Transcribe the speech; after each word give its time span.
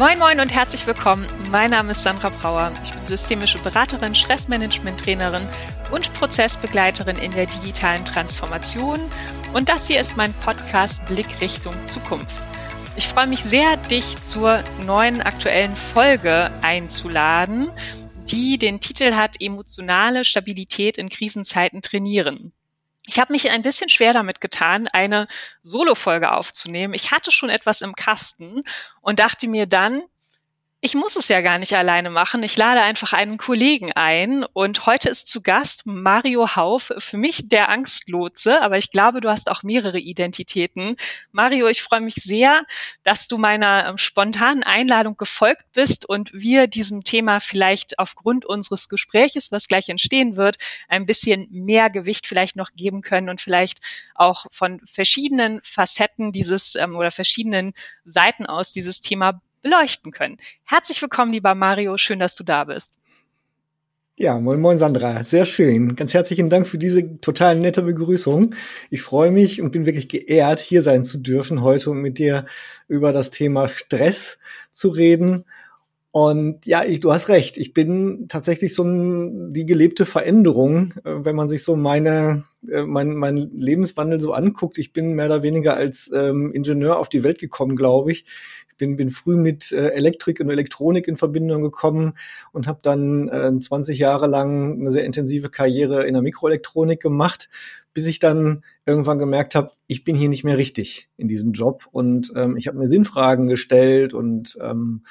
Moin 0.00 0.18
Moin 0.18 0.40
und 0.40 0.50
herzlich 0.50 0.86
willkommen. 0.86 1.26
Mein 1.50 1.72
Name 1.72 1.90
ist 1.90 2.02
Sandra 2.02 2.30
Brauer. 2.30 2.72
Ich 2.82 2.90
bin 2.90 3.04
systemische 3.04 3.58
Beraterin, 3.58 4.14
Stressmanagement-Trainerin 4.14 5.46
und 5.90 6.10
Prozessbegleiterin 6.14 7.18
in 7.18 7.32
der 7.32 7.44
digitalen 7.44 8.02
Transformation. 8.06 8.98
Und 9.52 9.68
das 9.68 9.88
hier 9.88 10.00
ist 10.00 10.16
mein 10.16 10.32
Podcast 10.32 11.04
Blick 11.04 11.42
Richtung 11.42 11.74
Zukunft. 11.84 12.34
Ich 12.96 13.08
freue 13.08 13.26
mich 13.26 13.44
sehr, 13.44 13.76
dich 13.76 14.22
zur 14.22 14.64
neuen 14.86 15.20
aktuellen 15.20 15.76
Folge 15.76 16.50
einzuladen, 16.62 17.70
die 18.24 18.56
den 18.56 18.80
Titel 18.80 19.12
hat 19.12 19.36
Emotionale 19.38 20.24
Stabilität 20.24 20.96
in 20.96 21.10
Krisenzeiten 21.10 21.82
trainieren. 21.82 22.54
Ich 23.06 23.18
habe 23.18 23.32
mich 23.32 23.50
ein 23.50 23.62
bisschen 23.62 23.88
schwer 23.88 24.12
damit 24.12 24.40
getan, 24.40 24.86
eine 24.88 25.26
Solo-Folge 25.62 26.32
aufzunehmen. 26.32 26.94
Ich 26.94 27.10
hatte 27.10 27.32
schon 27.32 27.48
etwas 27.48 27.80
im 27.80 27.94
Kasten 27.94 28.60
und 29.00 29.20
dachte 29.20 29.48
mir 29.48 29.66
dann, 29.66 30.02
ich 30.82 30.94
muss 30.94 31.16
es 31.16 31.28
ja 31.28 31.42
gar 31.42 31.58
nicht 31.58 31.74
alleine 31.74 32.08
machen. 32.08 32.42
Ich 32.42 32.56
lade 32.56 32.80
einfach 32.80 33.12
einen 33.12 33.36
Kollegen 33.36 33.92
ein 33.92 34.44
und 34.44 34.86
heute 34.86 35.10
ist 35.10 35.28
zu 35.28 35.42
Gast 35.42 35.82
Mario 35.84 36.56
Hauf, 36.56 36.90
für 36.96 37.18
mich 37.18 37.50
der 37.50 37.68
Angstlotse, 37.68 38.62
aber 38.62 38.78
ich 38.78 38.90
glaube, 38.90 39.20
du 39.20 39.28
hast 39.28 39.50
auch 39.50 39.62
mehrere 39.62 39.98
Identitäten. 39.98 40.96
Mario, 41.32 41.66
ich 41.66 41.82
freue 41.82 42.00
mich 42.00 42.14
sehr, 42.14 42.64
dass 43.02 43.28
du 43.28 43.36
meiner 43.36 43.88
ähm, 43.88 43.98
spontanen 43.98 44.62
Einladung 44.62 45.18
gefolgt 45.18 45.64
bist 45.74 46.08
und 46.08 46.32
wir 46.32 46.66
diesem 46.66 47.04
Thema 47.04 47.40
vielleicht 47.40 47.98
aufgrund 47.98 48.46
unseres 48.46 48.88
Gespräches, 48.88 49.52
was 49.52 49.68
gleich 49.68 49.90
entstehen 49.90 50.36
wird, 50.36 50.56
ein 50.88 51.04
bisschen 51.04 51.46
mehr 51.50 51.90
Gewicht 51.90 52.26
vielleicht 52.26 52.56
noch 52.56 52.70
geben 52.74 53.02
können 53.02 53.28
und 53.28 53.42
vielleicht 53.42 53.80
auch 54.14 54.46
von 54.50 54.80
verschiedenen 54.86 55.60
Facetten 55.62 56.32
dieses 56.32 56.74
ähm, 56.76 56.96
oder 56.96 57.10
verschiedenen 57.10 57.74
Seiten 58.06 58.46
aus 58.46 58.72
dieses 58.72 59.02
Thema 59.02 59.42
beleuchten 59.62 60.12
können. 60.12 60.38
Herzlich 60.64 61.00
willkommen, 61.02 61.32
lieber 61.32 61.54
Mario. 61.54 61.96
Schön, 61.96 62.18
dass 62.18 62.34
du 62.34 62.44
da 62.44 62.64
bist. 62.64 62.98
Ja, 64.22 64.38
moin 64.38 64.60
moin 64.60 64.76
Sandra, 64.76 65.24
sehr 65.24 65.46
schön. 65.46 65.96
Ganz 65.96 66.12
herzlichen 66.12 66.50
Dank 66.50 66.66
für 66.66 66.76
diese 66.76 67.20
total 67.22 67.56
nette 67.56 67.80
Begrüßung. 67.80 68.54
Ich 68.90 69.00
freue 69.00 69.30
mich 69.30 69.62
und 69.62 69.70
bin 69.70 69.86
wirklich 69.86 70.08
geehrt, 70.08 70.58
hier 70.58 70.82
sein 70.82 71.04
zu 71.04 71.16
dürfen 71.16 71.62
heute 71.62 71.90
und 71.90 72.02
mit 72.02 72.18
dir 72.18 72.44
über 72.86 73.12
das 73.12 73.30
Thema 73.30 73.68
Stress 73.68 74.36
zu 74.72 74.88
reden. 74.90 75.46
Und 76.12 76.66
ja, 76.66 76.84
ich, 76.84 77.00
du 77.00 77.12
hast 77.12 77.30
recht. 77.30 77.56
Ich 77.56 77.72
bin 77.72 78.26
tatsächlich 78.28 78.74
so 78.74 78.82
ein, 78.82 79.54
die 79.54 79.64
gelebte 79.64 80.04
Veränderung, 80.04 80.92
äh, 81.04 81.24
wenn 81.24 81.36
man 81.36 81.48
sich 81.48 81.62
so 81.62 81.76
meine, 81.76 82.44
äh, 82.68 82.82
mein, 82.82 83.14
mein 83.14 83.36
Lebenswandel 83.36 84.20
so 84.20 84.34
anguckt. 84.34 84.76
Ich 84.76 84.92
bin 84.92 85.14
mehr 85.14 85.26
oder 85.26 85.42
weniger 85.42 85.76
als 85.76 86.10
ähm, 86.12 86.52
Ingenieur 86.52 86.98
auf 86.98 87.08
die 87.08 87.22
Welt 87.22 87.38
gekommen, 87.38 87.74
glaube 87.74 88.12
ich 88.12 88.26
bin, 88.80 88.96
bin 88.96 89.10
früh 89.10 89.36
mit 89.36 89.70
äh, 89.70 89.90
Elektrik 89.90 90.40
und 90.40 90.50
Elektronik 90.50 91.06
in 91.06 91.16
Verbindung 91.16 91.62
gekommen 91.62 92.14
und 92.50 92.66
habe 92.66 92.80
dann 92.82 93.28
äh, 93.28 93.56
20 93.56 93.98
Jahre 93.98 94.26
lang 94.26 94.80
eine 94.80 94.90
sehr 94.90 95.04
intensive 95.04 95.50
Karriere 95.50 96.06
in 96.06 96.14
der 96.14 96.22
Mikroelektronik 96.22 97.00
gemacht, 97.00 97.48
bis 97.92 98.06
ich 98.06 98.18
dann 98.18 98.64
irgendwann 98.86 99.18
gemerkt 99.18 99.54
habe, 99.54 99.72
ich 99.86 100.02
bin 100.02 100.16
hier 100.16 100.28
nicht 100.28 100.44
mehr 100.44 100.58
richtig 100.58 101.08
in 101.16 101.28
diesem 101.28 101.52
Job. 101.52 101.86
Und 101.92 102.32
ähm, 102.34 102.56
ich 102.56 102.66
habe 102.66 102.78
mir 102.78 102.88
Sinnfragen 102.88 103.46
gestellt 103.46 104.14
und 104.14 104.58
ähm, 104.60 105.04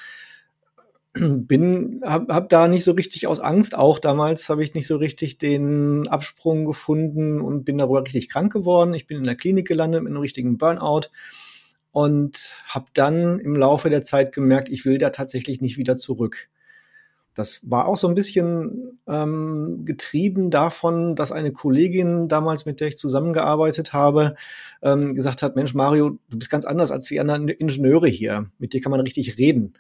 bin 1.13 2.01
hab, 2.03 2.29
hab 2.29 2.49
da 2.49 2.67
nicht 2.67 2.83
so 2.83 2.93
richtig 2.93 3.27
aus 3.27 3.39
Angst. 3.39 3.75
Auch 3.75 3.99
damals 3.99 4.49
habe 4.49 4.63
ich 4.63 4.73
nicht 4.73 4.87
so 4.87 4.97
richtig 4.97 5.37
den 5.37 6.07
Absprung 6.07 6.65
gefunden 6.65 7.39
und 7.39 7.65
bin 7.65 7.77
darüber 7.77 8.01
richtig 8.01 8.29
krank 8.29 8.51
geworden. 8.51 8.93
Ich 8.93 9.07
bin 9.07 9.17
in 9.17 9.23
der 9.25 9.35
Klinik 9.35 9.67
gelandet 9.67 10.03
mit 10.03 10.11
einem 10.11 10.21
richtigen 10.21 10.57
Burnout 10.57 11.09
und 11.91 12.53
habe 12.65 12.87
dann 12.93 13.39
im 13.39 13.55
Laufe 13.55 13.89
der 13.89 14.03
Zeit 14.03 14.31
gemerkt, 14.31 14.69
ich 14.69 14.85
will 14.85 14.97
da 14.97 15.09
tatsächlich 15.09 15.61
nicht 15.61 15.77
wieder 15.77 15.97
zurück. 15.97 16.49
Das 17.35 17.61
war 17.63 17.87
auch 17.87 17.95
so 17.95 18.07
ein 18.07 18.15
bisschen 18.15 18.99
ähm, 19.07 19.83
getrieben 19.85 20.49
davon, 20.49 21.15
dass 21.15 21.31
eine 21.31 21.51
Kollegin 21.51 22.27
damals, 22.27 22.65
mit 22.65 22.79
der 22.79 22.89
ich 22.89 22.97
zusammengearbeitet 22.97 23.93
habe, 23.93 24.35
ähm, 24.81 25.13
gesagt 25.13 25.41
hat, 25.41 25.55
Mensch, 25.55 25.73
Mario, 25.73 26.17
du 26.29 26.37
bist 26.37 26.49
ganz 26.49 26.65
anders 26.65 26.91
als 26.91 27.05
die 27.05 27.19
anderen 27.19 27.47
Ingenieure 27.47 28.07
hier. 28.07 28.49
Mit 28.57 28.73
dir 28.73 28.81
kann 28.81 28.91
man 28.91 28.99
richtig 28.99 29.37
reden. 29.37 29.73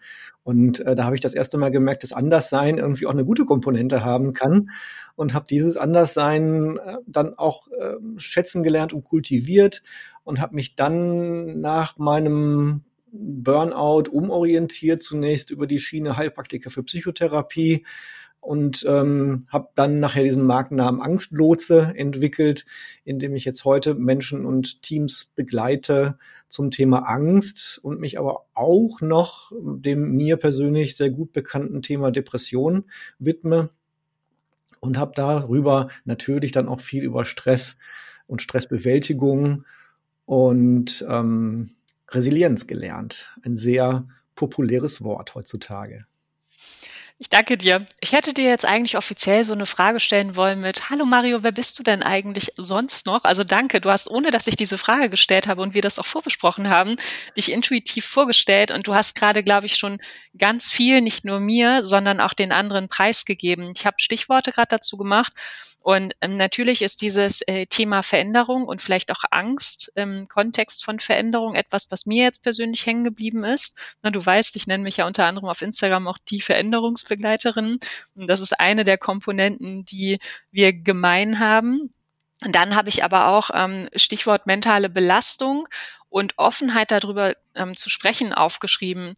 Und 0.43 0.79
äh, 0.81 0.95
da 0.95 1.03
habe 1.05 1.15
ich 1.15 1.21
das 1.21 1.33
erste 1.33 1.57
Mal 1.57 1.71
gemerkt, 1.71 2.03
dass 2.03 2.13
Anderssein 2.13 2.77
irgendwie 2.77 3.07
auch 3.07 3.11
eine 3.11 3.25
gute 3.25 3.45
Komponente 3.45 4.05
haben 4.05 4.33
kann. 4.33 4.69
Und 5.15 5.33
habe 5.33 5.47
dieses 5.49 5.75
Anderssein 5.75 6.77
äh, 6.77 6.97
dann 7.07 7.37
auch 7.37 7.67
äh, 7.67 7.95
schätzen 8.17 8.63
gelernt 8.63 8.93
und 8.93 9.03
kultiviert 9.03 9.83
und 10.23 10.39
habe 10.39 10.55
mich 10.55 10.75
dann 10.75 11.59
nach 11.59 11.97
meinem 11.97 12.83
Burnout 13.11 14.09
umorientiert, 14.09 15.01
zunächst 15.01 15.51
über 15.51 15.67
die 15.67 15.79
Schiene 15.79 16.17
Heilpraktiker 16.17 16.69
für 16.69 16.83
Psychotherapie 16.83 17.85
und 18.41 18.85
ähm, 18.87 19.45
habe 19.49 19.69
dann 19.75 19.99
nachher 19.99 20.23
diesen 20.23 20.45
Markennamen 20.45 21.01
Angstlotse 21.01 21.93
entwickelt, 21.95 22.65
in 23.03 23.19
dem 23.19 23.35
ich 23.35 23.43
jetzt 23.45 23.65
heute 23.65 23.95
Menschen 23.95 24.45
und 24.45 24.81
Teams 24.81 25.31
begleite 25.35 26.17
zum 26.47 26.71
Thema 26.71 26.99
Angst 26.99 27.79
und 27.83 27.99
mich 27.99 28.17
aber 28.17 28.45
auch 28.53 29.01
noch 29.01 29.51
dem 29.55 30.15
mir 30.15 30.37
persönlich 30.37 30.95
sehr 30.95 31.09
gut 31.09 31.33
bekannten 31.33 31.81
Thema 31.81 32.11
Depression 32.11 32.85
widme 33.19 33.71
und 34.79 34.97
habe 34.97 35.11
darüber 35.15 35.89
natürlich 36.05 36.51
dann 36.51 36.69
auch 36.69 36.79
viel 36.79 37.03
über 37.03 37.25
Stress 37.25 37.75
und 38.25 38.41
Stressbewältigung 38.41 39.65
und 40.25 41.05
ähm, 41.09 41.71
Resilienz 42.11 42.67
gelernt. 42.67 43.35
Ein 43.43 43.55
sehr 43.55 44.07
populäres 44.35 45.03
Wort 45.03 45.35
heutzutage. 45.35 46.05
Ich 47.21 47.27
danke 47.27 47.57
dir. 47.57 47.85
Ich 47.99 48.13
hätte 48.13 48.33
dir 48.33 48.45
jetzt 48.45 48.63
eigentlich 48.65 48.95
offiziell 48.95 49.43
so 49.43 49.51
eine 49.51 49.65
Frage 49.65 49.99
stellen 49.99 50.37
wollen 50.37 50.61
mit, 50.61 50.89
hallo 50.89 51.03
Mario, 51.03 51.43
wer 51.43 51.51
bist 51.51 51.77
du 51.77 51.83
denn 51.83 52.01
eigentlich 52.01 52.53
sonst 52.55 53.05
noch? 53.05 53.25
Also 53.25 53.43
danke, 53.43 53.81
du 53.81 53.89
hast, 53.89 54.09
ohne 54.09 54.31
dass 54.31 54.47
ich 54.47 54.55
diese 54.55 54.77
Frage 54.77 55.09
gestellt 55.09 55.45
habe 55.45 55.61
und 55.61 55.73
wir 55.73 55.81
das 55.81 55.99
auch 55.99 56.05
vorbesprochen 56.05 56.69
haben, 56.69 56.95
dich 57.35 57.51
intuitiv 57.51 58.05
vorgestellt 58.05 58.71
und 58.71 58.87
du 58.87 58.95
hast 58.95 59.15
gerade, 59.15 59.43
glaube 59.43 59.65
ich, 59.65 59.75
schon 59.75 59.99
ganz 60.37 60.71
viel, 60.71 61.01
nicht 61.01 61.25
nur 61.25 61.41
mir, 61.41 61.83
sondern 61.83 62.21
auch 62.21 62.33
den 62.33 62.53
anderen 62.53 62.87
preisgegeben. 62.87 63.73
Ich 63.75 63.85
habe 63.85 63.97
Stichworte 63.99 64.53
gerade 64.53 64.69
dazu 64.69 64.95
gemacht 64.95 65.33
und 65.81 66.13
ähm, 66.21 66.35
natürlich 66.35 66.81
ist 66.81 67.01
dieses 67.01 67.41
äh, 67.47 67.65
Thema 67.65 68.01
Veränderung 68.01 68.65
und 68.65 68.81
vielleicht 68.81 69.11
auch 69.11 69.23
Angst 69.31 69.91
im 69.95 70.25
Kontext 70.29 70.85
von 70.85 70.99
Veränderung 70.99 71.55
etwas, 71.55 71.91
was 71.91 72.05
mir 72.05 72.23
jetzt 72.23 72.43
persönlich 72.43 72.85
hängen 72.85 73.03
geblieben 73.03 73.43
ist. 73.43 73.77
Na, 74.03 74.09
du 74.09 74.25
weißt, 74.25 74.55
ich 74.55 74.67
nenne 74.67 74.83
mich 74.83 74.97
ja 74.97 75.07
unter 75.07 75.25
anderem 75.25 75.49
auf 75.49 75.61
Instagram 75.61 76.07
auch 76.07 76.17
die 76.29 76.39
Veränderungs 76.39 77.08
Begleiterin. 77.09 77.79
Und 78.15 78.27
das 78.27 78.39
ist 78.39 78.57
eine 78.59 78.85
der 78.85 78.97
Komponenten, 78.97 79.83
die 79.83 80.19
wir 80.51 80.71
gemein 80.71 81.39
haben. 81.39 81.91
Und 82.45 82.55
dann 82.55 82.75
habe 82.75 82.87
ich 82.87 83.03
aber 83.03 83.27
auch 83.27 83.49
ähm, 83.53 83.89
Stichwort 83.95 84.47
mentale 84.47 84.89
Belastung 84.89 85.67
und 86.07 86.37
Offenheit 86.37 86.91
darüber 86.91 87.35
ähm, 87.55 87.75
zu 87.75 87.89
sprechen 87.89 88.33
aufgeschrieben. 88.33 89.15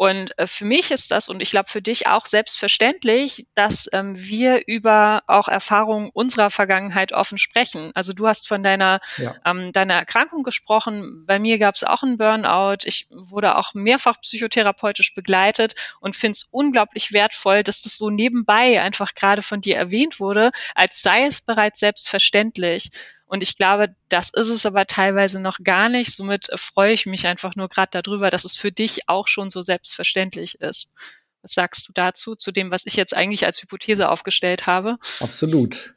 Und 0.00 0.32
äh, 0.38 0.46
für 0.46 0.64
mich 0.64 0.90
ist 0.92 1.10
das 1.10 1.28
und 1.28 1.42
ich 1.42 1.50
glaube 1.50 1.68
für 1.68 1.82
dich 1.82 2.06
auch 2.06 2.24
selbstverständlich, 2.24 3.46
dass 3.54 3.86
ähm, 3.92 4.18
wir 4.18 4.62
über 4.66 5.22
auch 5.26 5.46
Erfahrungen 5.46 6.08
unserer 6.14 6.48
Vergangenheit 6.48 7.12
offen 7.12 7.36
sprechen. 7.36 7.90
Also 7.94 8.14
du 8.14 8.26
hast 8.26 8.48
von 8.48 8.62
deiner, 8.62 9.00
ja. 9.18 9.34
ähm, 9.44 9.72
deiner 9.72 9.92
Erkrankung 9.92 10.42
gesprochen. 10.42 11.26
Bei 11.26 11.38
mir 11.38 11.58
gab 11.58 11.74
es 11.74 11.84
auch 11.84 12.02
einen 12.02 12.16
Burnout. 12.16 12.78
Ich 12.84 13.08
wurde 13.10 13.56
auch 13.56 13.74
mehrfach 13.74 14.18
psychotherapeutisch 14.22 15.12
begleitet 15.12 15.74
und 16.00 16.16
finde 16.16 16.32
es 16.32 16.44
unglaublich 16.44 17.12
wertvoll, 17.12 17.62
dass 17.62 17.82
das 17.82 17.98
so 17.98 18.08
nebenbei 18.08 18.80
einfach 18.80 19.14
gerade 19.14 19.42
von 19.42 19.60
dir 19.60 19.76
erwähnt 19.76 20.18
wurde, 20.18 20.50
als 20.74 21.02
sei 21.02 21.26
es 21.26 21.42
bereits 21.42 21.78
selbstverständlich. 21.78 22.88
Und 23.30 23.44
ich 23.44 23.56
glaube, 23.56 23.94
das 24.08 24.30
ist 24.34 24.48
es 24.48 24.66
aber 24.66 24.86
teilweise 24.86 25.38
noch 25.38 25.58
gar 25.62 25.88
nicht. 25.88 26.12
Somit 26.16 26.48
freue 26.56 26.92
ich 26.92 27.06
mich 27.06 27.28
einfach 27.28 27.54
nur 27.54 27.68
gerade 27.68 28.02
darüber, 28.02 28.28
dass 28.28 28.44
es 28.44 28.56
für 28.56 28.72
dich 28.72 29.08
auch 29.08 29.28
schon 29.28 29.50
so 29.50 29.62
selbstverständlich 29.62 30.60
ist. 30.60 30.96
Was 31.40 31.52
sagst 31.52 31.88
du 31.88 31.92
dazu, 31.94 32.34
zu 32.34 32.50
dem, 32.50 32.72
was 32.72 32.82
ich 32.86 32.96
jetzt 32.96 33.16
eigentlich 33.16 33.46
als 33.46 33.62
Hypothese 33.62 34.08
aufgestellt 34.08 34.66
habe? 34.66 34.96
Absolut. 35.20 35.94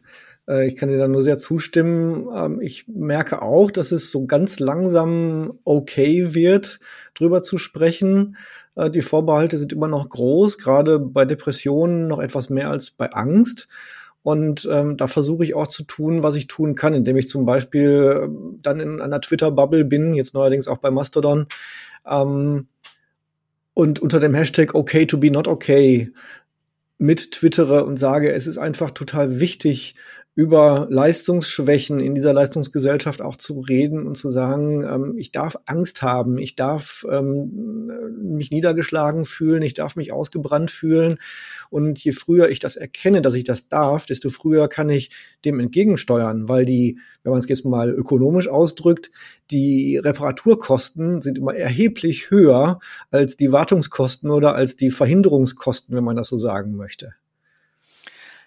Äh, 0.47 0.67
ich 0.67 0.75
kann 0.75 0.89
dir 0.89 0.99
da 0.99 1.07
nur 1.07 1.23
sehr 1.23 1.39
zustimmen. 1.39 2.27
Ähm, 2.35 2.61
ich 2.61 2.87
merke 2.87 3.41
auch, 3.41 3.71
dass 3.71 3.91
es 3.91 4.11
so 4.11 4.27
ganz 4.27 4.59
langsam 4.59 5.59
okay 5.63 6.35
wird, 6.35 6.79
drüber 7.15 7.41
zu 7.41 7.57
sprechen. 7.57 8.37
Äh, 8.75 8.91
die 8.91 9.01
Vorbehalte 9.01 9.57
sind 9.57 9.73
immer 9.73 9.87
noch 9.87 10.07
groß, 10.07 10.59
gerade 10.59 10.99
bei 10.99 11.25
Depressionen 11.25 12.07
noch 12.07 12.19
etwas 12.19 12.51
mehr 12.51 12.69
als 12.69 12.91
bei 12.91 13.09
Angst. 13.11 13.67
Und 14.23 14.67
ähm, 14.71 14.95
da 14.95 15.07
versuche 15.07 15.43
ich 15.43 15.53
auch 15.53 15.67
zu 15.67 15.83
tun, 15.83 16.23
was 16.23 16.35
ich 16.35 16.47
tun 16.47 16.75
kann, 16.75 16.93
indem 16.93 17.17
ich 17.17 17.27
zum 17.27 17.45
Beispiel 17.45 18.21
ähm, 18.23 18.59
dann 18.61 18.79
in 18.79 19.01
einer 19.01 19.19
Twitter-Bubble 19.19 19.83
bin, 19.83 20.13
jetzt 20.13 20.33
neuerdings 20.33 20.67
auch 20.67 20.77
bei 20.77 20.89
Mastodon, 20.89 21.47
ähm, 22.09 22.67
und 23.73 23.99
unter 23.99 24.19
dem 24.19 24.33
Hashtag 24.33 24.75
okay 24.75 25.05
to 25.05 25.17
be 25.17 25.31
not 25.31 25.47
okay 25.47 26.11
mit 26.97 27.31
twittere 27.31 27.85
und 27.85 27.97
sage, 27.97 28.31
es 28.31 28.47
ist 28.47 28.57
einfach 28.57 28.91
total 28.91 29.39
wichtig, 29.39 29.95
über 30.35 30.87
Leistungsschwächen 30.89 31.99
in 31.99 32.15
dieser 32.15 32.33
Leistungsgesellschaft 32.33 33.21
auch 33.21 33.35
zu 33.35 33.59
reden 33.59 34.07
und 34.07 34.17
zu 34.17 34.31
sagen, 34.31 34.83
ähm, 34.83 35.15
ich 35.17 35.31
darf 35.31 35.57
Angst 35.65 36.01
haben, 36.01 36.39
ich 36.39 36.55
darf 36.55 37.05
ähm, 37.09 37.91
mich 38.19 38.49
niedergeschlagen 38.49 39.25
fühlen, 39.25 39.61
ich 39.61 39.75
darf 39.75 39.95
mich 39.95 40.11
ausgebrannt 40.11 40.71
fühlen. 40.71 41.19
Und 41.69 41.99
je 41.99 42.13
früher 42.13 42.49
ich 42.49 42.59
das 42.59 42.75
erkenne, 42.75 43.21
dass 43.21 43.35
ich 43.35 43.43
das 43.43 43.67
darf, 43.67 44.07
desto 44.07 44.31
früher 44.31 44.67
kann 44.67 44.89
ich 44.89 45.11
dem 45.45 45.59
entgegensteuern, 45.59 46.49
weil 46.49 46.65
die, 46.65 46.97
wenn 47.21 47.31
man 47.31 47.39
es 47.39 47.47
jetzt 47.47 47.65
mal 47.65 47.91
ökonomisch 47.91 48.47
ausdrückt, 48.47 49.11
die 49.51 49.97
Reparaturkosten 49.97 51.21
sind 51.21 51.37
immer 51.37 51.53
erheblich 51.53 52.31
höher 52.31 52.79
als 53.11 53.37
die 53.37 53.51
Wartungskosten 53.51 54.31
oder 54.31 54.55
als 54.55 54.75
die 54.77 54.89
Verhinderungskosten, 54.89 55.95
wenn 55.95 56.03
man 56.03 56.15
das 56.15 56.29
so 56.29 56.37
sagen 56.37 56.75
möchte. 56.75 57.13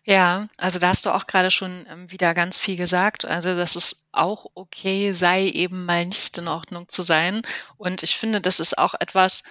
Ja, 0.08 0.46
also 0.56 0.78
da 0.78 0.88
hast 0.88 1.04
du 1.04 1.10
auch 1.10 1.26
gerade 1.26 1.50
schon 1.50 1.84
ähm, 1.90 2.10
wieder 2.12 2.32
ganz 2.32 2.58
viel 2.60 2.76
gesagt. 2.76 3.24
Also, 3.24 3.56
dass 3.56 3.74
es 3.76 4.06
auch 4.12 4.46
okay 4.54 5.12
sei, 5.12 5.42
eben 5.48 5.84
mal 5.84 6.06
nicht 6.06 6.38
in 6.38 6.46
Ordnung 6.48 6.88
zu 6.88 7.02
sein. 7.02 7.42
Und 7.76 8.02
ich 8.04 8.14
finde, 8.16 8.40
das 8.40 8.60
ist 8.60 8.78
auch 8.78 8.94
etwas, 9.00 9.42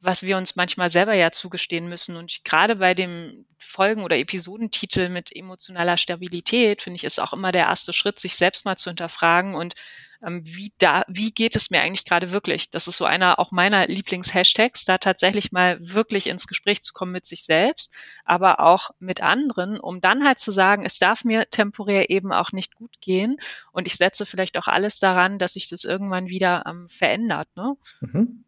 was 0.00 0.22
wir 0.22 0.36
uns 0.38 0.56
manchmal 0.56 0.88
selber 0.88 1.14
ja 1.14 1.30
zugestehen 1.30 1.88
müssen. 1.88 2.16
Und 2.16 2.42
gerade 2.44 2.76
bei 2.76 2.94
dem 2.94 3.44
Folgen- 3.58 4.02
oder 4.02 4.16
Episodentitel 4.16 5.10
mit 5.10 5.34
emotionaler 5.34 5.98
Stabilität, 5.98 6.82
finde 6.82 6.96
ich, 6.96 7.04
ist 7.04 7.20
auch 7.20 7.32
immer 7.34 7.52
der 7.52 7.66
erste 7.66 7.92
Schritt, 7.92 8.18
sich 8.18 8.36
selbst 8.36 8.64
mal 8.64 8.76
zu 8.76 8.88
hinterfragen 8.90 9.54
und 9.54 9.74
wie 10.20 10.72
da, 10.78 11.04
wie 11.06 11.30
geht 11.30 11.54
es 11.54 11.70
mir 11.70 11.80
eigentlich 11.80 12.04
gerade 12.04 12.32
wirklich? 12.32 12.70
Das 12.70 12.88
ist 12.88 12.96
so 12.96 13.04
einer 13.04 13.38
auch 13.38 13.52
meiner 13.52 13.86
Lieblings-Hashtags, 13.86 14.84
da 14.84 14.98
tatsächlich 14.98 15.52
mal 15.52 15.78
wirklich 15.80 16.26
ins 16.26 16.48
Gespräch 16.48 16.82
zu 16.82 16.92
kommen 16.92 17.12
mit 17.12 17.24
sich 17.24 17.44
selbst, 17.44 17.94
aber 18.24 18.60
auch 18.60 18.90
mit 18.98 19.22
anderen, 19.22 19.78
um 19.78 20.00
dann 20.00 20.24
halt 20.24 20.40
zu 20.40 20.50
sagen, 20.50 20.84
es 20.84 20.98
darf 20.98 21.24
mir 21.24 21.48
temporär 21.50 22.10
eben 22.10 22.32
auch 22.32 22.50
nicht 22.50 22.74
gut 22.74 23.00
gehen 23.00 23.36
und 23.72 23.86
ich 23.86 23.94
setze 23.94 24.26
vielleicht 24.26 24.58
auch 24.58 24.66
alles 24.66 24.98
daran, 24.98 25.38
dass 25.38 25.52
sich 25.52 25.68
das 25.68 25.84
irgendwann 25.84 26.28
wieder 26.28 26.64
ähm, 26.66 26.88
verändert. 26.88 27.48
Ne? 27.54 27.76
Mhm. 28.00 28.44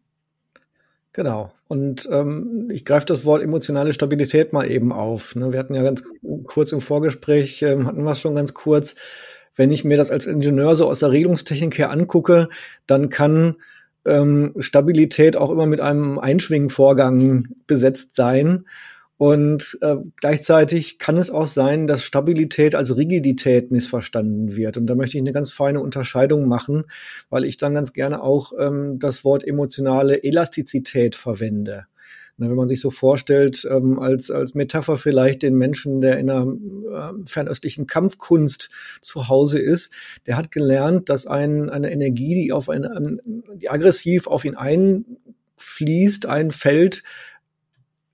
Genau. 1.13 1.53
Und 1.67 2.07
ähm, 2.11 2.69
ich 2.71 2.85
greife 2.85 3.05
das 3.05 3.25
Wort 3.25 3.41
emotionale 3.41 3.93
Stabilität 3.93 4.53
mal 4.53 4.69
eben 4.69 4.91
auf. 4.91 5.35
Ne? 5.35 5.51
Wir 5.51 5.59
hatten 5.59 5.75
ja 5.75 5.83
ganz 5.83 6.03
kurz 6.45 6.71
im 6.71 6.81
Vorgespräch, 6.81 7.61
ähm, 7.61 7.85
hatten 7.85 8.03
wir 8.03 8.11
es 8.11 8.21
schon 8.21 8.35
ganz 8.35 8.53
kurz, 8.53 8.95
wenn 9.55 9.71
ich 9.71 9.83
mir 9.83 9.97
das 9.97 10.11
als 10.11 10.25
Ingenieur 10.25 10.75
so 10.75 10.89
aus 10.89 10.99
der 10.99 11.11
Regelungstechnik 11.11 11.77
her 11.77 11.91
angucke, 11.91 12.49
dann 12.87 13.09
kann 13.09 13.55
ähm, 14.05 14.53
Stabilität 14.59 15.35
auch 15.35 15.51
immer 15.51 15.65
mit 15.65 15.81
einem 15.81 16.19
Einschwingvorgang 16.19 17.47
besetzt 17.67 18.15
sein. 18.15 18.65
Und 19.17 19.77
äh, 19.81 19.97
gleichzeitig 20.15 20.97
kann 20.97 21.15
es 21.15 21.29
auch 21.29 21.45
sein, 21.45 21.85
dass 21.85 22.03
Stabilität 22.03 22.73
als 22.73 22.97
Rigidität 22.97 23.69
missverstanden 23.69 24.55
wird. 24.55 24.77
Und 24.77 24.87
da 24.87 24.95
möchte 24.95 25.15
ich 25.15 25.21
eine 25.21 25.31
ganz 25.31 25.51
feine 25.51 25.79
Unterscheidung 25.79 26.47
machen, 26.47 26.85
weil 27.29 27.45
ich 27.45 27.57
dann 27.57 27.75
ganz 27.75 27.93
gerne 27.93 28.23
auch 28.23 28.53
ähm, 28.57 28.97
das 28.97 29.23
Wort 29.23 29.45
emotionale 29.45 30.23
Elastizität 30.23 31.15
verwende. 31.15 31.85
Wenn 32.49 32.55
man 32.55 32.67
sich 32.67 32.81
so 32.81 32.91
vorstellt, 32.91 33.67
ähm, 33.69 33.99
als, 33.99 34.31
als 34.31 34.53
Metapher 34.53 34.97
vielleicht 34.97 35.41
den 35.41 35.55
Menschen, 35.55 36.01
der 36.01 36.19
in 36.19 36.29
einer 36.29 36.47
äh, 36.47 37.25
fernöstlichen 37.25 37.87
Kampfkunst 37.87 38.69
zu 39.01 39.29
Hause 39.29 39.59
ist, 39.59 39.91
der 40.27 40.37
hat 40.37 40.51
gelernt, 40.51 41.09
dass 41.09 41.27
ein, 41.27 41.69
eine 41.69 41.91
Energie, 41.91 42.35
die 42.35 42.51
auf 42.51 42.69
ein, 42.69 43.19
die 43.55 43.69
aggressiv 43.69 44.27
auf 44.27 44.45
ihn 44.45 44.55
einfließt, 44.55 46.25
einfällt, 46.25 47.03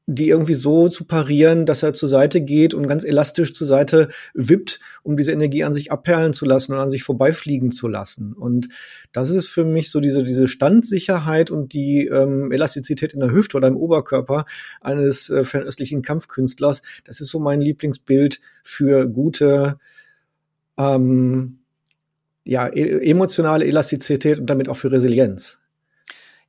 die 0.09 0.30
irgendwie 0.30 0.54
so 0.54 0.88
zu 0.88 1.04
parieren, 1.04 1.65
dass 1.65 1.83
er 1.83 1.94
zur 1.94 2.07
Seite 2.07 2.39
geht 2.39 2.74
und 2.74 2.88
ganz 2.88 3.04
elastisch 3.04 3.54
zur 3.54 3.68
Seite 3.68 4.07
wippt, 4.33 4.80
um 5.04 5.18
diese 5.18 5.33
Energie 5.33 5.65
an 5.65 5.74
sich 5.74 5.92
abperlen 5.92 6.33
zu 6.33 6.45
lassen 6.45 6.71
und 6.71 6.80
an 6.80 6.89
sich 6.89 7.04
vorbeifliegen 7.04 7.71
zu 7.71 7.89
lassen. 7.89 8.31
Und 8.31 8.69
das 9.12 9.31
ist 9.31 9.50
für 9.50 9.65
mich 9.65 9.92
so 9.92 10.00
diese, 10.00 10.24
diese 10.24 10.48
Standsicherheit 10.48 11.51
und 11.51 11.74
die 11.74 12.07
ähm, 12.07 12.54
Elastizität 12.54 13.13
in 13.13 13.19
der 13.19 13.31
Hüfte 13.31 13.57
oder 13.57 13.68
im 13.68 13.75
Oberkörper 13.75 14.45
eines 14.80 15.30
äh, 15.30 15.44
fernöstlichen 15.44 16.01
Kampfkünstlers. 16.01 16.83
Das 17.04 17.19
ist 17.19 17.27
so 17.27 17.39
mein 17.39 17.59
Lieblingsbild 17.59 18.39
für 18.63 19.07
gute 19.07 19.77
ähm, 20.77 21.59
ja, 22.45 22.68
e 22.68 23.09
emotionale 23.09 23.65
Elastizität 23.65 24.39
und 24.39 24.50
damit 24.50 24.69
auch 24.69 24.77
für 24.77 24.89
Resilienz. 24.89 25.59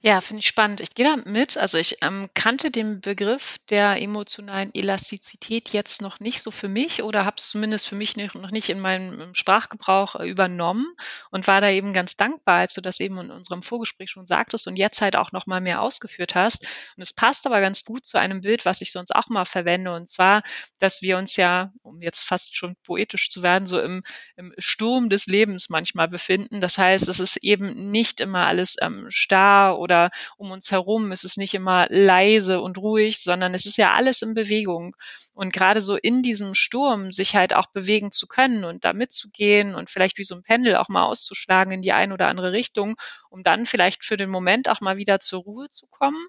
Ja, 0.01 0.21
finde 0.21 0.39
ich 0.41 0.47
spannend. 0.47 0.81
Ich 0.81 0.95
gehe 0.95 1.05
da 1.05 1.17
mit. 1.29 1.57
Also 1.57 1.77
ich 1.77 1.97
ähm, 2.03 2.31
kannte 2.33 2.71
den 2.71 3.01
Begriff 3.01 3.57
der 3.69 4.01
emotionalen 4.01 4.73
Elastizität 4.73 5.71
jetzt 5.71 6.03
noch 6.03 6.21
nicht 6.21 6.41
so 6.41 6.53
für 6.53 6.69
mich 6.69 7.03
oder 7.03 7.25
habe 7.25 7.35
es 7.37 7.49
zumindest 7.49 7.89
für 7.89 7.97
mich 7.97 8.17
noch 8.17 8.53
nicht 8.53 8.69
in 8.69 8.79
meinem 8.79 9.35
Sprachgebrauch 9.35 10.15
äh, 10.15 10.29
übernommen 10.29 10.87
und 11.33 11.49
war 11.49 11.61
da 11.61 11.69
eben 11.71 11.93
ganz 11.93 12.17
dankbar, 12.17 12.59
als 12.61 12.75
du 12.75 12.81
das 12.81 13.01
eben 13.01 13.19
in 13.19 13.33
unserem 13.33 13.65
Vorgespräch 13.65 14.11
schon 14.11 14.25
sagtest 14.25 14.69
und 14.69 14.77
jetzt 14.77 15.01
halt 15.03 15.17
auch 15.17 15.33
noch 15.33 15.47
mal 15.47 15.61
mehr 15.61 15.83
ausgeführt 15.83 16.37
hast. 16.37 16.65
Und 16.97 17.03
es 17.03 17.13
passt 17.13 17.45
aber 17.49 17.61
ganz 17.61 17.85
gut 17.85 18.07
zu 18.07 18.19
einem 18.21 18.43
Bild, 18.43 18.65
was 18.65 18.81
ich 18.81 18.93
sonst 18.93 19.13
auch 19.17 19.29
mal 19.29 19.47
verwende 19.47 19.93
und 19.93 20.09
zwar, 20.09 20.45
dass 20.79 21.03
wir 21.03 21.19
uns 21.19 21.35
ja, 21.35 21.73
um 21.83 22.01
jetzt 22.03 22.23
fast 22.23 22.57
schon 22.57 22.77
poetisch 22.85 23.31
zu 23.31 23.43
werden, 23.43 23.67
so 23.67 23.81
im, 23.81 24.05
im 24.37 24.55
Sturm 24.59 25.09
des 25.09 25.27
Lebens 25.27 25.71
manchmal 25.71 26.07
befinden. 26.07 26.61
Das 26.61 26.79
heißt, 26.79 27.09
es 27.09 27.19
ist 27.19 27.39
eben 27.39 27.91
nicht 27.91 28.21
immer 28.21 28.47
alles 28.47 28.77
ähm, 28.81 29.07
starr 29.09 29.77
oder 29.77 29.88
um 30.37 30.51
uns 30.51 30.71
herum 30.71 31.13
ist 31.13 31.25
es 31.25 31.37
nicht 31.37 31.55
immer 31.55 31.87
leise 31.91 32.61
und 32.61 32.79
ruhig, 32.79 33.19
sondern 33.19 33.55
es 33.55 33.67
ist 33.67 33.79
ja 33.79 33.95
alles 33.95 34.23
in 34.23 34.35
Bewegung. 34.35 34.97
Und 35.35 35.53
gerade 35.53 35.81
so 35.81 35.97
in 35.97 36.23
diesem 36.23 36.55
Sturm 36.55 37.13
sich 37.13 37.35
halt 37.35 37.55
auch 37.55 37.67
bewegen 37.67 38.13
zu 38.13 38.27
können 38.27 38.65
und 38.65 38.85
da 38.85 38.93
mitzugehen 38.93 39.75
und 39.75 39.91
vielleicht 39.91 40.19
wie 40.19 40.25
so 40.25 40.35
ein 40.35 40.43
Pendel 40.43 40.77
auch 40.77 40.89
mal 40.89 41.05
auszuschlagen 41.05 41.73
in 41.73 41.83
die 41.83 41.93
eine 41.93 42.15
oder 42.15 42.29
andere 42.29 42.53
Richtung, 42.53 42.97
um 43.31 43.43
dann 43.43 43.67
vielleicht 43.67 44.05
für 44.05 44.17
den 44.17 44.31
Moment 44.31 44.69
auch 44.69 44.81
mal 44.81 44.97
wieder 44.97 45.21
zur 45.21 45.43
Ruhe 45.43 45.69
zu 45.69 45.87
kommen 45.87 46.29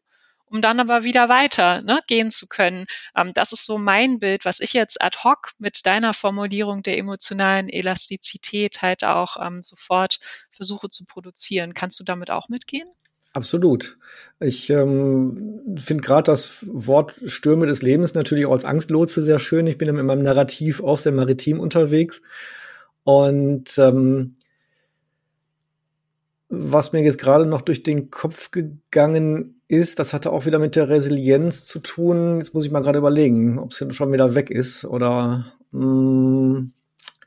um 0.49 0.61
dann 0.61 0.79
aber 0.79 1.03
wieder 1.03 1.29
weiter 1.29 1.81
ne, 1.81 2.01
gehen 2.07 2.31
zu 2.31 2.47
können. 2.47 2.87
Ähm, 3.15 3.33
das 3.33 3.53
ist 3.53 3.65
so 3.65 3.77
mein 3.77 4.19
Bild, 4.19 4.45
was 4.45 4.59
ich 4.59 4.73
jetzt 4.73 5.01
ad 5.01 5.19
hoc 5.23 5.51
mit 5.59 5.85
deiner 5.85 6.13
Formulierung 6.13 6.83
der 6.83 6.97
emotionalen 6.97 7.69
Elastizität 7.69 8.81
halt 8.81 9.03
auch 9.03 9.37
ähm, 9.39 9.61
sofort 9.61 10.19
versuche 10.51 10.89
zu 10.89 11.05
produzieren. 11.05 11.73
Kannst 11.73 11.99
du 11.99 12.03
damit 12.03 12.31
auch 12.31 12.49
mitgehen? 12.49 12.87
Absolut. 13.39 13.97
Ich 14.41 14.69
ähm, 14.69 15.77
finde 15.77 16.03
gerade 16.03 16.23
das 16.23 16.65
Wort 16.67 17.15
Stürme 17.25 17.67
des 17.67 17.81
Lebens 17.81 18.13
natürlich 18.15 18.45
auch 18.45 18.51
als 18.51 18.65
Angstlotse 18.65 19.21
sehr 19.21 19.39
schön. 19.39 19.65
Ich 19.65 19.77
bin 19.77 19.87
in 19.87 20.05
meinem 20.05 20.23
Narrativ 20.23 20.83
auch 20.83 20.97
sehr 20.97 21.13
maritim 21.13 21.61
unterwegs. 21.61 22.21
Und 23.05 23.77
ähm, 23.77 24.35
was 26.49 26.91
mir 26.91 27.01
jetzt 27.01 27.17
gerade 27.17 27.45
noch 27.45 27.61
durch 27.61 27.81
den 27.81 28.11
Kopf 28.11 28.51
gegangen 28.51 29.61
ist, 29.69 29.99
das 29.99 30.13
hatte 30.13 30.33
auch 30.33 30.45
wieder 30.45 30.59
mit 30.59 30.75
der 30.75 30.89
Resilienz 30.89 31.65
zu 31.65 31.79
tun. 31.79 32.39
Jetzt 32.39 32.53
muss 32.53 32.65
ich 32.65 32.71
mal 32.71 32.81
gerade 32.81 32.99
überlegen, 32.99 33.57
ob 33.57 33.71
es 33.71 33.95
schon 33.95 34.11
wieder 34.11 34.35
weg 34.35 34.49
ist 34.49 34.83
oder 34.83 35.53
mh, 35.71 35.85
mm, 35.85 36.73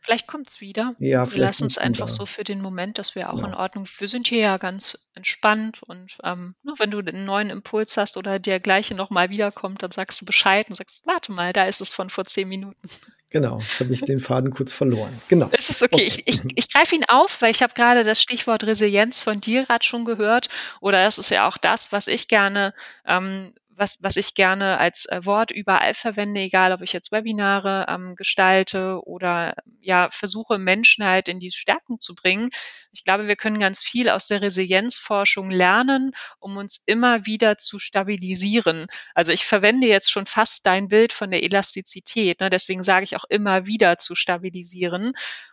Vielleicht 0.02 0.26
kommt 0.26 0.48
es 0.48 0.60
wieder. 0.60 0.96
Ja, 0.98 1.30
wir 1.30 1.38
lassen 1.38 1.66
es 1.66 1.78
einfach 1.78 2.08
wieder. 2.08 2.16
so 2.16 2.26
für 2.26 2.42
den 2.42 2.60
Moment, 2.60 2.98
dass 2.98 3.14
wir 3.14 3.32
auch 3.32 3.38
ja. 3.38 3.46
in 3.46 3.54
Ordnung. 3.54 3.86
Wir 3.98 4.08
sind 4.08 4.26
hier 4.26 4.40
ja 4.40 4.56
ganz 4.58 5.10
entspannt 5.14 5.80
und 5.84 6.18
ähm, 6.24 6.56
wenn 6.78 6.90
du 6.90 6.98
einen 6.98 7.24
neuen 7.24 7.50
Impuls 7.50 7.96
hast 7.96 8.16
oder 8.16 8.40
der 8.40 8.58
gleiche 8.58 8.96
nochmal 8.96 9.30
wiederkommt, 9.30 9.84
dann 9.84 9.92
sagst 9.92 10.20
du 10.20 10.24
Bescheid 10.24 10.68
und 10.68 10.74
sagst, 10.74 11.06
warte 11.06 11.30
mal, 11.30 11.52
da 11.52 11.66
ist 11.66 11.80
es 11.80 11.92
von 11.92 12.10
vor 12.10 12.24
zehn 12.24 12.48
Minuten. 12.48 12.76
Genau, 13.32 13.60
habe 13.80 13.94
ich 13.94 14.02
den 14.02 14.20
Faden 14.20 14.50
kurz 14.50 14.74
verloren. 14.74 15.10
Genau. 15.28 15.48
Es 15.52 15.70
ist 15.70 15.82
okay. 15.82 15.94
okay. 15.94 16.22
Ich, 16.26 16.28
ich, 16.28 16.42
ich 16.54 16.70
greife 16.70 16.94
ihn 16.94 17.06
auf, 17.08 17.40
weil 17.40 17.50
ich 17.50 17.62
habe 17.62 17.72
gerade 17.72 18.04
das 18.04 18.20
Stichwort 18.20 18.64
Resilienz 18.64 19.22
von 19.22 19.40
dir 19.40 19.64
gerade 19.64 19.82
schon 19.82 20.04
gehört. 20.04 20.50
Oder 20.82 21.02
das 21.02 21.16
ist 21.16 21.30
ja 21.30 21.48
auch 21.48 21.56
das, 21.56 21.92
was 21.92 22.08
ich 22.08 22.28
gerne 22.28 22.74
ähm, 23.06 23.54
was, 23.76 23.98
was 24.00 24.16
ich 24.16 24.34
gerne 24.34 24.78
als 24.78 25.06
äh, 25.06 25.24
Wort 25.24 25.50
überall 25.50 25.94
verwende, 25.94 26.40
egal 26.40 26.72
ob 26.72 26.82
ich 26.82 26.92
jetzt 26.92 27.12
Webinare 27.12 27.86
ähm, 27.88 28.16
gestalte 28.16 29.00
oder 29.04 29.54
ja 29.80 30.08
versuche, 30.10 30.58
Menschen 30.58 31.04
halt 31.04 31.28
in 31.28 31.40
die 31.40 31.50
Stärken 31.50 32.00
zu 32.00 32.14
bringen. 32.14 32.50
Ich 32.92 33.04
glaube, 33.04 33.28
wir 33.28 33.36
können 33.36 33.58
ganz 33.58 33.82
viel 33.82 34.08
aus 34.08 34.26
der 34.26 34.42
Resilienzforschung 34.42 35.50
lernen, 35.50 36.12
um 36.38 36.56
uns 36.56 36.82
immer 36.86 37.26
wieder 37.26 37.56
zu 37.56 37.78
stabilisieren. 37.78 38.86
Also 39.14 39.32
ich 39.32 39.44
verwende 39.44 39.86
jetzt 39.86 40.10
schon 40.10 40.26
fast 40.26 40.66
dein 40.66 40.88
Bild 40.88 41.12
von 41.12 41.30
der 41.30 41.42
Elastizität, 41.42 42.40
ne? 42.40 42.50
deswegen 42.50 42.82
sage 42.82 43.04
ich 43.04 43.16
auch 43.16 43.24
immer 43.28 43.66
wieder 43.66 43.98
zu 43.98 44.14
stabilisieren. 44.14 45.12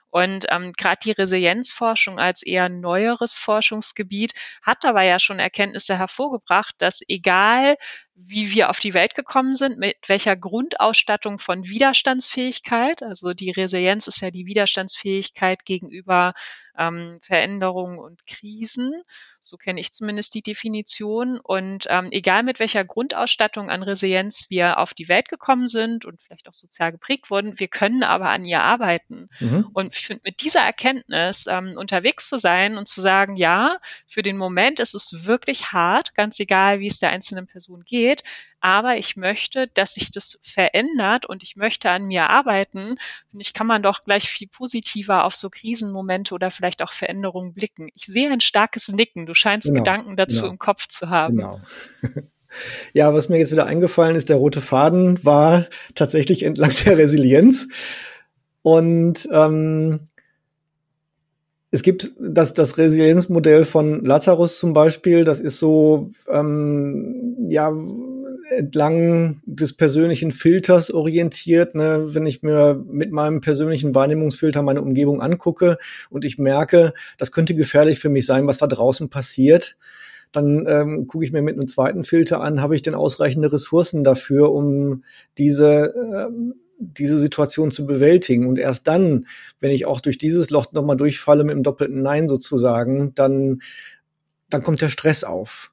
Und 0.09 0.45
ähm, 0.49 0.71
gerade 0.77 0.99
die 1.03 1.11
Resilienzforschung 1.11 2.19
als 2.19 2.41
eher 2.43 2.69
neueres 2.69 3.37
Forschungsgebiet 3.37 4.33
hat 4.61 4.83
dabei 4.83 5.05
ja 5.05 5.19
schon 5.19 5.39
Erkenntnisse 5.39 5.97
hervorgebracht, 5.97 6.75
dass 6.79 7.01
egal 7.07 7.75
wie 8.21 8.51
wir 8.51 8.69
auf 8.69 8.79
die 8.79 8.93
Welt 8.93 9.15
gekommen 9.15 9.55
sind, 9.55 9.77
mit 9.77 9.95
welcher 10.07 10.35
Grundausstattung 10.35 11.39
von 11.39 11.63
Widerstandsfähigkeit, 11.63 13.01
also 13.01 13.33
die 13.33 13.51
Resilienz 13.51 14.07
ist 14.07 14.21
ja 14.21 14.29
die 14.29 14.45
Widerstandsfähigkeit 14.45 15.63
gegenüber 15.63 16.33
ähm, 16.77 17.19
Veränderungen 17.21 17.97
und 17.97 18.25
Krisen. 18.25 18.93
So 19.39 19.57
kenne 19.57 19.79
ich 19.79 19.91
zumindest 19.91 20.33
die 20.33 20.41
Definition. 20.41 21.39
Und 21.39 21.85
ähm, 21.89 22.07
egal 22.11 22.43
mit 22.43 22.59
welcher 22.59 22.83
Grundausstattung 22.83 23.69
an 23.69 23.83
Resilienz 23.83 24.49
wir 24.49 24.79
auf 24.79 24.93
die 24.93 25.07
Welt 25.07 25.29
gekommen 25.29 25.67
sind 25.67 26.05
und 26.05 26.21
vielleicht 26.21 26.47
auch 26.49 26.53
sozial 26.53 26.91
geprägt 26.91 27.29
wurden, 27.29 27.59
wir 27.59 27.67
können 27.67 28.03
aber 28.03 28.29
an 28.29 28.45
ihr 28.45 28.61
arbeiten. 28.61 29.29
Mhm. 29.39 29.69
Und 29.73 29.95
ich 29.99 30.07
finde, 30.07 30.21
mit 30.25 30.41
dieser 30.41 30.61
Erkenntnis 30.61 31.45
ähm, 31.47 31.73
unterwegs 31.77 32.29
zu 32.29 32.37
sein 32.37 32.77
und 32.77 32.87
zu 32.87 33.01
sagen, 33.01 33.35
ja, 33.35 33.77
für 34.07 34.21
den 34.21 34.37
Moment 34.37 34.79
ist 34.79 34.95
es 34.95 35.25
wirklich 35.25 35.71
hart, 35.71 36.15
ganz 36.15 36.39
egal, 36.39 36.79
wie 36.79 36.87
es 36.87 36.99
der 36.99 37.09
einzelnen 37.09 37.47
Person 37.47 37.83
geht, 37.83 38.23
aber 38.61 38.97
ich 38.97 39.15
möchte, 39.15 39.67
dass 39.67 39.93
sich 39.93 40.11
das 40.11 40.37
verändert 40.41 41.25
und 41.25 41.43
ich 41.43 41.55
möchte 41.55 41.89
an 41.89 42.05
mir 42.05 42.29
arbeiten. 42.29 42.97
Und 43.31 43.39
ich 43.39 43.53
kann 43.53 43.67
man 43.67 43.83
doch 43.83 44.03
gleich 44.03 44.29
viel 44.29 44.47
positiver 44.47 45.23
auf 45.23 45.35
so 45.35 45.49
Krisenmomente 45.49 46.33
oder 46.33 46.51
vielleicht 46.51 46.81
auch 46.81 46.91
Veränderungen 46.91 47.53
blicken. 47.53 47.89
Ich 47.95 48.05
sehe 48.05 48.29
ein 48.29 48.41
starkes 48.41 48.89
Nicken. 48.89 49.25
Du 49.25 49.33
scheinst 49.33 49.67
genau, 49.67 49.79
Gedanken 49.79 50.15
dazu 50.15 50.41
genau, 50.41 50.51
im 50.51 50.59
Kopf 50.59 50.87
zu 50.87 51.09
haben. 51.09 51.37
Genau. 51.37 51.59
Ja, 52.93 53.13
was 53.13 53.29
mir 53.29 53.37
jetzt 53.37 53.51
wieder 53.51 53.67
eingefallen 53.67 54.15
ist, 54.15 54.27
der 54.27 54.37
rote 54.37 54.59
Faden 54.59 55.23
war 55.23 55.67
tatsächlich 55.93 56.41
entlang 56.41 56.71
der 56.83 56.97
Resilienz. 56.97 57.67
Und 58.61 59.27
ähm, 59.31 59.99
es 61.71 61.83
gibt 61.83 62.13
das, 62.19 62.53
das 62.53 62.77
Resilienzmodell 62.77 63.63
von 63.63 64.03
Lazarus 64.03 64.57
zum 64.57 64.73
Beispiel, 64.73 65.23
das 65.23 65.39
ist 65.39 65.59
so, 65.59 66.09
ähm, 66.27 67.47
ja, 67.49 67.71
entlang 68.49 69.41
des 69.45 69.73
persönlichen 69.73 70.31
Filters 70.31 70.91
orientiert. 70.91 71.75
Ne? 71.75 72.07
Wenn 72.07 72.25
ich 72.25 72.41
mir 72.41 72.83
mit 72.89 73.11
meinem 73.11 73.41
persönlichen 73.41 73.93
Wahrnehmungsfilter 73.93 74.61
meine 74.61 74.81
Umgebung 74.81 75.21
angucke 75.21 75.77
und 76.09 76.25
ich 76.25 76.39
merke, 76.39 76.93
das 77.17 77.31
könnte 77.31 77.53
gefährlich 77.53 77.99
für 77.99 78.09
mich 78.09 78.25
sein, 78.25 78.47
was 78.47 78.57
da 78.57 78.67
draußen 78.67 79.09
passiert, 79.09 79.77
dann 80.31 80.65
ähm, 80.67 81.07
gucke 81.07 81.25
ich 81.25 81.31
mir 81.31 81.41
mit 81.41 81.55
einem 81.55 81.67
zweiten 81.67 82.03
Filter 82.03 82.41
an, 82.41 82.61
habe 82.61 82.75
ich 82.75 82.81
denn 82.81 82.95
ausreichende 82.95 83.51
Ressourcen 83.51 84.03
dafür, 84.03 84.51
um 84.51 85.03
diese 85.37 85.93
ähm, 85.95 86.55
diese 86.79 87.17
Situation 87.17 87.71
zu 87.71 87.85
bewältigen. 87.85 88.47
Und 88.47 88.57
erst 88.57 88.87
dann, 88.87 89.25
wenn 89.59 89.71
ich 89.71 89.85
auch 89.85 90.01
durch 90.01 90.17
dieses 90.17 90.49
Loch 90.49 90.71
nochmal 90.71 90.97
durchfalle 90.97 91.43
mit 91.43 91.55
dem 91.55 91.63
doppelten 91.63 92.01
Nein 92.01 92.27
sozusagen, 92.27 93.13
dann, 93.15 93.61
dann 94.49 94.63
kommt 94.63 94.81
der 94.81 94.89
Stress 94.89 95.23
auf. 95.23 95.71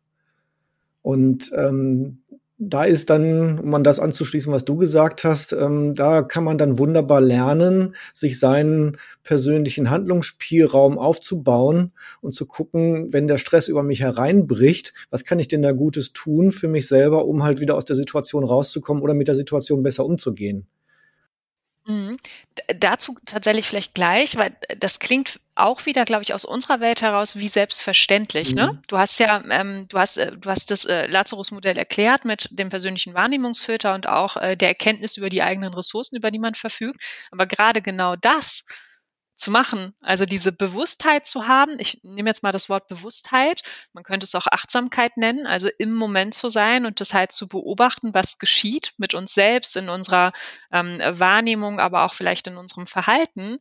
Und 1.02 1.52
ähm, 1.54 2.18
da 2.58 2.84
ist 2.84 3.10
dann, 3.10 3.58
um 3.58 3.74
an 3.74 3.84
das 3.84 4.00
anzuschließen, 4.00 4.50
was 4.50 4.64
du 4.64 4.76
gesagt 4.76 5.24
hast, 5.24 5.52
ähm, 5.52 5.94
da 5.94 6.22
kann 6.22 6.42
man 6.42 6.56
dann 6.56 6.78
wunderbar 6.78 7.20
lernen, 7.20 7.94
sich 8.14 8.40
seinen 8.40 8.96
persönlichen 9.22 9.90
Handlungsspielraum 9.90 10.98
aufzubauen 10.98 11.92
und 12.22 12.34
zu 12.34 12.46
gucken, 12.46 13.12
wenn 13.12 13.26
der 13.26 13.36
Stress 13.36 13.68
über 13.68 13.82
mich 13.82 14.00
hereinbricht, 14.00 14.94
was 15.10 15.24
kann 15.24 15.38
ich 15.38 15.48
denn 15.48 15.62
da 15.62 15.72
Gutes 15.72 16.14
tun 16.14 16.50
für 16.50 16.68
mich 16.68 16.88
selber, 16.88 17.26
um 17.26 17.44
halt 17.44 17.60
wieder 17.60 17.76
aus 17.76 17.84
der 17.84 17.96
Situation 17.96 18.42
rauszukommen 18.42 19.02
oder 19.02 19.14
mit 19.14 19.28
der 19.28 19.34
Situation 19.34 19.82
besser 19.82 20.06
umzugehen. 20.06 20.66
Mhm. 21.86 22.16
Dazu 22.78 23.16
tatsächlich 23.26 23.66
vielleicht 23.66 23.94
gleich, 23.94 24.36
weil 24.36 24.56
das 24.78 24.98
klingt 24.98 25.40
auch 25.54 25.86
wieder, 25.86 26.04
glaube 26.04 26.24
ich, 26.24 26.34
aus 26.34 26.44
unserer 26.44 26.80
Welt 26.80 27.00
heraus 27.00 27.36
wie 27.36 27.48
selbstverständlich. 27.48 28.54
Ne? 28.54 28.66
Mhm. 28.66 28.72
Ne? 28.72 28.82
Du 28.88 28.98
hast 28.98 29.18
ja, 29.20 29.40
ähm, 29.50 29.86
du 29.88 29.98
hast, 29.98 30.16
äh, 30.18 30.32
du 30.36 30.50
hast 30.50 30.70
das 30.72 30.84
äh, 30.84 31.06
Lazarus-Modell 31.06 31.78
erklärt 31.78 32.24
mit 32.24 32.48
dem 32.50 32.70
persönlichen 32.70 33.14
Wahrnehmungsfilter 33.14 33.94
und 33.94 34.08
auch 34.08 34.36
äh, 34.36 34.56
der 34.56 34.68
Erkenntnis 34.68 35.16
über 35.16 35.28
die 35.28 35.42
eigenen 35.42 35.72
Ressourcen, 35.74 36.16
über 36.16 36.32
die 36.32 36.40
man 36.40 36.56
verfügt. 36.56 36.96
Aber 37.30 37.46
gerade 37.46 37.80
genau 37.82 38.16
das 38.16 38.64
zu 39.36 39.50
machen. 39.50 39.94
Also 40.00 40.24
diese 40.24 40.50
Bewusstheit 40.50 41.26
zu 41.26 41.46
haben. 41.46 41.78
Ich 41.78 42.00
nehme 42.02 42.28
jetzt 42.28 42.42
mal 42.42 42.52
das 42.52 42.68
Wort 42.68 42.88
Bewusstheit. 42.88 43.62
Man 43.92 44.02
könnte 44.02 44.24
es 44.24 44.34
auch 44.34 44.46
Achtsamkeit 44.46 45.16
nennen, 45.16 45.46
also 45.46 45.68
im 45.78 45.94
Moment 45.94 46.34
zu 46.34 46.48
sein 46.48 46.86
und 46.86 47.00
das 47.00 47.14
halt 47.14 47.32
zu 47.32 47.46
beobachten, 47.46 48.14
was 48.14 48.38
geschieht 48.38 48.94
mit 48.98 49.14
uns 49.14 49.34
selbst 49.34 49.76
in 49.76 49.88
unserer 49.88 50.32
ähm, 50.72 50.98
Wahrnehmung, 50.98 51.80
aber 51.80 52.04
auch 52.04 52.14
vielleicht 52.14 52.48
in 52.48 52.56
unserem 52.56 52.86
Verhalten. 52.86 53.58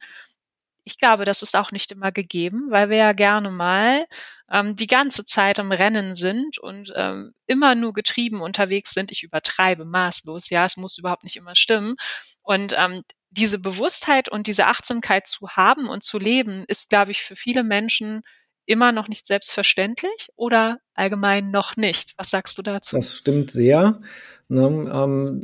Ich 0.86 0.98
glaube, 0.98 1.26
das 1.26 1.42
ist 1.42 1.56
auch 1.56 1.72
nicht 1.72 1.92
immer 1.92 2.12
gegeben, 2.12 2.68
weil 2.70 2.90
wir 2.90 2.98
ja 2.98 3.14
gerne 3.14 3.52
mal 3.52 4.06
ähm, 4.52 4.76
die 4.76 4.88
ganze 4.88 5.26
Zeit 5.26 5.60
am 5.60 5.72
Rennen 5.72 6.16
sind 6.16 6.60
und 6.60 6.94
ähm, 6.96 7.34
immer 7.48 7.76
nur 7.76 7.94
getrieben 7.94 8.42
unterwegs 8.42 8.92
sind. 8.92 9.12
Ich 9.12 9.24
übertreibe 9.24 9.84
maßlos, 9.84 10.50
ja, 10.50 10.64
es 10.64 10.78
muss 10.78 10.98
überhaupt 10.98 11.24
nicht 11.24 11.36
immer 11.36 11.56
stimmen. 11.56 11.96
Und 12.44 12.74
ähm, 12.78 13.04
diese 13.32 13.60
Bewusstheit 13.60 14.30
und 14.30 14.48
diese 14.48 14.68
Achtsamkeit 14.68 15.28
zu 15.28 15.50
haben 15.50 15.90
und 15.90 16.04
zu 16.04 16.20
leben, 16.20 16.64
ist, 16.68 16.90
glaube 16.90 17.12
ich, 17.12 17.22
für 17.22 17.36
viele 17.36 17.64
Menschen 17.64 18.22
immer 18.66 18.92
noch 18.92 19.08
nicht 19.08 19.28
selbstverständlich 19.28 20.30
oder 20.36 20.80
allgemein 20.94 21.52
noch 21.52 21.76
nicht. 21.76 22.14
Was 22.18 22.30
sagst 22.30 22.58
du 22.58 22.62
dazu? 22.62 22.96
Das 22.98 23.16
stimmt 23.16 23.52
sehr. 23.52 24.02
Ne, 24.48 24.62
ähm, 24.94 25.42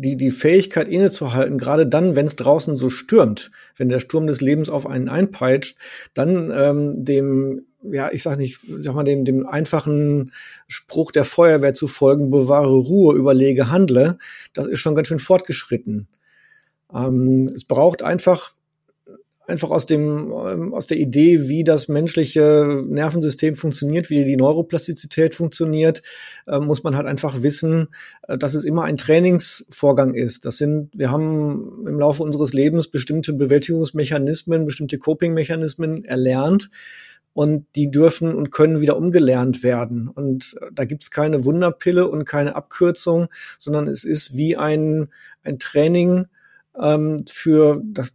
die, 0.00 0.16
die 0.16 0.30
Fähigkeit 0.30 0.88
innezuhalten, 0.88 1.58
gerade 1.58 1.86
dann, 1.86 2.16
wenn 2.16 2.24
es 2.24 2.36
draußen 2.36 2.76
so 2.76 2.88
stürmt, 2.88 3.50
wenn 3.76 3.90
der 3.90 4.00
Sturm 4.00 4.26
des 4.26 4.40
Lebens 4.40 4.70
auf 4.70 4.86
einen 4.86 5.10
einpeitscht, 5.10 5.76
dann 6.14 6.50
ähm, 6.50 7.04
dem, 7.04 7.66
ja, 7.82 8.10
ich 8.10 8.22
sag 8.22 8.38
nicht, 8.38 8.60
sag 8.76 8.94
mal, 8.94 9.04
dem, 9.04 9.26
dem 9.26 9.46
einfachen 9.46 10.32
Spruch 10.66 11.12
der 11.12 11.24
Feuerwehr 11.24 11.74
zu 11.74 11.88
folgen, 11.88 12.30
bewahre 12.30 12.74
Ruhe, 12.74 13.14
überlege, 13.14 13.70
handle, 13.70 14.16
das 14.54 14.66
ist 14.66 14.80
schon 14.80 14.94
ganz 14.94 15.08
schön 15.08 15.18
fortgeschritten. 15.18 16.08
Ähm, 16.90 17.50
es 17.54 17.64
braucht 17.64 18.02
einfach 18.02 18.52
einfach 19.48 19.70
aus 19.70 19.86
dem 19.86 20.30
ähm, 20.32 20.74
aus 20.74 20.86
der 20.86 20.98
Idee, 20.98 21.48
wie 21.48 21.64
das 21.64 21.88
menschliche 21.88 22.84
Nervensystem 22.86 23.56
funktioniert, 23.56 24.10
wie 24.10 24.24
die 24.24 24.36
Neuroplastizität 24.36 25.34
funktioniert, 25.34 26.02
äh, 26.46 26.58
muss 26.60 26.84
man 26.84 26.96
halt 26.96 27.06
einfach 27.06 27.42
wissen, 27.42 27.88
äh, 28.28 28.36
dass 28.36 28.54
es 28.54 28.64
immer 28.64 28.84
ein 28.84 28.98
Trainingsvorgang 28.98 30.14
ist. 30.14 30.44
Das 30.44 30.58
sind 30.58 30.90
wir 30.92 31.10
haben 31.10 31.86
im 31.86 31.98
Laufe 31.98 32.22
unseres 32.22 32.52
Lebens 32.52 32.88
bestimmte 32.88 33.32
Bewältigungsmechanismen, 33.32 34.66
bestimmte 34.66 34.98
Coping-Mechanismen 34.98 36.04
erlernt 36.04 36.68
und 37.32 37.66
die 37.74 37.90
dürfen 37.90 38.34
und 38.34 38.50
können 38.50 38.80
wieder 38.80 38.96
umgelernt 38.98 39.62
werden. 39.62 40.08
Und 40.08 40.56
äh, 40.60 40.66
da 40.74 40.84
gibt's 40.84 41.10
keine 41.10 41.46
Wunderpille 41.46 42.06
und 42.06 42.26
keine 42.26 42.54
Abkürzung, 42.54 43.28
sondern 43.58 43.88
es 43.88 44.04
ist 44.04 44.36
wie 44.36 44.58
ein 44.58 45.08
ein 45.42 45.58
Training 45.58 46.26
ähm, 46.80 47.24
für 47.28 47.80
das, 47.84 48.12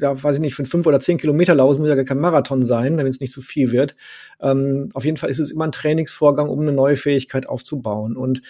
ja, 0.00 0.22
weiß 0.22 0.36
ich 0.36 0.42
nicht, 0.42 0.54
für 0.54 0.64
fünf 0.64 0.86
oder 0.86 1.00
zehn 1.00 1.18
Kilometer 1.18 1.54
Lauf 1.54 1.78
muss 1.78 1.88
ja 1.88 1.94
gar 1.94 2.04
kein 2.04 2.20
Marathon 2.20 2.64
sein, 2.64 2.96
damit 2.96 3.12
es 3.12 3.20
nicht 3.20 3.32
zu 3.32 3.42
viel 3.42 3.72
wird. 3.72 3.96
Ähm, 4.40 4.88
auf 4.94 5.04
jeden 5.04 5.16
Fall 5.16 5.30
ist 5.30 5.38
es 5.38 5.50
immer 5.50 5.64
ein 5.64 5.72
Trainingsvorgang, 5.72 6.48
um 6.48 6.60
eine 6.60 6.72
neue 6.72 6.96
Fähigkeit 6.96 7.48
aufzubauen. 7.48 8.16
Und 8.16 8.42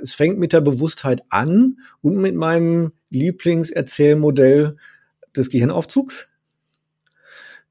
es 0.00 0.14
fängt 0.14 0.38
mit 0.38 0.52
der 0.52 0.60
Bewusstheit 0.60 1.22
an 1.28 1.78
und 2.02 2.16
mit 2.16 2.34
meinem 2.34 2.92
Lieblingserzählmodell 3.10 4.76
des 5.36 5.50
Gehirnaufzugs. 5.50 6.28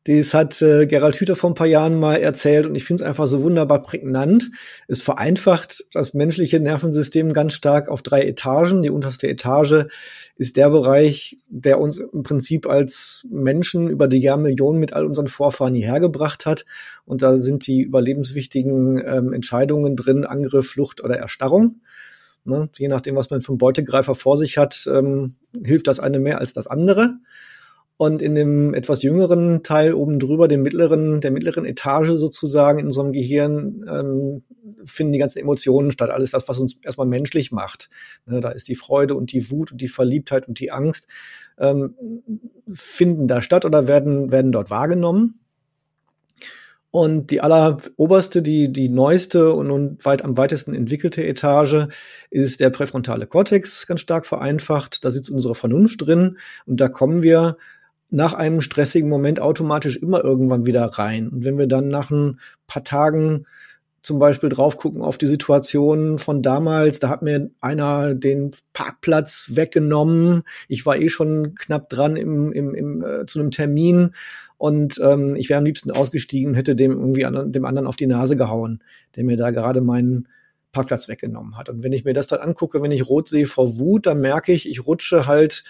Das 0.06 0.34
hat 0.34 0.62
äh, 0.62 0.86
Gerald 0.86 1.16
Hüther 1.16 1.38
vor 1.38 1.52
ein 1.52 1.56
paar 1.56 1.68
Jahren 1.68 1.98
mal 1.98 2.18
erzählt 2.18 2.66
und 2.66 2.76
ich 2.76 2.84
finde 2.84 3.04
es 3.04 3.08
einfach 3.08 3.26
so 3.26 3.42
wunderbar 3.42 3.82
prägnant. 3.82 4.52
Es 4.90 5.02
vereinfacht 5.02 5.86
das 5.94 6.14
menschliche 6.14 6.60
Nervensystem 6.60 7.32
ganz 7.32 7.54
stark 7.54 7.88
auf 7.88 8.02
drei 8.02 8.24
Etagen. 8.26 8.82
Die 8.82 8.90
unterste 8.90 9.30
Etage 9.30 9.86
ist 10.36 10.58
der 10.58 10.70
Bereich, 10.70 11.38
der 11.48 11.80
uns 11.80 12.00
im 12.00 12.24
Prinzip 12.24 12.68
als 12.68 13.26
Menschen 13.30 13.90
über 13.90 14.10
die 14.10 14.20
Jahrmillionen 14.20 14.80
mit 14.80 14.92
all 14.92 15.06
unseren 15.06 15.28
Vorfahren 15.28 15.74
hierher 15.74 16.02
gebracht 16.02 16.46
hat. 16.46 16.66
Und 17.06 17.22
da 17.22 17.38
sind 17.38 17.66
die 17.66 17.82
überlebenswichtigen 17.82 19.02
ähm, 19.06 19.32
Entscheidungen 19.32 19.96
drin, 19.96 20.26
Angriff, 20.26 20.72
Flucht 20.72 21.02
oder 21.02 21.16
Erstarrung. 21.16 21.80
Ne? 22.44 22.70
Je 22.78 22.90
nachdem, 22.90 23.16
was 23.16 23.30
man 23.30 23.42
einen 23.48 23.58
Beutegreifer 23.58 24.16
vor 24.16 24.36
sich 24.36 24.58
hat, 24.58 24.86
ähm, 24.92 25.36
hilft 25.64 25.88
das 25.88 26.02
eine 26.02 26.20
mehr 26.20 26.40
als 26.40 26.52
das 26.52 26.68
andere. 26.68 27.20
Und 27.98 28.22
in 28.22 28.34
dem 28.36 28.74
etwas 28.74 29.04
jüngeren 29.04 29.62
Teil 29.64 29.94
oben 29.94 30.20
drüber, 30.20 30.48
dem 30.48 30.64
mittleren, 30.64 31.22
der 31.22 31.32
mittleren 31.32 31.66
Etage 31.66 32.12
sozusagen 32.16 32.80
in 32.80 32.88
unserem 32.88 33.12
Gehirn, 33.12 33.86
ähm, 33.88 34.44
finden 34.86 35.14
die 35.14 35.20
ganzen 35.20 35.40
Emotionen 35.40 35.92
statt. 35.92 36.10
Alles 36.10 36.32
das, 36.32 36.48
was 36.48 36.60
uns 36.60 36.78
erstmal 36.84 37.08
menschlich 37.08 37.52
macht. 37.52 37.90
Ne, 38.26 38.40
da 38.42 38.50
ist 38.50 38.68
die 38.68 38.76
Freude 38.76 39.16
und 39.16 39.32
die 39.32 39.50
Wut 39.52 39.72
und 39.72 39.80
die 39.80 39.88
Verliebtheit 39.88 40.48
und 40.48 40.60
die 40.60 40.72
Angst, 40.72 41.08
ähm, 41.58 41.96
finden 42.74 43.28
da 43.28 43.42
statt 43.42 43.64
oder 43.64 43.88
werden, 43.88 44.32
werden 44.32 44.52
dort 44.52 44.70
wahrgenommen. 44.70 45.40
Und 46.96 47.32
die 47.32 47.42
alleroberste, 47.42 48.44
die, 48.44 48.72
die 48.72 48.88
neueste 48.88 49.54
und, 49.54 49.72
und 49.72 50.06
weit 50.06 50.24
am 50.24 50.38
weitesten 50.38 50.76
entwickelte 50.76 51.26
Etage 51.26 51.88
ist 52.30 52.60
der 52.60 52.70
präfrontale 52.70 53.26
Kortex, 53.26 53.88
ganz 53.88 54.02
stark 54.02 54.28
vereinfacht. 54.28 55.04
Da 55.04 55.10
sitzt 55.10 55.32
unsere 55.32 55.56
Vernunft 55.56 56.06
drin 56.06 56.38
und 56.68 56.80
da 56.80 56.90
kommen 56.90 57.24
wir 57.24 57.58
nach 58.14 58.34
einem 58.34 58.62
stressigen 58.62 59.10
Moment 59.10 59.40
automatisch 59.40 59.98
immer 59.98 60.24
irgendwann 60.24 60.68
wieder 60.68 60.86
rein. 60.86 61.30
Und 61.30 61.46
wenn 61.46 61.58
wir 61.58 61.68
dann 61.68 61.88
nach 61.88 62.12
ein 62.12 62.40
paar 62.68 62.84
Tagen 62.84 63.46
zum 64.04 64.20
Beispiel 64.20 64.50
drauf 64.50 64.76
gucken 64.76 65.02
auf 65.02 65.18
die 65.18 65.26
Situation 65.26 66.20
von 66.20 66.42
damals. 66.42 67.00
Da 67.00 67.08
hat 67.08 67.22
mir 67.22 67.50
einer 67.62 68.14
den 68.14 68.52
Parkplatz 68.74 69.52
weggenommen. 69.54 70.44
Ich 70.68 70.86
war 70.86 71.00
eh 71.00 71.08
schon 71.08 71.56
knapp 71.56 71.88
dran 71.88 72.18
im, 72.18 72.52
im, 72.52 72.76
im, 72.76 73.02
äh, 73.02 73.26
zu 73.26 73.40
einem 73.40 73.50
Termin 73.50 74.12
und 74.58 75.00
ähm, 75.02 75.36
ich 75.38 75.50
wäre 75.50 75.60
am 75.60 75.66
liebsten 75.66 75.90
ausgestiegen 75.90 76.50
und 76.50 76.56
hätte 76.56 76.76
dem 76.76 76.92
irgendwie 76.92 77.26
an, 77.26 77.52
dem 77.52 77.66
anderen 77.66 77.88
auf 77.88 77.96
die 77.96 78.08
Nase 78.08 78.36
gehauen, 78.36 78.84
der 79.16 79.24
mir 79.24 79.38
da 79.38 79.52
gerade 79.52 79.80
meinen 79.80 80.28
Parkplatz 80.74 81.08
weggenommen 81.08 81.58
hat. 81.58 81.70
Und 81.70 81.82
wenn 81.82 81.94
ich 81.94 82.04
mir 82.04 82.14
das 82.14 82.28
dann 82.28 82.42
angucke, 82.42 82.82
wenn 82.82 82.92
ich 82.92 83.08
rot 83.08 83.30
sehe 83.30 83.48
vor 83.48 83.80
Wut, 83.80 84.06
dann 84.06 84.20
merke 84.20 84.52
ich, 84.52 84.70
ich 84.70 84.86
rutsche 84.86 85.28
halt 85.28 85.64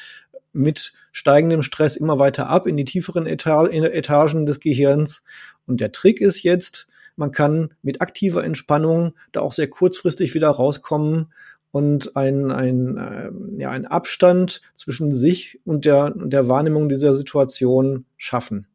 mit 0.53 0.93
steigendem 1.11 1.63
Stress 1.63 1.97
immer 1.97 2.19
weiter 2.19 2.47
ab 2.47 2.67
in 2.67 2.77
die 2.77 2.85
tieferen 2.85 3.25
Eta 3.25 3.67
Etagen 3.67 4.45
des 4.45 4.59
Gehirns. 4.59 5.23
Und 5.65 5.81
der 5.81 5.91
Trick 5.91 6.21
ist 6.21 6.43
jetzt, 6.43 6.87
man 7.15 7.31
kann 7.31 7.73
mit 7.81 8.01
aktiver 8.01 8.43
Entspannung 8.43 9.13
da 9.31 9.41
auch 9.41 9.53
sehr 9.53 9.67
kurzfristig 9.67 10.33
wieder 10.33 10.49
rauskommen 10.49 11.33
und 11.71 12.15
ein, 12.15 12.51
ein, 12.51 12.97
äh, 12.97 13.61
ja, 13.61 13.71
ein 13.71 13.85
Abstand 13.85 14.61
zwischen 14.75 15.11
sich 15.11 15.59
und 15.65 15.85
der, 15.85 16.15
und 16.15 16.31
der 16.31 16.47
Wahrnehmung 16.47 16.87
dieser 16.87 17.13
Situation 17.13 18.05
schaffen. 18.15 18.67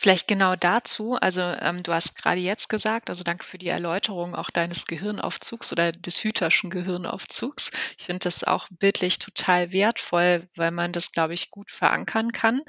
Vielleicht 0.00 0.28
genau 0.28 0.54
dazu, 0.54 1.16
also 1.16 1.42
ähm, 1.42 1.82
du 1.82 1.92
hast 1.92 2.14
gerade 2.14 2.40
jetzt 2.40 2.68
gesagt, 2.68 3.08
also 3.10 3.24
danke 3.24 3.44
für 3.44 3.58
die 3.58 3.66
Erläuterung 3.66 4.36
auch 4.36 4.48
deines 4.48 4.86
Gehirnaufzugs 4.86 5.72
oder 5.72 5.90
des 5.90 6.22
Hüterschen 6.22 6.70
Gehirnaufzugs. 6.70 7.72
Ich 7.98 8.06
finde 8.06 8.20
das 8.20 8.44
auch 8.44 8.68
bildlich 8.70 9.18
total 9.18 9.72
wertvoll, 9.72 10.48
weil 10.54 10.70
man 10.70 10.92
das, 10.92 11.10
glaube 11.10 11.34
ich, 11.34 11.50
gut 11.50 11.72
verankern 11.72 12.30
kann. 12.30 12.62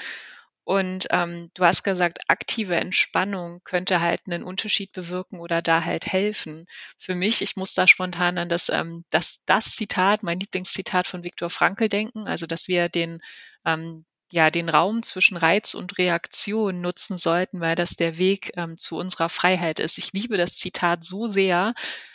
Und 0.63 1.05
ähm, 1.11 1.51
du 1.53 1.63
hast 1.65 1.83
gesagt, 1.83 2.17
aktive 2.29 2.77
Entspannung 2.77 3.61
könnte 3.63 4.01
halt 4.01 4.21
einen 4.25 4.43
Unterschied 4.43 4.91
bewirken 4.91 5.39
oder 5.39 5.61
da 5.61 5.85
halt 5.85 6.07
helfen. 6.07 6.65
Für 6.97 7.13
mich, 7.13 7.43
ich 7.43 7.55
muss 7.55 7.75
da 7.75 7.85
spontan 7.85 8.39
an 8.39 8.49
das, 8.49 8.69
ähm, 8.69 9.03
das, 9.11 9.37
das 9.45 9.75
Zitat, 9.75 10.23
mein 10.23 10.39
Lieblingszitat 10.39 11.05
von 11.05 11.23
Viktor 11.23 11.51
Frankl 11.51 11.89
denken, 11.89 12.27
also 12.27 12.47
dass 12.47 12.67
wir 12.67 12.89
den, 12.89 13.19
ähm, 13.65 14.05
ja, 14.31 14.49
den 14.51 14.69
Raum 14.69 15.03
zwischen 15.03 15.37
Reiz 15.37 15.73
und 15.73 15.97
Reaktion 15.97 16.81
nutzen 16.81 17.17
sollten, 17.17 17.61
weil 17.61 17.75
das 17.75 17.91
der 17.91 18.17
Weg 18.17 18.51
ähm, 18.55 18.77
zu 18.77 18.97
unserer 18.97 19.29
Freiheit 19.29 19.79
ist. 19.79 19.97
Ich 19.97 20.13
liebe 20.13 20.37
das 20.37 20.55
Zitat 20.55 21.03
so 21.03 21.27
sehr, 21.27 21.73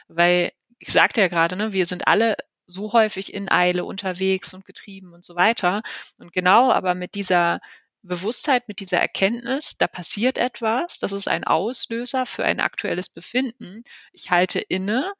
weil 0.08 0.52
ich 0.78 0.92
sagte 0.92 1.20
ja 1.20 1.28
gerade, 1.28 1.56
ne, 1.56 1.72
wir 1.72 1.86
sind 1.86 2.06
alle 2.06 2.36
so 2.66 2.92
häufig 2.92 3.34
in 3.34 3.50
Eile 3.50 3.84
unterwegs 3.84 4.54
und 4.54 4.64
getrieben 4.64 5.12
und 5.12 5.24
so 5.24 5.34
weiter. 5.34 5.82
Und 6.18 6.32
genau 6.32 6.70
aber 6.70 6.94
mit 6.94 7.14
dieser 7.14 7.60
Bewusstheit, 8.02 8.68
mit 8.68 8.80
dieser 8.80 9.00
Erkenntnis, 9.00 9.76
da 9.78 9.86
passiert 9.86 10.38
etwas, 10.38 10.98
das 10.98 11.12
ist 11.12 11.26
ein 11.26 11.44
Auslöser 11.44 12.26
für 12.26 12.44
ein 12.44 12.60
aktuelles 12.60 13.08
Befinden. 13.08 13.82
Ich 14.12 14.30
halte 14.30 14.60
inne, 14.60 15.12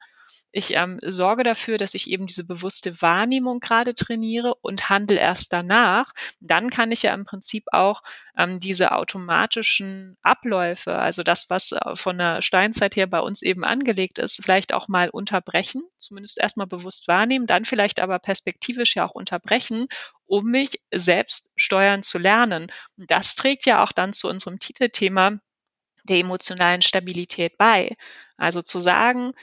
ich 0.51 0.71
ähm, 0.71 0.99
sorge 1.03 1.43
dafür, 1.43 1.77
dass 1.77 1.93
ich 1.93 2.09
eben 2.09 2.27
diese 2.27 2.45
bewusste 2.45 3.01
Wahrnehmung 3.01 3.59
gerade 3.59 3.93
trainiere 3.93 4.55
und 4.61 4.89
handle 4.89 5.19
erst 5.19 5.51
danach. 5.51 6.13
Dann 6.39 6.69
kann 6.69 6.91
ich 6.91 7.03
ja 7.03 7.13
im 7.13 7.25
Prinzip 7.25 7.65
auch 7.71 8.01
ähm, 8.37 8.59
diese 8.59 8.91
automatischen 8.93 10.17
Abläufe, 10.21 10.95
also 10.95 11.23
das, 11.23 11.49
was 11.49 11.73
äh, 11.73 11.95
von 11.95 12.17
der 12.17 12.41
Steinzeit 12.41 12.95
her 12.95 13.07
bei 13.07 13.19
uns 13.19 13.41
eben 13.41 13.63
angelegt 13.63 14.17
ist, 14.17 14.41
vielleicht 14.43 14.73
auch 14.73 14.87
mal 14.87 15.09
unterbrechen, 15.09 15.83
zumindest 15.97 16.39
erstmal 16.39 16.67
bewusst 16.67 17.07
wahrnehmen, 17.07 17.47
dann 17.47 17.65
vielleicht 17.65 17.99
aber 17.99 18.19
perspektivisch 18.19 18.95
ja 18.95 19.05
auch 19.05 19.15
unterbrechen, 19.15 19.87
um 20.25 20.45
mich 20.45 20.79
selbst 20.93 21.51
steuern 21.55 22.01
zu 22.01 22.17
lernen. 22.17 22.71
Und 22.97 23.11
das 23.11 23.35
trägt 23.35 23.65
ja 23.65 23.83
auch 23.83 23.91
dann 23.91 24.13
zu 24.13 24.29
unserem 24.29 24.59
Titelthema 24.59 25.39
der 26.07 26.19
emotionalen 26.19 26.81
Stabilität 26.81 27.57
bei. 27.57 27.95
Also 28.37 28.61
zu 28.61 28.79
sagen, 28.79 29.33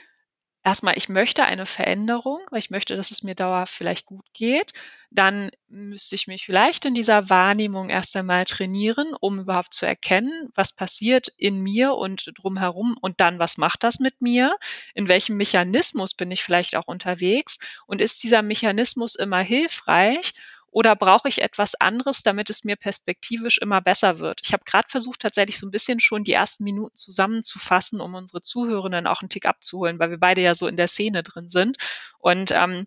erstmal, 0.63 0.97
ich 0.97 1.09
möchte 1.09 1.45
eine 1.45 1.65
Veränderung, 1.65 2.39
weil 2.49 2.59
ich 2.59 2.69
möchte, 2.69 2.95
dass 2.95 3.11
es 3.11 3.23
mir 3.23 3.35
dauerhaft 3.35 3.73
vielleicht 3.73 4.05
gut 4.05 4.25
geht. 4.33 4.73
Dann 5.11 5.51
müsste 5.69 6.15
ich 6.15 6.27
mich 6.27 6.45
vielleicht 6.45 6.85
in 6.85 6.93
dieser 6.93 7.29
Wahrnehmung 7.29 7.89
erst 7.89 8.15
einmal 8.15 8.45
trainieren, 8.45 9.13
um 9.19 9.39
überhaupt 9.39 9.73
zu 9.73 9.85
erkennen, 9.85 10.49
was 10.55 10.73
passiert 10.73 11.27
in 11.37 11.59
mir 11.61 11.93
und 11.93 12.31
drumherum 12.35 12.95
und 12.99 13.19
dann, 13.21 13.39
was 13.39 13.57
macht 13.57 13.83
das 13.83 13.99
mit 13.99 14.21
mir? 14.21 14.55
In 14.95 15.07
welchem 15.07 15.37
Mechanismus 15.37 16.13
bin 16.13 16.31
ich 16.31 16.43
vielleicht 16.43 16.75
auch 16.77 16.87
unterwegs? 16.87 17.59
Und 17.85 18.01
ist 18.01 18.23
dieser 18.23 18.41
Mechanismus 18.41 19.15
immer 19.15 19.39
hilfreich? 19.41 20.33
Oder 20.73 20.95
brauche 20.95 21.29
ich 21.29 21.43
etwas 21.43 21.75
anderes, 21.75 22.23
damit 22.23 22.49
es 22.49 22.63
mir 22.63 22.75
perspektivisch 22.75 23.59
immer 23.59 23.79
besser 23.79 24.17
wird? 24.17 24.41
Ich 24.43 24.53
habe 24.53 24.63
gerade 24.65 24.87
versucht, 24.89 25.19
tatsächlich 25.21 25.59
so 25.59 25.67
ein 25.67 25.71
bisschen 25.71 25.99
schon 25.99 26.23
die 26.23 26.33
ersten 26.33 26.63
Minuten 26.63 26.95
zusammenzufassen, 26.95 28.01
um 28.01 28.15
unsere 28.15 28.41
Zuhörenden 28.41 29.05
auch 29.05 29.21
einen 29.21 29.29
Tick 29.29 29.45
abzuholen, 29.45 29.99
weil 29.99 30.09
wir 30.09 30.17
beide 30.17 30.41
ja 30.41 30.55
so 30.55 30.67
in 30.67 30.75
der 30.75 30.87
Szene 30.87 31.21
drin 31.21 31.47
sind. 31.47 31.77
Und 32.17 32.49
ähm, 32.51 32.85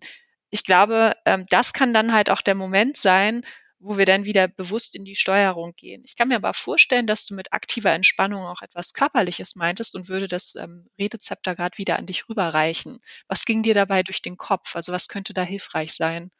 ich 0.49 0.65
glaube, 0.65 1.13
ähm, 1.25 1.45
das 1.49 1.71
kann 1.71 1.93
dann 1.93 2.11
halt 2.11 2.29
auch 2.29 2.41
der 2.41 2.55
Moment 2.55 2.97
sein, 2.97 3.45
wo 3.79 3.97
wir 3.97 4.05
dann 4.05 4.25
wieder 4.25 4.49
bewusst 4.49 4.93
in 4.93 5.05
die 5.05 5.15
Steuerung 5.15 5.73
gehen. 5.77 6.03
Ich 6.05 6.17
kann 6.17 6.27
mir 6.27 6.35
aber 6.35 6.53
vorstellen, 6.53 7.07
dass 7.07 7.25
du 7.25 7.35
mit 7.35 7.53
aktiver 7.53 7.91
Entspannung 7.93 8.45
auch 8.45 8.63
etwas 8.63 8.91
Körperliches 8.93 9.55
meintest 9.55 9.95
und 9.95 10.09
würde 10.09 10.27
das 10.27 10.55
ähm, 10.55 10.89
Redezepter 10.99 11.55
gerade 11.55 11.77
wieder 11.77 11.97
an 11.97 12.05
dich 12.05 12.27
rüberreichen. 12.27 12.99
Was 13.29 13.45
ging 13.45 13.63
dir 13.63 13.73
dabei 13.75 14.03
durch 14.03 14.21
den 14.21 14.35
Kopf? 14.35 14.75
Also 14.75 14.91
was 14.91 15.07
könnte 15.07 15.33
da 15.33 15.43
hilfreich 15.43 15.93
sein? 15.93 16.31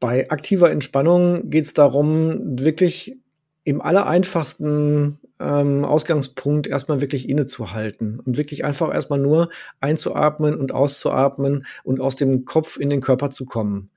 Bei 0.00 0.30
aktiver 0.30 0.70
Entspannung 0.70 1.50
geht 1.50 1.64
es 1.64 1.74
darum, 1.74 2.58
wirklich 2.58 3.16
im 3.64 3.80
allereinfachsten 3.80 5.18
ähm, 5.40 5.84
Ausgangspunkt 5.84 6.66
erstmal 6.66 7.00
wirklich 7.00 7.28
innezuhalten 7.28 8.20
und 8.20 8.36
wirklich 8.36 8.64
einfach 8.64 8.92
erstmal 8.92 9.18
nur 9.18 9.50
einzuatmen 9.80 10.56
und 10.56 10.72
auszuatmen 10.72 11.66
und 11.84 12.00
aus 12.00 12.16
dem 12.16 12.44
Kopf 12.44 12.78
in 12.78 12.90
den 12.90 13.00
Körper 13.00 13.30
zu 13.30 13.44
kommen. 13.44 13.90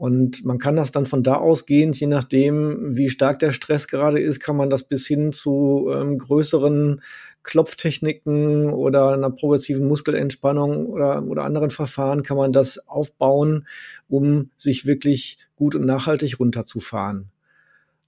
Und 0.00 0.46
man 0.46 0.56
kann 0.56 0.76
das 0.76 0.92
dann 0.92 1.04
von 1.04 1.22
da 1.22 1.34
ausgehend, 1.34 2.00
je 2.00 2.06
nachdem, 2.06 2.96
wie 2.96 3.10
stark 3.10 3.38
der 3.38 3.52
Stress 3.52 3.86
gerade 3.86 4.18
ist, 4.18 4.40
kann 4.40 4.56
man 4.56 4.70
das 4.70 4.82
bis 4.82 5.06
hin 5.06 5.30
zu 5.30 5.90
ähm, 5.92 6.16
größeren 6.16 7.02
Klopftechniken 7.42 8.70
oder 8.70 9.12
einer 9.12 9.28
progressiven 9.28 9.86
Muskelentspannung 9.86 10.86
oder, 10.86 11.22
oder 11.24 11.44
anderen 11.44 11.68
Verfahren 11.68 12.22
kann 12.22 12.38
man 12.38 12.50
das 12.50 12.78
aufbauen, 12.88 13.66
um 14.08 14.48
sich 14.56 14.86
wirklich 14.86 15.36
gut 15.54 15.74
und 15.74 15.84
nachhaltig 15.84 16.40
runterzufahren. 16.40 17.26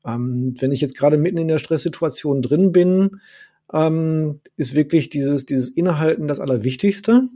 Ähm, 0.02 0.54
wenn 0.60 0.72
ich 0.72 0.80
jetzt 0.80 0.96
gerade 0.96 1.18
mitten 1.18 1.36
in 1.36 1.48
der 1.48 1.58
Stresssituation 1.58 2.40
drin 2.40 2.72
bin, 2.72 3.20
ähm, 3.70 4.40
ist 4.56 4.74
wirklich 4.74 5.10
dieses, 5.10 5.44
dieses 5.44 5.68
Innehalten 5.68 6.26
das 6.26 6.40
Allerwichtigste 6.40 7.28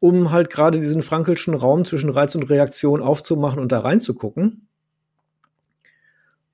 um 0.00 0.30
halt 0.30 0.50
gerade 0.50 0.80
diesen 0.80 1.02
frankelschen 1.02 1.54
Raum 1.54 1.84
zwischen 1.84 2.10
Reiz 2.10 2.34
und 2.34 2.44
Reaktion 2.44 3.02
aufzumachen 3.02 3.60
und 3.60 3.72
da 3.72 3.80
reinzugucken. 3.80 4.68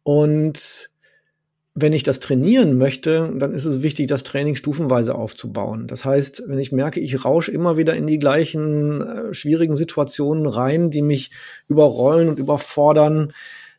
Und 0.03 0.91
wenn 1.75 1.93
ich 1.93 2.03
das 2.03 2.21
trainieren 2.21 2.77
möchte, 2.77 3.33
dann 3.39 3.55
ist 3.55 3.65
es 3.65 3.83
wichtig, 3.83 4.09
das 4.09 4.23
Training 4.23 4.57
stufenweise 4.57 5.15
aufzubauen. 5.15 5.87
Das 5.87 6.05
heißt, 6.05 6.45
wenn 6.47 6.59
ich 6.59 6.73
merke, 6.73 7.01
ich 7.01 7.25
rausche 7.25 7.53
immer 7.53 7.77
wieder 7.77 7.95
in 7.95 8.07
die 8.07 8.19
gleichen 8.19 9.01
äh, 9.03 9.35
schwierigen 9.35 9.77
Situationen 9.77 10.47
rein, 10.47 10.91
die 10.91 11.03
mich 11.03 11.31
überrollen 11.69 12.29
und 12.29 12.39
überfordern, 12.39 13.33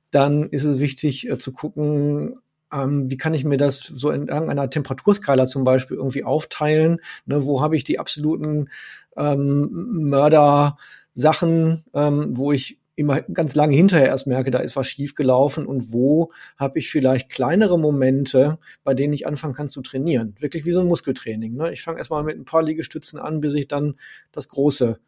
dann 0.10 0.50
ist 0.50 0.64
es 0.64 0.80
wichtig 0.80 1.30
äh, 1.30 1.38
zu 1.38 1.52
gucken, 1.52 2.38
ähm, 2.72 3.10
wie 3.10 3.18
kann 3.18 3.34
ich 3.34 3.44
mir 3.44 3.58
das 3.58 3.78
so 3.78 4.10
entlang 4.10 4.50
einer 4.50 4.70
Temperaturskala 4.70 5.46
zum 5.46 5.64
Beispiel 5.64 5.98
irgendwie 5.98 6.24
aufteilen? 6.24 7.00
Ne, 7.26 7.46
wo 7.46 7.62
habe 7.62 7.76
ich 7.76 7.84
die 7.84 8.00
absoluten 8.00 8.70
ähm, 9.18 9.70
Mörder-Sachen, 10.10 11.86
ähm, 11.94 12.38
wo 12.38 12.52
ich 12.52 12.80
immer 12.96 13.22
ganz 13.22 13.56
lange 13.56 13.76
hinterher 13.76 14.08
erst 14.08 14.28
merke, 14.28 14.52
da 14.52 14.60
ist 14.60 14.76
was 14.76 14.88
schiefgelaufen 14.88 15.66
und 15.66 15.92
wo 15.92 16.32
habe 16.58 16.80
ich 16.80 16.90
vielleicht 16.90 17.30
kleinere 17.30 17.80
Momente, 17.80 18.60
bei 18.84 18.94
denen 18.94 19.14
ich 19.14 19.26
anfangen 19.26 19.54
kann 19.54 19.70
zu 19.70 19.82
trainieren. 19.82 20.36
Wirklich 20.40 20.66
wie 20.66 20.72
so 20.72 20.82
ein 20.82 20.88
Muskeltraining. 20.88 21.56
Ne? 21.56 21.72
Ich 21.72 21.82
fange 21.82 21.98
erstmal 21.98 22.24
mit 22.24 22.38
ein 22.38 22.46
paar 22.46 22.64
Liegestützen 22.64 23.20
an, 23.20 23.42
bis 23.42 23.54
ich 23.54 23.68
dann 23.68 23.96
das 24.32 24.50
große 24.50 25.00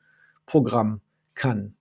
Programm 0.46 1.02
kann. 1.36 1.76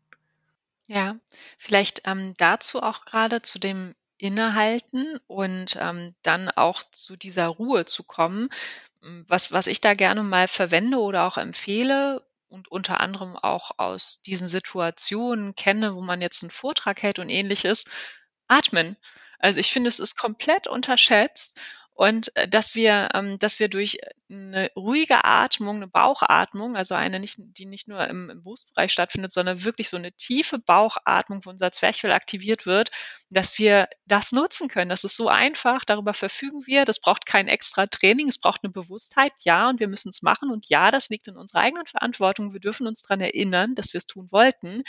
Ja, 0.87 1.16
vielleicht 1.57 2.03
ähm, 2.05 2.35
dazu 2.37 2.83
auch 2.83 3.05
gerade 3.05 3.40
zu 3.40 3.59
dem 3.59 3.95
Innehalten 4.23 5.19
und 5.27 5.77
ähm, 5.81 6.15
dann 6.23 6.49
auch 6.49 6.83
zu 6.93 7.17
dieser 7.17 7.49
Ruhe 7.49 7.85
zu 7.87 8.05
kommen. 8.05 8.51
Hm, 9.03 9.25
was, 9.29 9.53
was 9.53 9.67
ich 9.67 9.81
da 9.81 9.95
gerne 9.95 10.23
mal 10.23 10.47
verwende 10.49 10.99
oder 10.99 11.25
auch 11.27 11.39
empfehle 11.39 12.25
und 12.49 12.69
unter 12.71 13.01
anderem 13.01 13.37
auch 13.37 13.73
aus 13.79 14.23
diesen 14.23 14.47
Situationen 14.49 15.55
kenne, 15.57 15.97
wo 15.97 16.01
man 16.03 16.21
jetzt 16.23 16.43
einen 16.43 16.51
Vortrag 16.51 17.03
hält 17.03 17.19
und 17.19 17.31
ähnliches, 17.31 17.85
atmen. 18.47 18.97
Also 19.41 19.59
ich 19.59 19.73
finde, 19.73 19.89
es 19.89 19.99
ist 19.99 20.17
komplett 20.17 20.69
unterschätzt 20.69 21.61
und 21.94 22.35
äh, 22.37 22.48
dass 22.48 22.74
wir, 22.74 23.11
ähm, 23.14 23.38
dass 23.38 23.61
wir 23.61 23.68
durch 23.68 23.98
eine 24.31 24.70
ruhige 24.76 25.24
Atmung, 25.24 25.76
eine 25.76 25.88
Bauchatmung, 25.88 26.74
also 26.76 26.94
eine, 26.94 27.20
nicht, 27.20 27.37
die 27.38 27.66
nicht 27.66 27.87
nur 27.87 28.07
im, 28.09 28.31
im 28.31 28.42
Brustbereich 28.42 28.90
stattfindet, 28.90 29.31
sondern 29.31 29.64
wirklich 29.64 29.90
so 29.90 29.98
eine 29.98 30.12
tiefe 30.12 30.59
Bauchatmung, 30.59 31.44
wo 31.44 31.50
unser 31.50 31.70
Zwerchfell 31.70 32.12
aktiviert 32.12 32.64
wird, 32.64 32.90
dass 33.28 33.59
wir 33.59 33.88
das 34.07 34.33
nutzen 34.33 34.68
können. 34.68 34.88
Das 34.88 35.05
ist 35.05 35.16
so 35.16 35.28
einfach, 35.28 35.85
darüber 35.85 36.14
verfügen 36.14 36.66
wir. 36.66 36.85
Das 36.85 37.00
braucht 37.00 37.26
kein 37.26 37.46
extra 37.46 37.87
Training, 37.87 38.28
es 38.28 38.38
braucht 38.38 38.64
eine 38.64 38.72
Bewusstheit, 38.72 39.33
ja, 39.40 39.68
und 39.68 39.81
wir 39.81 39.88
müssen 39.88 40.09
es 40.09 40.22
machen. 40.22 40.50
Und 40.50 40.68
ja, 40.68 40.90
das 40.90 41.11
liegt 41.11 41.28
in 41.28 41.37
unserer 41.37 41.61
eigenen 41.61 41.87
Verantwortung. 41.87 42.55
Wir 42.55 42.61
dürfen 42.61 42.87
uns 42.87 43.02
daran 43.02 43.20
erinnern, 43.20 43.74
dass 43.74 43.92
wir 43.92 43.98
es 43.98 44.07
tun 44.07 44.33
wollten. 44.33 44.83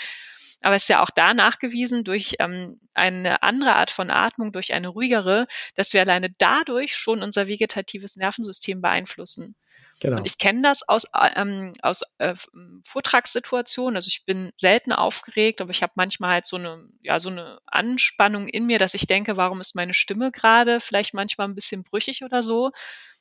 Aber 0.62 0.76
es 0.76 0.84
ist 0.84 0.90
ja 0.90 1.04
auch 1.04 1.10
da 1.10 1.34
nachgewiesen 1.34 2.06
durch 2.06 2.36
ähm, 2.40 2.80
eine 2.94 3.44
andere 3.44 3.76
Art 3.76 3.92
von 3.92 4.10
Atmung, 4.10 4.52
durch 4.52 4.74
eine 4.74 4.88
ruhigere, 4.88 5.48
dass 5.76 5.94
wir 5.94 6.02
alleine 6.02 6.30
dadurch 6.38 6.93
schon 6.96 7.24
unser 7.24 7.48
vegetatives 7.48 8.16
Nervensystem 8.16 8.82
beeinflussen. 8.82 9.56
Genau. 10.00 10.18
Und 10.18 10.26
ich 10.26 10.38
kenne 10.38 10.62
das 10.62 10.88
aus, 10.88 11.06
ähm, 11.36 11.74
aus 11.82 12.02
äh, 12.18 12.36
Vortragssituationen. 12.84 13.96
Also 13.96 14.08
ich 14.08 14.26
bin 14.26 14.52
selten 14.58 14.92
aufgeregt, 14.92 15.62
aber 15.62 15.72
ich 15.72 15.84
habe 15.84 15.94
manchmal 15.96 16.34
halt 16.34 16.46
so 16.46 16.58
eine, 16.58 16.88
ja, 17.02 17.20
so 17.20 17.30
eine 17.30 17.60
Anspannung 17.66 18.48
in 18.48 18.66
mir, 18.66 18.80
dass 18.80 18.94
ich 18.94 19.08
denke, 19.08 19.38
warum 19.38 19.62
ist 19.62 19.76
meine 19.76 19.94
Stimme 19.94 20.32
gerade 20.32 20.80
vielleicht 20.80 21.14
manchmal 21.14 21.48
ein 21.48 21.56
bisschen 21.56 21.84
brüchig 21.84 22.24
oder 22.24 22.44
so. 22.44 22.72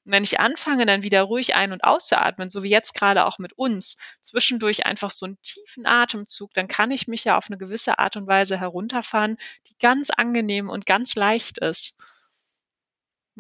Und 0.04 0.12
wenn 0.12 0.24
ich 0.24 0.40
anfange, 0.40 0.85
dann 0.87 1.02
wieder 1.02 1.22
ruhig 1.22 1.54
ein- 1.54 1.72
und 1.72 1.85
auszuatmen, 1.85 2.50
so 2.50 2.62
wie 2.62 2.70
jetzt 2.70 2.94
gerade 2.94 3.24
auch 3.24 3.38
mit 3.38 3.52
uns, 3.52 3.96
zwischendurch 4.20 4.85
einfach 4.85 5.11
so 5.11 5.26
einen 5.26 5.40
tiefen 5.42 5.87
Atemzug, 5.87 6.52
dann 6.54 6.66
kann 6.68 6.90
ich 6.90 7.06
mich 7.06 7.24
ja 7.24 7.37
auf 7.37 7.46
eine 7.48 7.58
gewisse 7.58 7.98
Art 7.98 8.16
und 8.16 8.26
Weise 8.26 8.58
herunterfahren, 8.58 9.37
die 9.68 9.78
ganz 9.78 10.11
angenehm 10.11 10.68
und 10.68 10.87
ganz 10.87 11.14
leicht 11.14 11.58
ist. 11.58 11.94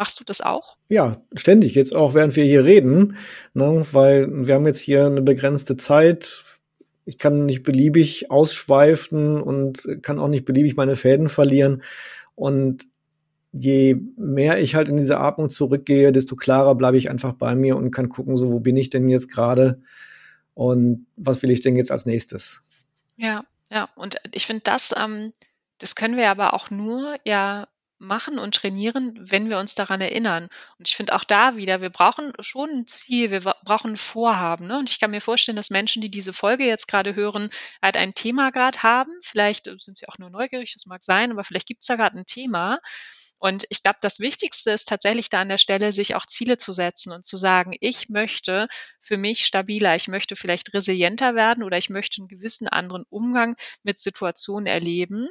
Machst 0.02 0.18
du 0.18 0.24
das 0.24 0.40
auch? 0.40 0.76
Ja, 0.88 1.22
ständig, 1.36 1.76
jetzt 1.76 1.94
auch 1.94 2.12
während 2.14 2.34
wir 2.34 2.42
hier 2.42 2.64
reden, 2.64 3.16
ne, 3.54 3.86
weil 3.92 4.26
wir 4.48 4.56
haben 4.56 4.66
jetzt 4.66 4.80
hier 4.80 5.06
eine 5.06 5.22
begrenzte 5.22 5.76
Zeit. 5.76 6.42
Ich 7.04 7.18
kann 7.18 7.46
nicht 7.46 7.62
beliebig 7.62 8.28
ausschweifen 8.28 9.40
und 9.40 9.86
kann 10.02 10.18
auch 10.18 10.26
nicht 10.26 10.44
beliebig 10.44 10.74
meine 10.74 10.96
Fäden 10.96 11.28
verlieren. 11.28 11.84
Und 12.34 12.88
je 13.52 13.94
mehr 14.16 14.60
ich 14.60 14.74
halt 14.74 14.88
in 14.88 14.96
diese 14.96 15.18
Atmung 15.18 15.50
zurückgehe, 15.50 16.10
desto 16.10 16.34
klarer 16.34 16.74
bleibe 16.74 16.98
ich 16.98 17.08
einfach 17.08 17.34
bei 17.34 17.54
mir 17.54 17.76
und 17.76 17.92
kann 17.92 18.08
gucken, 18.08 18.36
so 18.36 18.50
wo 18.50 18.58
bin 18.58 18.76
ich 18.76 18.90
denn 18.90 19.08
jetzt 19.08 19.30
gerade 19.30 19.80
und 20.54 21.06
was 21.14 21.44
will 21.44 21.52
ich 21.52 21.60
denn 21.60 21.76
jetzt 21.76 21.92
als 21.92 22.06
nächstes. 22.06 22.60
Ja, 23.16 23.44
ja. 23.70 23.88
Und 23.94 24.16
ich 24.32 24.46
finde 24.46 24.62
das, 24.64 24.92
ähm, 24.98 25.32
das 25.78 25.94
können 25.94 26.16
wir 26.16 26.28
aber 26.28 26.54
auch 26.54 26.70
nur 26.70 27.14
ja 27.24 27.68
machen 28.02 28.38
und 28.38 28.54
trainieren, 28.54 29.14
wenn 29.18 29.48
wir 29.48 29.58
uns 29.58 29.74
daran 29.74 30.00
erinnern. 30.00 30.48
Und 30.78 30.88
ich 30.88 30.96
finde 30.96 31.14
auch 31.14 31.24
da 31.24 31.56
wieder, 31.56 31.80
wir 31.80 31.90
brauchen 31.90 32.32
schon 32.40 32.70
ein 32.70 32.86
Ziel, 32.86 33.30
wir 33.30 33.40
brauchen 33.40 33.92
ein 33.92 33.96
Vorhaben. 33.96 34.66
Ne? 34.66 34.78
Und 34.78 34.90
ich 34.90 35.00
kann 35.00 35.10
mir 35.10 35.20
vorstellen, 35.20 35.56
dass 35.56 35.70
Menschen, 35.70 36.02
die 36.02 36.10
diese 36.10 36.32
Folge 36.32 36.64
jetzt 36.64 36.88
gerade 36.88 37.14
hören, 37.14 37.50
halt 37.80 37.96
ein 37.96 38.14
Thema 38.14 38.50
gerade 38.50 38.82
haben. 38.82 39.12
Vielleicht 39.22 39.70
sind 39.78 39.96
sie 39.96 40.08
auch 40.08 40.18
nur 40.18 40.30
neugierig, 40.30 40.72
das 40.74 40.86
mag 40.86 41.04
sein, 41.04 41.32
aber 41.32 41.44
vielleicht 41.44 41.68
gibt 41.68 41.82
es 41.82 41.86
da 41.86 41.96
gerade 41.96 42.18
ein 42.18 42.26
Thema. 42.26 42.78
Und 43.38 43.64
ich 43.70 43.82
glaube, 43.82 43.98
das 44.00 44.20
Wichtigste 44.20 44.70
ist 44.70 44.86
tatsächlich 44.86 45.28
da 45.28 45.40
an 45.40 45.48
der 45.48 45.58
Stelle, 45.58 45.90
sich 45.90 46.14
auch 46.14 46.26
Ziele 46.26 46.58
zu 46.58 46.72
setzen 46.72 47.12
und 47.12 47.26
zu 47.26 47.36
sagen, 47.36 47.74
ich 47.80 48.08
möchte 48.08 48.68
für 49.00 49.16
mich 49.16 49.44
stabiler, 49.44 49.96
ich 49.96 50.06
möchte 50.06 50.36
vielleicht 50.36 50.72
resilienter 50.74 51.34
werden 51.34 51.64
oder 51.64 51.76
ich 51.76 51.90
möchte 51.90 52.20
einen 52.20 52.28
gewissen 52.28 52.68
anderen 52.68 53.04
Umgang 53.10 53.56
mit 53.82 53.98
Situationen 53.98 54.68
erleben. 54.68 55.28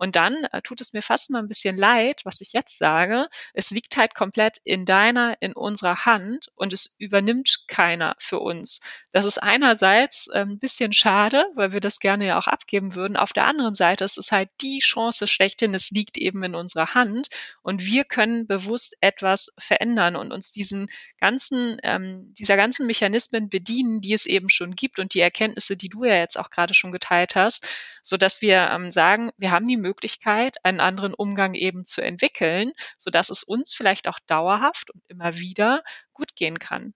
Und 0.00 0.16
dann 0.16 0.44
äh, 0.44 0.62
tut 0.62 0.80
es 0.80 0.94
mir 0.94 1.02
fast 1.02 1.28
mal 1.28 1.40
ein 1.40 1.48
bisschen 1.48 1.76
leid, 1.76 2.22
was 2.24 2.40
ich 2.40 2.54
jetzt 2.54 2.78
sage. 2.78 3.28
Es 3.52 3.70
liegt 3.70 3.98
halt 3.98 4.14
komplett 4.14 4.56
in 4.64 4.86
deiner, 4.86 5.36
in 5.42 5.52
unserer 5.52 6.06
Hand 6.06 6.48
und 6.54 6.72
es 6.72 6.96
übernimmt 6.98 7.64
keiner 7.68 8.16
für 8.18 8.38
uns. 8.38 8.80
Das 9.12 9.26
ist 9.26 9.36
einerseits 9.36 10.26
äh, 10.28 10.40
ein 10.40 10.58
bisschen 10.58 10.94
schade, 10.94 11.44
weil 11.54 11.74
wir 11.74 11.80
das 11.80 12.00
gerne 12.00 12.26
ja 12.28 12.38
auch 12.38 12.46
abgeben 12.46 12.94
würden. 12.94 13.18
Auf 13.18 13.34
der 13.34 13.46
anderen 13.46 13.74
Seite 13.74 14.04
ist 14.04 14.16
es 14.16 14.32
halt 14.32 14.48
die 14.62 14.78
Chance 14.78 15.26
schlechthin. 15.26 15.74
Es 15.74 15.90
liegt 15.90 16.16
eben 16.16 16.42
in 16.44 16.54
unserer 16.54 16.94
Hand 16.94 17.28
und 17.60 17.84
wir 17.84 18.04
können 18.04 18.46
bewusst 18.46 18.96
etwas 19.02 19.52
verändern 19.58 20.16
und 20.16 20.32
uns 20.32 20.50
diesen 20.50 20.88
ganzen, 21.18 21.76
ähm, 21.82 22.32
dieser 22.38 22.56
ganzen 22.56 22.86
Mechanismen 22.86 23.50
bedienen, 23.50 24.00
die 24.00 24.14
es 24.14 24.24
eben 24.24 24.48
schon 24.48 24.76
gibt 24.76 24.98
und 24.98 25.12
die 25.12 25.20
Erkenntnisse, 25.20 25.76
die 25.76 25.90
du 25.90 26.04
ja 26.04 26.14
jetzt 26.14 26.38
auch 26.38 26.48
gerade 26.48 26.72
schon 26.72 26.90
geteilt 26.90 27.36
hast, 27.36 27.68
so 28.02 28.16
dass 28.16 28.40
wir 28.40 28.70
ähm, 28.72 28.90
sagen, 28.90 29.30
wir 29.36 29.50
haben 29.50 29.66
die 29.66 29.76
Möglichkeit, 29.76 29.89
Möglichkeit, 29.90 30.56
einen 30.64 30.78
anderen 30.78 31.14
Umgang 31.14 31.54
eben 31.54 31.84
zu 31.84 32.00
entwickeln, 32.00 32.70
sodass 32.98 33.28
es 33.28 33.42
uns 33.42 33.74
vielleicht 33.74 34.06
auch 34.06 34.20
dauerhaft 34.28 34.90
und 34.94 35.02
immer 35.08 35.36
wieder 35.36 35.82
gut 36.12 36.36
gehen 36.36 36.60
kann. 36.60 36.94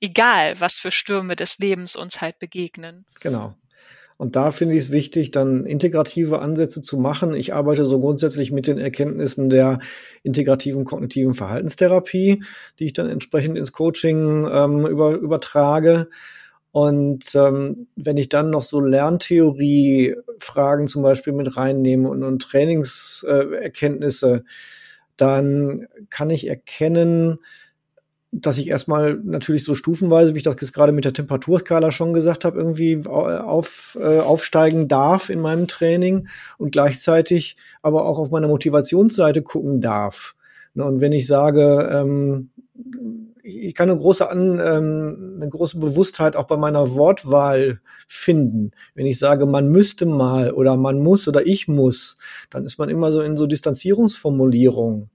Egal, 0.00 0.60
was 0.60 0.78
für 0.78 0.90
Stürme 0.90 1.36
des 1.36 1.58
Lebens 1.58 1.94
uns 1.94 2.20
halt 2.20 2.38
begegnen. 2.40 3.06
Genau. 3.20 3.54
Und 4.18 4.34
da 4.34 4.50
finde 4.50 4.74
ich 4.74 4.84
es 4.84 4.90
wichtig, 4.90 5.30
dann 5.30 5.66
integrative 5.66 6.40
Ansätze 6.40 6.80
zu 6.80 6.96
machen. 6.96 7.34
Ich 7.34 7.52
arbeite 7.52 7.84
so 7.84 8.00
grundsätzlich 8.00 8.50
mit 8.50 8.66
den 8.66 8.78
Erkenntnissen 8.78 9.50
der 9.50 9.78
integrativen 10.22 10.84
kognitiven 10.84 11.34
Verhaltenstherapie, 11.34 12.42
die 12.78 12.86
ich 12.86 12.94
dann 12.94 13.10
entsprechend 13.10 13.58
ins 13.58 13.72
Coaching 13.72 14.48
ähm, 14.50 14.86
über, 14.86 15.12
übertrage. 15.12 16.08
Und 16.76 17.34
ähm, 17.34 17.86
wenn 17.96 18.18
ich 18.18 18.28
dann 18.28 18.50
noch 18.50 18.60
so 18.60 18.80
Lerntheorie-Fragen 18.80 20.88
zum 20.88 21.02
Beispiel 21.02 21.32
mit 21.32 21.56
reinnehme 21.56 22.06
und, 22.06 22.22
und 22.22 22.42
Trainingserkenntnisse, 22.42 24.34
äh, 24.34 24.42
dann 25.16 25.86
kann 26.10 26.28
ich 26.28 26.46
erkennen, 26.46 27.38
dass 28.30 28.58
ich 28.58 28.68
erstmal 28.68 29.18
natürlich 29.24 29.64
so 29.64 29.74
stufenweise, 29.74 30.34
wie 30.34 30.38
ich 30.38 30.44
das 30.44 30.56
jetzt 30.60 30.74
gerade 30.74 30.92
mit 30.92 31.06
der 31.06 31.14
Temperaturskala 31.14 31.90
schon 31.90 32.12
gesagt 32.12 32.44
habe, 32.44 32.58
irgendwie 32.58 33.06
auf, 33.06 33.96
äh, 33.98 34.18
aufsteigen 34.18 34.86
darf 34.86 35.30
in 35.30 35.40
meinem 35.40 35.68
Training 35.68 36.28
und 36.58 36.72
gleichzeitig 36.72 37.56
aber 37.80 38.04
auch 38.04 38.18
auf 38.18 38.30
meiner 38.30 38.48
Motivationsseite 38.48 39.40
gucken 39.40 39.80
darf. 39.80 40.34
Ne, 40.74 40.84
und 40.84 41.00
wenn 41.00 41.12
ich 41.12 41.26
sage, 41.26 41.88
ähm, 41.90 42.50
ich 43.46 43.74
kann 43.74 43.88
eine 43.88 43.98
große, 43.98 44.28
An, 44.28 44.58
ähm, 44.58 45.36
eine 45.36 45.48
große 45.48 45.78
Bewusstheit 45.78 46.34
auch 46.34 46.46
bei 46.46 46.56
meiner 46.56 46.94
Wortwahl 46.94 47.80
finden. 48.06 48.72
Wenn 48.94 49.06
ich 49.06 49.18
sage, 49.18 49.46
man 49.46 49.68
müsste 49.68 50.04
mal 50.04 50.50
oder 50.50 50.76
man 50.76 51.00
muss 51.00 51.28
oder 51.28 51.46
ich 51.46 51.68
muss, 51.68 52.18
dann 52.50 52.64
ist 52.64 52.78
man 52.78 52.88
immer 52.88 53.12
so 53.12 53.20
in 53.22 53.36
so 53.36 53.46
Distanzierungsformulierungen. 53.46 55.10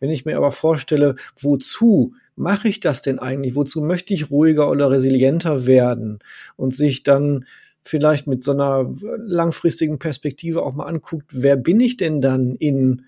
Wenn 0.00 0.10
ich 0.10 0.24
mir 0.24 0.36
aber 0.36 0.52
vorstelle, 0.52 1.16
wozu 1.38 2.14
mache 2.36 2.68
ich 2.68 2.80
das 2.80 3.02
denn 3.02 3.18
eigentlich? 3.18 3.54
Wozu 3.54 3.82
möchte 3.82 4.14
ich 4.14 4.30
ruhiger 4.30 4.70
oder 4.70 4.90
resilienter 4.90 5.66
werden? 5.66 6.20
Und 6.56 6.74
sich 6.74 7.02
dann 7.02 7.44
vielleicht 7.82 8.26
mit 8.26 8.42
so 8.42 8.52
einer 8.52 8.92
langfristigen 9.18 9.98
Perspektive 9.98 10.62
auch 10.62 10.74
mal 10.74 10.86
anguckt, 10.86 11.30
wer 11.32 11.56
bin 11.56 11.80
ich 11.80 11.98
denn 11.98 12.22
dann 12.22 12.54
in 12.54 13.04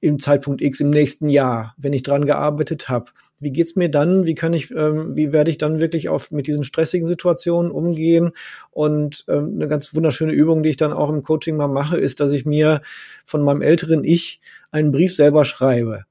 im 0.00 0.18
Zeitpunkt 0.18 0.62
X 0.62 0.80
im 0.80 0.90
nächsten 0.90 1.28
Jahr, 1.28 1.74
wenn 1.76 1.92
ich 1.92 2.02
dran 2.02 2.24
gearbeitet 2.24 2.88
habe. 2.88 3.10
Wie 3.40 3.50
geht's 3.50 3.74
mir 3.74 3.90
dann? 3.90 4.26
Wie 4.26 4.34
kann 4.34 4.52
ich, 4.52 4.70
ähm, 4.70 5.16
wie 5.16 5.32
werde 5.32 5.50
ich 5.50 5.58
dann 5.58 5.80
wirklich 5.80 6.08
auf 6.08 6.30
mit 6.30 6.46
diesen 6.46 6.62
stressigen 6.62 7.08
Situationen 7.08 7.70
umgehen? 7.70 8.32
Und 8.70 9.24
ähm, 9.28 9.54
eine 9.56 9.66
ganz 9.66 9.94
wunderschöne 9.94 10.32
Übung, 10.32 10.62
die 10.62 10.70
ich 10.70 10.76
dann 10.76 10.92
auch 10.92 11.08
im 11.08 11.22
Coaching 11.22 11.56
mal 11.56 11.68
mache, 11.68 11.98
ist, 11.98 12.20
dass 12.20 12.32
ich 12.32 12.44
mir 12.44 12.82
von 13.24 13.42
meinem 13.42 13.62
älteren 13.62 14.04
Ich 14.04 14.40
einen 14.70 14.92
Brief 14.92 15.14
selber 15.14 15.44
schreibe. 15.44 16.04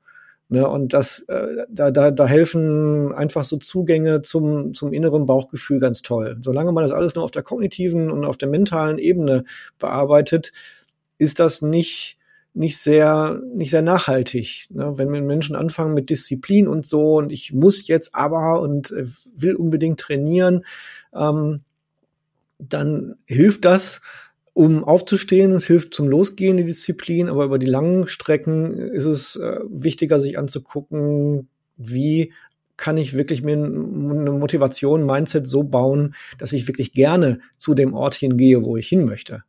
Ne, 0.51 0.67
und 0.67 0.93
das, 0.95 1.19
äh, 1.27 1.65
da, 1.69 1.91
da, 1.91 2.09
da 2.09 2.25
helfen 2.25 3.13
einfach 3.13 3.43
so 3.43 3.57
Zugänge 3.57 4.23
zum, 4.23 4.73
zum 4.73 4.93
inneren 4.93 5.27
Bauchgefühl 5.27 5.79
ganz 5.79 6.01
toll. 6.01 6.37
Solange 6.41 6.71
man 6.71 6.83
das 6.83 6.91
alles 6.91 7.13
nur 7.13 7.23
auf 7.23 7.29
der 7.29 7.43
kognitiven 7.43 8.09
und 8.09 8.25
auf 8.25 8.35
der 8.35 8.49
mentalen 8.49 8.97
Ebene 8.97 9.43
bearbeitet, 9.77 10.51
ist 11.19 11.39
das 11.39 11.61
nicht 11.61 12.17
nicht 12.59 12.77
sehr, 12.77 13.41
nicht 13.55 13.71
sehr 13.71 13.81
nachhaltig. 13.81 14.67
Ne? 14.69 14.97
Wenn 14.97 15.09
Menschen 15.25 15.55
anfangen 15.55 15.93
mit 15.93 16.09
Disziplin 16.09 16.67
und 16.67 16.85
so 16.85 17.15
und 17.15 17.31
ich 17.31 17.53
muss 17.53 17.87
jetzt 17.87 18.13
aber 18.13 18.59
und 18.61 18.91
äh, 18.91 19.05
will 19.33 19.55
unbedingt 19.55 20.01
trainieren, 20.01 20.65
ähm, 21.15 21.61
dann 22.57 23.15
hilft 23.25 23.63
das, 23.63 24.01
um 24.51 24.83
aufzustehen. 24.83 25.53
Es 25.53 25.65
hilft 25.65 25.93
zum 25.93 26.09
Losgehen, 26.09 26.57
die 26.57 26.65
Disziplin, 26.65 27.29
aber 27.29 27.45
über 27.45 27.59
die 27.59 27.65
langen 27.65 28.09
Strecken 28.09 28.77
ist 28.77 29.05
es 29.05 29.37
äh, 29.37 29.59
wichtiger, 29.69 30.19
sich 30.19 30.37
anzugucken, 30.37 31.47
wie 31.77 32.33
kann 32.75 32.97
ich 32.97 33.13
wirklich 33.13 33.41
mir 33.41 33.53
eine 33.53 34.31
Motivation, 34.31 35.05
Mindset 35.05 35.47
so 35.47 35.63
bauen, 35.63 36.13
dass 36.37 36.51
ich 36.51 36.67
wirklich 36.67 36.91
gerne 36.91 37.39
zu 37.57 37.73
dem 37.73 37.93
Ort 37.93 38.15
hingehe, 38.15 38.65
wo 38.65 38.75
ich 38.75 38.89
hin 38.89 39.05
möchte. 39.05 39.43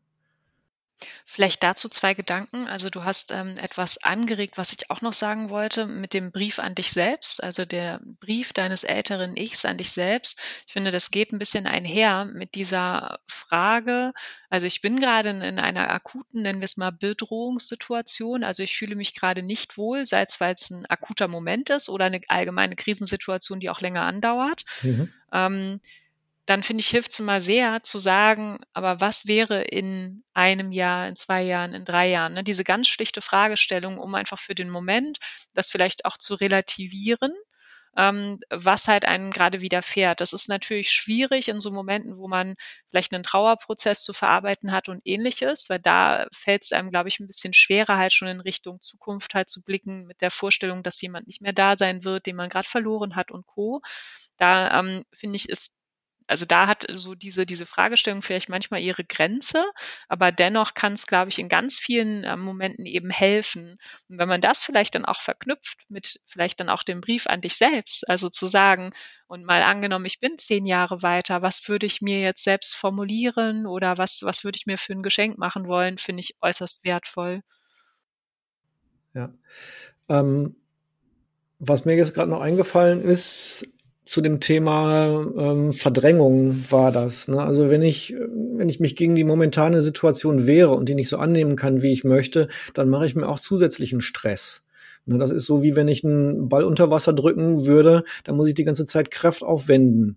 Vielleicht 1.25 1.63
dazu 1.63 1.89
zwei 1.89 2.15
Gedanken. 2.15 2.67
Also 2.67 2.91
du 2.91 3.05
hast 3.05 3.33
ähm, 3.33 3.55
etwas 3.59 4.03
angeregt, 4.03 4.59
was 4.59 4.73
ich 4.73 4.91
auch 4.91 5.01
noch 5.01 5.13
sagen 5.13 5.51
wollte, 5.51 5.87
mit 5.87 6.15
dem 6.15 6.33
Brief 6.33 6.59
an 6.59 6.75
dich 6.75 6.91
selbst, 6.91 7.43
also 7.43 7.65
der 7.65 8.01
Brief 8.21 8.53
deines 8.53 8.85
älteren 8.85 9.37
Ichs 9.37 9.65
an 9.65 9.77
dich 9.77 9.91
selbst. 9.93 10.41
Ich 10.67 10.73
finde, 10.73 10.91
das 10.91 11.11
geht 11.11 11.33
ein 11.33 11.39
bisschen 11.39 11.67
einher 11.67 12.25
mit 12.25 12.55
dieser 12.55 13.21
Frage. 13.27 14.13
Also 14.49 14.67
ich 14.67 14.83
bin 14.83 14.99
gerade 14.99 15.31
in, 15.31 15.43
in 15.43 15.59
einer 15.59 15.91
akuten, 15.91 16.43
nennen 16.43 16.61
wir 16.61 16.65
es 16.65 16.77
mal, 16.77 16.91
Bedrohungssituation. 16.91 18.45
Also 18.45 18.63
ich 18.63 18.77
fühle 18.77 18.97
mich 18.97 19.15
gerade 19.15 19.43
nicht 19.43 19.79
wohl, 19.79 20.05
sei 20.05 20.23
es, 20.23 20.41
weil 20.41 20.55
es 20.55 20.71
ein 20.71 20.87
akuter 20.87 21.29
Moment 21.29 21.71
ist 21.71 21.89
oder 21.89 22.07
eine 22.07 22.21
allgemeine 22.29 22.77
Krisensituation, 22.77 23.61
die 23.61 23.71
auch 23.71 23.81
länger 23.81 24.03
andauert. 24.03 24.65
Mhm. 24.83 25.13
Ähm, 25.33 25.81
dann 26.51 26.65
finde 26.65 26.81
ich, 26.81 26.89
hilft 26.89 27.13
es 27.13 27.21
immer 27.21 27.41
sehr 27.41 27.85
zu 27.85 28.01
sagen, 28.01 28.59
aber 28.73 29.01
was 29.01 29.29
wäre 29.29 29.63
in 29.63 30.25
einem 30.35 30.73
Jahr, 30.73 31.07
in 31.07 31.15
zwei 31.15 31.43
Jahren, 31.43 31.75
in 31.75 31.85
drei 31.85 32.09
Jahren? 32.09 32.35
Ne? 32.35 32.43
Diese 32.43 32.65
ganz 32.65 32.89
schlichte 32.89 33.21
Fragestellung, 33.21 33.99
um 33.99 34.17
einfach 34.17 34.41
für 34.41 34.57
den 34.57 34.69
Moment 34.69 35.19
das 35.55 35.71
vielleicht 35.71 36.07
auch 36.07 36.17
zu 36.19 36.35
relativieren, 36.35 37.33
ähm, 37.97 38.41
was 38.51 38.89
halt 38.89 39.05
einem 39.05 39.31
gerade 39.31 39.61
widerfährt. 39.61 40.21
Das 40.21 40.33
ist 40.33 40.49
natürlich 40.49 40.91
schwierig 40.91 41.47
in 41.47 41.61
so 41.61 41.71
Momenten, 41.71 42.19
wo 42.19 42.27
man 42.27 42.57
vielleicht 42.89 43.15
einen 43.15 43.23
Trauerprozess 43.23 44.01
zu 44.01 44.13
verarbeiten 44.13 44.73
hat 44.73 44.89
und 44.89 45.03
ähnliches, 45.05 45.71
weil 45.71 45.79
da 45.79 46.27
fällt 46.35 46.65
es 46.65 46.73
einem, 46.73 46.91
glaube 46.91 47.09
ich, 47.11 47.21
ein 47.21 47.29
bisschen 47.29 47.55
schwerer, 47.55 47.97
halt 47.97 48.13
schon 48.13 48.27
in 48.27 48.41
Richtung 48.41 48.81
Zukunft 48.81 49.35
halt 49.35 49.49
zu 49.49 49.63
blicken 49.63 50.05
mit 50.05 50.21
der 50.21 50.33
Vorstellung, 50.33 50.83
dass 50.83 51.01
jemand 51.01 51.29
nicht 51.29 51.43
mehr 51.43 51.53
da 51.53 51.77
sein 51.77 52.03
wird, 52.05 52.27
den 52.27 52.35
man 52.35 52.49
gerade 52.49 52.69
verloren 52.69 53.15
hat 53.15 53.31
und 53.31 53.47
Co. 53.47 53.83
Da 54.37 54.81
ähm, 54.81 55.05
finde 55.13 55.37
ich, 55.37 55.49
ist 55.49 55.71
also 56.31 56.47
da 56.47 56.69
hat 56.69 56.87
so 56.89 57.17
diese, 57.17 57.45
diese 57.45 57.67
Fragestellung 57.67 58.23
vielleicht 58.23 58.49
manchmal 58.49 58.81
ihre 58.81 59.03
Grenze, 59.03 59.65
aber 60.09 60.31
dennoch 60.31 60.75
kann 60.75 60.93
es, 60.93 61.09
glaube 61.09 61.29
ich, 61.29 61.41
in 61.41 61.49
ganz 61.49 61.77
vielen 61.77 62.23
äh, 62.23 62.37
Momenten 62.37 62.87
eben 62.87 63.11
helfen. 63.11 63.79
Und 64.09 64.19
wenn 64.19 64.29
man 64.29 64.41
das 64.41 64.63
vielleicht 64.63 64.95
dann 64.95 65.05
auch 65.05 65.21
verknüpft 65.21 65.79
mit 65.89 66.21
vielleicht 66.27 66.61
dann 66.61 66.69
auch 66.69 66.85
dem 66.85 67.01
Brief 67.01 67.27
an 67.27 67.41
dich 67.41 67.57
selbst, 67.57 68.09
also 68.09 68.29
zu 68.29 68.47
sagen, 68.47 68.91
und 69.27 69.45
mal 69.45 69.63
angenommen, 69.63 70.05
ich 70.05 70.21
bin 70.21 70.39
zehn 70.39 70.67
Jahre 70.67 71.03
weiter, 71.03 71.43
was 71.43 71.67
würde 71.69 71.87
ich 71.87 72.01
mir 72.01 72.21
jetzt 72.21 72.45
selbst 72.45 72.77
formulieren 72.77 73.67
oder 73.67 73.99
was, 73.99 74.23
was 74.23 74.45
würde 74.45 74.57
ich 74.57 74.67
mir 74.67 74.79
für 74.79 74.93
ein 74.93 75.03
Geschenk 75.03 75.37
machen 75.37 75.67
wollen, 75.67 75.99
finde 75.99 76.21
ich 76.21 76.37
äußerst 76.41 76.85
wertvoll. 76.85 77.43
Ja. 79.15 79.35
Ähm, 80.09 80.55
was 81.59 81.85
mir 81.85 81.97
jetzt 81.97 82.15
gerade 82.15 82.31
noch 82.31 82.41
eingefallen 82.41 83.03
ist, 83.03 83.67
zu 84.11 84.23
dem 84.23 84.41
Thema 84.41 85.25
ähm, 85.39 85.73
Verdrängung 85.73 86.65
war 86.69 86.91
das. 86.91 87.29
Ne? 87.29 87.41
Also 87.41 87.71
wenn 87.71 87.81
ich, 87.81 88.13
wenn 88.57 88.69
ich 88.69 88.81
mich 88.81 88.97
gegen 88.97 89.15
die 89.15 89.23
momentane 89.23 89.83
Situation 89.83 90.49
wehre 90.49 90.73
und 90.73 90.89
die 90.89 90.97
nicht 90.97 91.09
so 91.09 91.19
annehmen 91.19 91.55
kann, 91.55 91.81
wie 91.81 91.93
ich 91.93 92.03
möchte, 92.03 92.49
dann 92.75 92.89
mache 92.89 93.07
ich 93.07 93.15
mir 93.15 93.29
auch 93.29 93.39
zusätzlichen 93.39 94.01
Stress. 94.01 94.65
Ne? 95.07 95.17
Das 95.19 95.31
ist 95.31 95.47
so 95.47 95.63
wie 95.63 95.77
wenn 95.77 95.87
ich 95.87 96.03
einen 96.05 96.49
Ball 96.49 96.65
unter 96.65 96.91
Wasser 96.91 97.13
drücken 97.13 97.67
würde, 97.67 98.03
dann 98.25 98.37
muss 98.37 98.49
ich 98.49 98.55
die 98.55 98.65
ganze 98.65 98.85
Zeit 98.85 99.13
Kraft 99.13 99.45
aufwenden. 99.45 100.17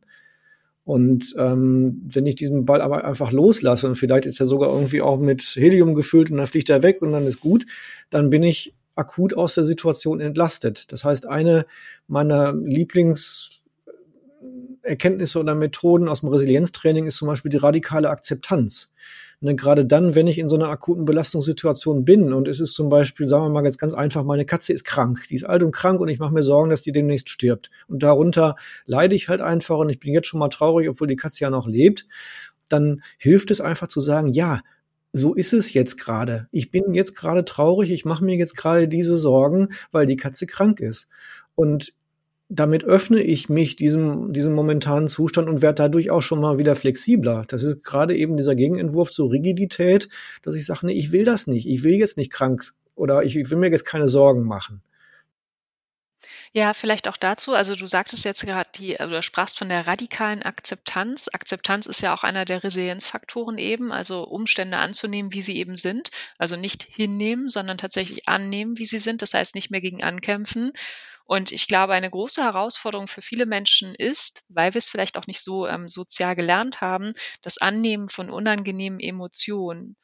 Und 0.86 1.36
ähm, 1.38 2.02
wenn 2.04 2.26
ich 2.26 2.34
diesen 2.34 2.66
Ball 2.66 2.82
aber 2.82 3.06
einfach 3.06 3.32
loslasse 3.32 3.86
und 3.86 3.94
vielleicht 3.94 4.26
ist 4.26 4.40
er 4.40 4.48
sogar 4.48 4.74
irgendwie 4.74 5.04
auch 5.04 5.20
mit 5.20 5.44
Helium 5.44 5.94
gefüllt 5.94 6.32
und 6.32 6.38
dann 6.38 6.48
fliegt 6.48 6.72
er 6.72 6.82
weg 6.82 7.04
und 7.04 7.12
dann 7.12 7.28
ist 7.28 7.42
gut, 7.42 7.68
dann 8.10 8.32
bin 8.32 8.42
ich 8.42 8.74
akut 8.96 9.36
aus 9.36 9.54
der 9.54 9.66
Situation 9.66 10.20
entlastet. 10.20 10.92
Das 10.92 11.04
heißt, 11.04 11.28
eine 11.28 11.68
meiner 12.08 12.56
Lieblings 12.56 13.63
Erkenntnisse 14.82 15.40
oder 15.40 15.56
Methoden 15.56 16.10
aus 16.10 16.22
dem 16.22 16.30
Resilienztraining 16.30 17.06
ist 17.08 17.16
zum 17.16 17.28
Beispiel 17.28 17.52
die 17.52 17.58
radikale 17.58 18.10
Akzeptanz. 18.10 18.90
Und 19.42 19.58
gerade 19.58 19.86
dann, 19.86 20.16
wenn 20.16 20.28
ich 20.28 20.40
in 20.40 20.48
so 20.48 20.56
einer 20.56 20.70
akuten 20.70 21.04
Belastungssituation 21.04 22.06
bin 22.06 22.32
und 22.32 22.48
es 22.48 22.62
ist 22.62 22.74
zum 22.74 22.88
Beispiel, 22.88 23.28
sagen 23.28 23.44
wir 23.44 23.50
mal 23.50 23.66
jetzt 23.66 23.78
ganz 23.78 23.94
einfach, 23.94 24.24
meine 24.24 24.46
Katze 24.46 24.72
ist 24.72 24.86
krank, 24.86 25.26
die 25.30 25.36
ist 25.36 25.44
alt 25.44 25.64
und 25.64 25.72
krank 25.72 26.00
und 26.00 26.08
ich 26.08 26.20
mache 26.20 26.34
mir 26.34 26.44
Sorgen, 26.44 26.70
dass 26.70 26.82
die 26.82 26.94
demnächst 26.94 27.30
stirbt. 27.30 27.70
Und 27.88 28.04
darunter 28.04 28.56
leide 28.86 29.16
ich 29.16 29.28
halt 29.28 29.42
einfach 29.42 29.78
und 29.78 29.90
ich 29.90 30.00
bin 30.00 30.14
jetzt 30.14 30.28
schon 30.28 30.40
mal 30.40 30.48
traurig, 30.50 30.88
obwohl 30.88 31.08
die 31.08 31.18
Katze 31.18 31.44
ja 31.44 31.50
noch 31.50 31.68
lebt. 31.68 32.08
Dann 32.70 33.02
hilft 33.18 33.52
es 33.52 33.60
einfach 33.60 33.90
zu 33.90 34.00
sagen, 34.00 34.30
ja, 34.30 34.62
so 35.12 35.34
ist 35.34 35.52
es 35.54 35.74
jetzt 35.74 35.98
gerade. 35.98 36.48
Ich 36.52 36.72
bin 36.72 36.94
jetzt 36.94 37.16
gerade 37.16 37.44
traurig, 37.44 37.92
ich 37.92 38.06
mache 38.06 38.24
mir 38.24 38.38
jetzt 38.38 38.56
gerade 38.56 38.88
diese 38.88 39.18
Sorgen, 39.18 39.70
weil 39.92 40.06
die 40.06 40.16
Katze 40.16 40.46
krank 40.48 40.80
ist. 40.80 41.08
Und 41.56 41.94
damit 42.54 42.84
öffne 42.84 43.22
ich 43.22 43.50
mich 43.50 43.76
diesem, 43.76 44.32
diesem 44.32 44.54
momentanen 44.54 45.08
Zustand 45.08 45.50
und 45.50 45.62
werde 45.62 45.76
dadurch 45.76 46.12
auch 46.12 46.22
schon 46.22 46.40
mal 46.40 46.58
wieder 46.58 46.76
flexibler. 46.76 47.46
Das 47.48 47.64
ist 47.64 47.84
gerade 47.84 48.16
eben 48.16 48.38
dieser 48.38 48.56
Gegenentwurf 48.56 49.12
zur 49.12 49.32
Rigidität, 49.32 50.10
dass 50.44 50.56
ich 50.56 50.66
sage, 50.66 50.86
nee, 50.86 50.94
ich 50.94 51.12
will 51.12 51.26
das 51.26 51.48
nicht. 51.48 51.68
Ich 51.68 51.84
will 51.84 51.96
jetzt 51.96 52.18
nicht 52.18 52.32
krank 52.32 52.64
oder 52.96 53.24
ich, 53.24 53.36
ich 53.36 53.50
will 53.50 53.58
mir 53.58 53.72
jetzt 53.72 53.86
keine 53.86 54.08
Sorgen 54.08 54.44
machen. 54.44 54.82
Ja, 56.56 56.76
vielleicht 56.76 57.08
auch 57.08 57.18
dazu. 57.18 57.56
Also 57.56 57.76
du 57.76 57.88
sagtest 57.88 58.24
jetzt 58.26 58.46
gerade, 58.46 58.70
die, 58.76 59.00
also 59.00 59.16
du 59.16 59.24
sprachst 59.24 59.58
von 59.58 59.70
der 59.70 59.88
radikalen 59.88 60.44
Akzeptanz. 60.44 61.28
Akzeptanz 61.34 61.88
ist 61.88 62.02
ja 62.02 62.14
auch 62.14 62.24
einer 62.24 62.46
der 62.46 62.64
Resilienzfaktoren 62.64 63.58
eben, 63.58 63.92
also 63.92 64.24
Umstände 64.24 64.78
anzunehmen, 64.78 65.34
wie 65.34 65.42
sie 65.42 65.58
eben 65.58 65.78
sind. 65.78 66.12
Also 66.38 66.56
nicht 66.56 66.84
hinnehmen, 66.84 67.50
sondern 67.50 67.80
tatsächlich 67.80 68.28
annehmen, 68.28 68.78
wie 68.78 68.86
sie 68.86 69.00
sind. 69.00 69.24
Das 69.24 69.34
heißt 69.34 69.56
nicht 69.56 69.72
mehr 69.72 69.82
gegen 69.82 70.04
ankämpfen. 70.04 70.74
Und 71.26 71.52
ich 71.52 71.68
glaube, 71.68 71.94
eine 71.94 72.10
große 72.10 72.44
Herausforderung 72.44 73.08
für 73.08 73.22
viele 73.22 73.46
Menschen 73.46 73.96
ist, 73.96 74.44
weil 74.50 74.74
wir 74.74 74.80
es 74.80 74.90
vielleicht 74.90 75.18
auch 75.18 75.28
nicht 75.28 75.42
so 75.42 75.68
ähm, 75.68 75.88
sozial 75.88 76.36
gelernt 76.36 76.82
haben, 76.82 77.14
das 77.42 77.58
Annehmen 77.58 78.10
von 78.10 78.30
unangenehmen 78.30 79.00
Emotionen 79.00 79.96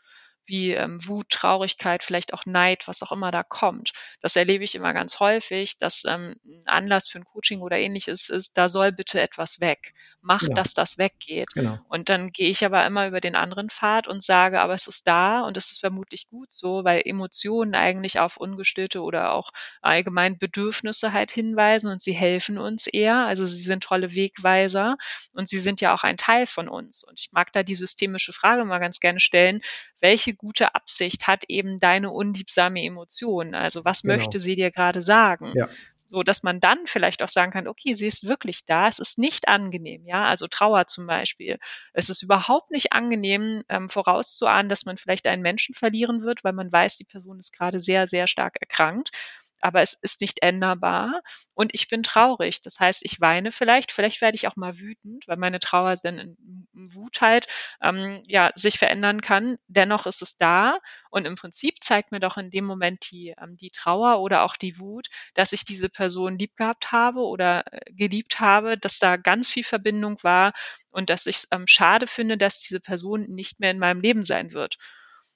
wie 0.49 0.73
ähm, 0.73 0.99
Wut, 1.07 1.29
Traurigkeit, 1.29 2.03
vielleicht 2.03 2.33
auch 2.33 2.45
Neid, 2.45 2.87
was 2.87 3.03
auch 3.03 3.11
immer 3.11 3.31
da 3.31 3.43
kommt. 3.43 3.91
Das 4.21 4.35
erlebe 4.35 4.63
ich 4.63 4.75
immer 4.75 4.93
ganz 4.93 5.19
häufig, 5.19 5.77
dass 5.77 6.03
ähm, 6.05 6.35
ein 6.45 6.63
Anlass 6.65 7.09
für 7.09 7.19
ein 7.19 7.25
Coaching 7.25 7.61
oder 7.61 7.77
ähnliches 7.77 8.29
ist, 8.29 8.57
da 8.57 8.67
soll 8.67 8.91
bitte 8.91 9.21
etwas 9.21 9.61
weg. 9.61 9.93
Mach, 10.21 10.41
genau. 10.41 10.55
dass 10.55 10.73
das 10.73 10.97
weggeht. 10.97 11.53
Genau. 11.53 11.77
Und 11.87 12.09
dann 12.09 12.31
gehe 12.31 12.49
ich 12.49 12.65
aber 12.65 12.85
immer 12.85 13.07
über 13.07 13.21
den 13.21 13.35
anderen 13.35 13.69
Pfad 13.69 14.07
und 14.07 14.23
sage, 14.23 14.59
aber 14.59 14.73
es 14.73 14.87
ist 14.87 15.07
da 15.07 15.41
und 15.41 15.55
es 15.55 15.71
ist 15.71 15.79
vermutlich 15.79 16.27
gut 16.27 16.49
so, 16.51 16.83
weil 16.83 17.01
Emotionen 17.05 17.75
eigentlich 17.75 18.19
auf 18.19 18.37
ungestillte 18.37 19.01
oder 19.01 19.33
auch 19.33 19.51
allgemein 19.81 20.37
Bedürfnisse 20.37 21.13
halt 21.13 21.31
hinweisen 21.31 21.89
und 21.89 22.01
sie 22.01 22.13
helfen 22.13 22.57
uns 22.57 22.87
eher. 22.87 23.25
Also 23.25 23.45
sie 23.45 23.61
sind 23.61 23.83
tolle 23.83 24.13
Wegweiser 24.15 24.97
und 25.33 25.47
sie 25.47 25.59
sind 25.59 25.81
ja 25.81 25.93
auch 25.93 26.03
ein 26.03 26.17
Teil 26.17 26.47
von 26.47 26.67
uns. 26.67 27.03
Und 27.03 27.19
ich 27.19 27.31
mag 27.31 27.51
da 27.51 27.63
die 27.63 27.75
systemische 27.75 28.33
Frage 28.33 28.65
mal 28.65 28.79
ganz 28.79 28.99
gerne 28.99 29.19
stellen, 29.19 29.61
welche 29.99 30.33
gute 30.39 30.73
Absicht 30.73 31.27
hat 31.27 31.43
eben 31.47 31.79
deine 31.79 32.09
unliebsame 32.09 32.83
Emotion? 32.83 33.53
Also 33.53 33.85
was 33.85 34.01
genau. 34.01 34.15
möchte 34.15 34.39
sie 34.39 34.55
dir 34.55 34.71
gerade 34.71 35.01
sagen? 35.01 35.53
Ja. 35.55 35.69
So 35.95 36.23
dass 36.23 36.41
man 36.41 36.59
dann 36.59 36.87
vielleicht 36.87 37.21
auch 37.21 37.29
sagen 37.29 37.51
kann, 37.51 37.67
okay, 37.67 37.93
sie 37.93 38.07
ist 38.07 38.27
wirklich 38.27 38.65
da, 38.65 38.87
es 38.87 38.97
ist 38.97 39.19
nicht 39.19 39.47
angenehm, 39.47 40.05
ja, 40.07 40.25
also 40.25 40.47
Trauer 40.47 40.87
zum 40.87 41.05
Beispiel. 41.05 41.59
Es 41.93 42.09
ist 42.09 42.23
überhaupt 42.23 42.71
nicht 42.71 42.93
angenehm, 42.93 43.63
ähm, 43.69 43.89
vorauszuahnen, 43.89 44.69
dass 44.69 44.85
man 44.85 44.97
vielleicht 44.97 45.27
einen 45.27 45.43
Menschen 45.43 45.75
verlieren 45.75 46.23
wird, 46.23 46.43
weil 46.43 46.53
man 46.53 46.71
weiß, 46.71 46.97
die 46.97 47.03
Person 47.03 47.37
ist 47.37 47.53
gerade 47.53 47.77
sehr, 47.77 48.07
sehr 48.07 48.25
stark 48.25 48.55
erkrankt 48.59 49.11
aber 49.61 49.81
es 49.81 49.93
ist 50.01 50.21
nicht 50.21 50.41
änderbar 50.41 51.21
und 51.53 51.73
ich 51.73 51.87
bin 51.87 52.03
traurig. 52.03 52.61
Das 52.61 52.79
heißt, 52.79 53.01
ich 53.03 53.19
weine 53.21 53.51
vielleicht, 53.51 53.91
vielleicht 53.91 54.21
werde 54.21 54.35
ich 54.35 54.47
auch 54.47 54.55
mal 54.55 54.79
wütend, 54.79 55.27
weil 55.27 55.37
meine 55.37 55.59
Trauer 55.59 55.95
dann 56.01 56.17
in 56.19 56.37
Wut 56.73 57.21
halt 57.21 57.47
ähm, 57.81 58.21
ja 58.27 58.51
sich 58.55 58.79
verändern 58.79 59.21
kann. 59.21 59.57
Dennoch 59.67 60.05
ist 60.05 60.21
es 60.21 60.37
da 60.37 60.79
und 61.09 61.25
im 61.25 61.35
Prinzip 61.35 61.83
zeigt 61.83 62.11
mir 62.11 62.19
doch 62.19 62.37
in 62.37 62.51
dem 62.51 62.65
Moment 62.65 63.09
die 63.11 63.35
ähm, 63.41 63.57
die 63.57 63.71
Trauer 63.71 64.19
oder 64.21 64.43
auch 64.43 64.55
die 64.55 64.79
Wut, 64.79 65.07
dass 65.33 65.53
ich 65.53 65.65
diese 65.65 65.89
Person 65.89 66.37
lieb 66.37 66.55
gehabt 66.55 66.91
habe 66.91 67.21
oder 67.21 67.63
äh, 67.71 67.79
geliebt 67.93 68.39
habe, 68.39 68.77
dass 68.77 68.99
da 68.99 69.17
ganz 69.17 69.49
viel 69.49 69.63
Verbindung 69.63 70.17
war 70.23 70.53
und 70.91 71.09
dass 71.09 71.25
ich 71.25 71.37
es 71.37 71.47
ähm, 71.51 71.67
schade 71.67 72.07
finde, 72.07 72.37
dass 72.37 72.59
diese 72.59 72.79
Person 72.79 73.21
nicht 73.23 73.59
mehr 73.59 73.71
in 73.71 73.79
meinem 73.79 74.01
Leben 74.01 74.23
sein 74.23 74.53
wird. 74.53 74.77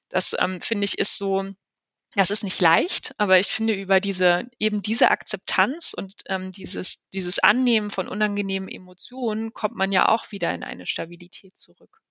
Das 0.09 0.35
ähm, 0.39 0.61
finde 0.61 0.85
ich 0.85 0.97
ist 0.99 1.17
so 1.17 1.51
das 2.15 2.31
ist 2.31 2.43
nicht 2.43 2.61
leicht, 2.61 3.13
aber 3.17 3.39
ich 3.39 3.47
finde 3.47 3.73
über 3.73 3.99
diese 3.99 4.49
eben 4.59 4.81
diese 4.81 5.11
Akzeptanz 5.11 5.93
und 5.93 6.23
ähm, 6.27 6.51
dieses 6.51 7.07
dieses 7.09 7.39
Annehmen 7.39 7.91
von 7.91 8.07
unangenehmen 8.07 8.69
Emotionen 8.69 9.53
kommt 9.53 9.75
man 9.75 9.91
ja 9.91 10.09
auch 10.09 10.31
wieder 10.31 10.53
in 10.53 10.63
eine 10.63 10.85
Stabilität 10.85 11.57
zurück. 11.57 12.01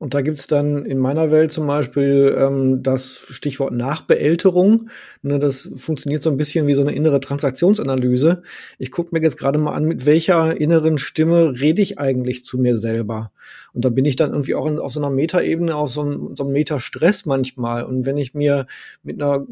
Und 0.00 0.14
da 0.14 0.22
gibt's 0.22 0.46
dann 0.46 0.86
in 0.86 0.96
meiner 0.96 1.30
Welt 1.30 1.52
zum 1.52 1.66
Beispiel 1.66 2.34
ähm, 2.38 2.82
das 2.82 3.18
Stichwort 3.28 3.74
Nachbeälterung. 3.74 4.88
Ne, 5.20 5.38
das 5.38 5.70
funktioniert 5.76 6.22
so 6.22 6.30
ein 6.30 6.38
bisschen 6.38 6.66
wie 6.66 6.72
so 6.72 6.80
eine 6.80 6.94
innere 6.94 7.20
Transaktionsanalyse. 7.20 8.42
Ich 8.78 8.92
gucke 8.92 9.10
mir 9.12 9.20
jetzt 9.22 9.36
gerade 9.36 9.58
mal 9.58 9.74
an, 9.74 9.84
mit 9.84 10.06
welcher 10.06 10.58
inneren 10.58 10.96
Stimme 10.96 11.60
rede 11.60 11.82
ich 11.82 11.98
eigentlich 11.98 12.46
zu 12.46 12.56
mir 12.56 12.78
selber. 12.78 13.30
Und 13.74 13.84
da 13.84 13.90
bin 13.90 14.06
ich 14.06 14.16
dann 14.16 14.30
irgendwie 14.30 14.54
auch 14.54 14.64
in, 14.64 14.78
auf 14.78 14.90
so 14.90 15.00
einer 15.00 15.10
Metaebene, 15.10 15.76
auf 15.76 15.90
so 15.90 16.00
einem, 16.00 16.34
so 16.34 16.44
einem 16.44 16.54
Metastress 16.54 17.26
manchmal. 17.26 17.84
Und 17.84 18.06
wenn 18.06 18.16
ich 18.16 18.32
mir 18.32 18.66
mit 19.02 19.20
einer 19.20 19.46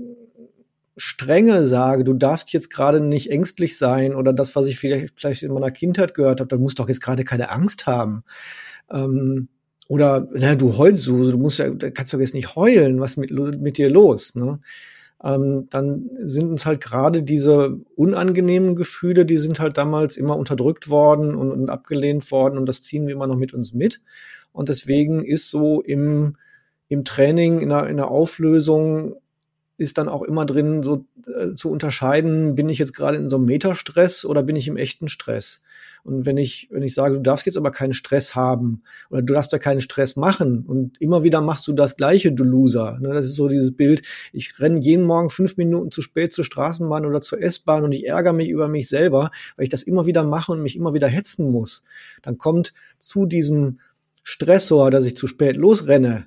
Strenge 0.97 1.67
sage, 1.67 2.05
du 2.05 2.15
darfst 2.15 2.55
jetzt 2.55 2.71
gerade 2.71 3.01
nicht 3.01 3.31
ängstlich 3.31 3.77
sein 3.77 4.15
oder 4.15 4.33
das, 4.33 4.57
was 4.57 4.67
ich 4.67 4.79
vielleicht, 4.79 5.13
vielleicht 5.15 5.43
in 5.43 5.53
meiner 5.53 5.73
Kindheit 5.73 6.15
gehört 6.15 6.41
habe, 6.41 6.49
dann 6.49 6.61
musst 6.63 6.79
du 6.79 6.85
doch 6.85 6.89
jetzt 6.89 7.03
gerade 7.03 7.25
keine 7.25 7.51
Angst 7.51 7.87
haben. 7.87 8.25
Ähm, 8.91 9.49
oder 9.89 10.29
na, 10.33 10.55
du 10.55 10.77
heulst 10.77 11.03
so, 11.03 11.31
du 11.31 11.39
musst 11.39 11.59
ja, 11.59 11.71
kannst 11.75 12.13
du 12.13 12.19
jetzt 12.19 12.35
nicht 12.35 12.55
heulen, 12.55 13.01
was 13.01 13.17
mit, 13.17 13.31
mit 13.33 13.79
dir 13.79 13.91
los, 13.91 14.35
ne? 14.35 14.61
Ähm, 15.25 15.67
dann 15.71 16.11
sind 16.23 16.49
uns 16.49 16.65
halt 16.65 16.81
gerade 16.81 17.25
diese 17.25 17.81
unangenehmen 17.97 18.77
Gefühle, 18.77 19.27
die 19.27 19.39
sind 19.39 19.59
halt 19.59 19.77
damals 19.77 20.17
immer 20.17 20.37
unterdrückt 20.37 20.89
worden 20.89 21.35
und, 21.35 21.51
und 21.51 21.71
abgelehnt 21.71 22.31
worden 22.31 22.57
und 22.57 22.67
das 22.67 22.83
ziehen 22.83 23.09
wir 23.09 23.15
immer 23.15 23.27
noch 23.27 23.37
mit 23.37 23.53
uns 23.53 23.75
mit. 23.75 24.01
Und 24.53 24.69
deswegen 24.69 25.25
ist 25.25 25.51
so 25.51 25.83
im, 25.83 26.37
im 26.89 27.05
Training, 27.05 27.59
in 27.59 27.71
der, 27.71 27.89
in 27.89 27.97
der 27.97 28.11
Auflösung 28.13 29.17
ist 29.79 29.97
dann 29.97 30.09
auch 30.09 30.23
immer 30.23 30.45
drin, 30.45 30.83
so 30.83 31.07
äh, 31.27 31.55
zu 31.55 31.71
unterscheiden, 31.71 32.57
bin 32.57 32.69
ich 32.69 32.79
jetzt 32.79 32.95
gerade 32.95 33.17
in 33.17 33.29
so 33.29 33.37
einem 33.37 33.47
Metastress 33.47 34.25
oder 34.25 34.43
bin 34.43 34.57
ich 34.57 34.67
im 34.67 34.77
echten 34.77 35.07
Stress? 35.07 35.63
Und 36.03 36.27
wenn 36.27 36.37
ich, 36.37 36.69
wenn 36.71 36.83
ich 36.83 36.95
sage, 36.95 37.15
du 37.15 37.21
darfst 37.21 37.47
jetzt 37.47 37.57
aber 37.57 37.71
keinen 37.71 37.93
Stress 37.93 38.35
haben 38.35 38.83
oder 39.09 39.23
du 39.23 39.35
darfst 39.35 39.53
da 39.53 39.59
keinen 39.59 39.81
Stress 39.81 40.17
machen 40.17 40.65
und 40.67 41.01
immer 41.01 41.23
wieder 41.23 41.41
machst 41.41 41.69
du 41.69 41.73
das 41.73 41.97
Gleiche, 41.97 42.33
du 42.33 42.43
Loser. 42.43 42.99
Ne, 43.01 43.15
das 43.15 43.25
ist 43.25 43.37
so 43.37 43.49
dieses 43.49 43.77
Bild, 43.77 44.03
ich 44.33 44.59
renne 44.59 44.81
jeden 44.81 45.05
Morgen 45.05 45.31
fünf 45.31 45.57
Minuten 45.57 45.93
zu 45.93 46.03
spät 46.03 46.33
zur 46.33 46.45
Straßenbahn 46.45 47.07
oder 47.07 47.21
zur 47.21 47.41
S-Bahn 47.41 47.85
und 47.85 47.93
ich 47.93 48.07
ärgere 48.07 48.33
mich 48.33 48.49
über 48.49 48.67
mich 48.67 48.89
selber, 48.89 49.31
weil 49.57 49.65
ich 49.65 49.71
das 49.71 49.85
immer 49.85 50.07
wieder 50.07 50.25
mache 50.25 50.53
und 50.53 50.63
mich 50.63 50.77
immer 50.77 50.93
wieder 50.93 51.09
hetzen 51.09 51.53
muss. 51.53 51.85
Dann 52.23 52.37
kommt 52.37 52.75
zu 52.99 53.27
diesem 53.27 53.79
Stressor, 54.25 54.91
dass 54.91 55.07
ich 55.07 55.17
zu 55.17 55.29
spät 55.29 55.57
losrenne, 55.57 56.27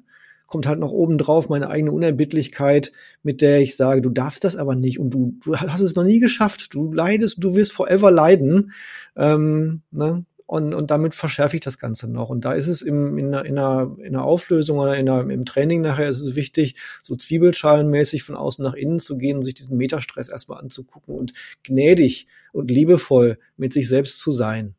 kommt 0.52 0.68
halt 0.68 0.80
noch 0.80 0.92
oben 0.92 1.18
drauf 1.18 1.48
meine 1.48 1.70
eigene 1.70 1.94
Unerbittlichkeit, 1.94 2.92
mit 3.24 3.40
der 3.40 3.62
ich 3.62 3.78
sage, 3.78 4.02
du 4.02 4.10
darfst 4.10 4.44
das 4.44 4.58
aber 4.58 4.76
nicht 4.76 5.00
und 5.00 5.10
du, 5.12 5.34
du 5.46 5.56
hast 5.56 5.80
es 5.80 5.96
noch 5.96 6.04
nie 6.04 6.20
geschafft, 6.20 6.74
du 6.74 6.92
leidest, 6.92 7.38
du 7.42 7.56
wirst 7.56 7.72
forever 7.72 8.12
leiden. 8.12 8.74
Ähm, 9.16 9.82
ne? 9.92 10.26
Und, 10.46 10.76
und 10.76 10.92
damit 10.92 11.16
verschärfe 11.16 11.56
ich 11.56 11.62
das 11.62 11.80
Ganze 11.80 12.12
noch. 12.12 12.30
Und 12.30 12.44
da 12.44 12.52
ist 12.52 12.68
es 12.68 12.82
im, 12.82 13.18
in, 13.18 13.28
in, 13.28 13.34
einer, 13.34 13.96
in 14.00 14.08
einer 14.08 14.26
Auflösung 14.26 14.80
oder 14.80 14.98
in 14.98 15.08
einer, 15.08 15.30
im 15.30 15.46
Training 15.46 15.80
nachher 15.80 16.10
ist 16.10 16.20
es 16.20 16.36
wichtig, 16.36 16.76
so 17.02 17.16
zwiebelschalenmäßig 17.16 18.24
von 18.24 18.36
außen 18.36 18.62
nach 18.62 18.74
innen 18.74 19.00
zu 19.00 19.18
gehen 19.18 19.38
und 19.38 19.44
sich 19.44 19.54
diesen 19.54 19.78
Metastress 19.78 20.28
erstmal 20.28 20.60
anzugucken 20.60 21.16
und 21.16 21.32
gnädig 21.64 22.28
und 22.52 22.70
liebevoll 22.70 23.40
mit 23.56 23.72
sich 23.72 23.88
selbst 23.88 24.20
zu 24.20 24.32
sein. 24.32 24.76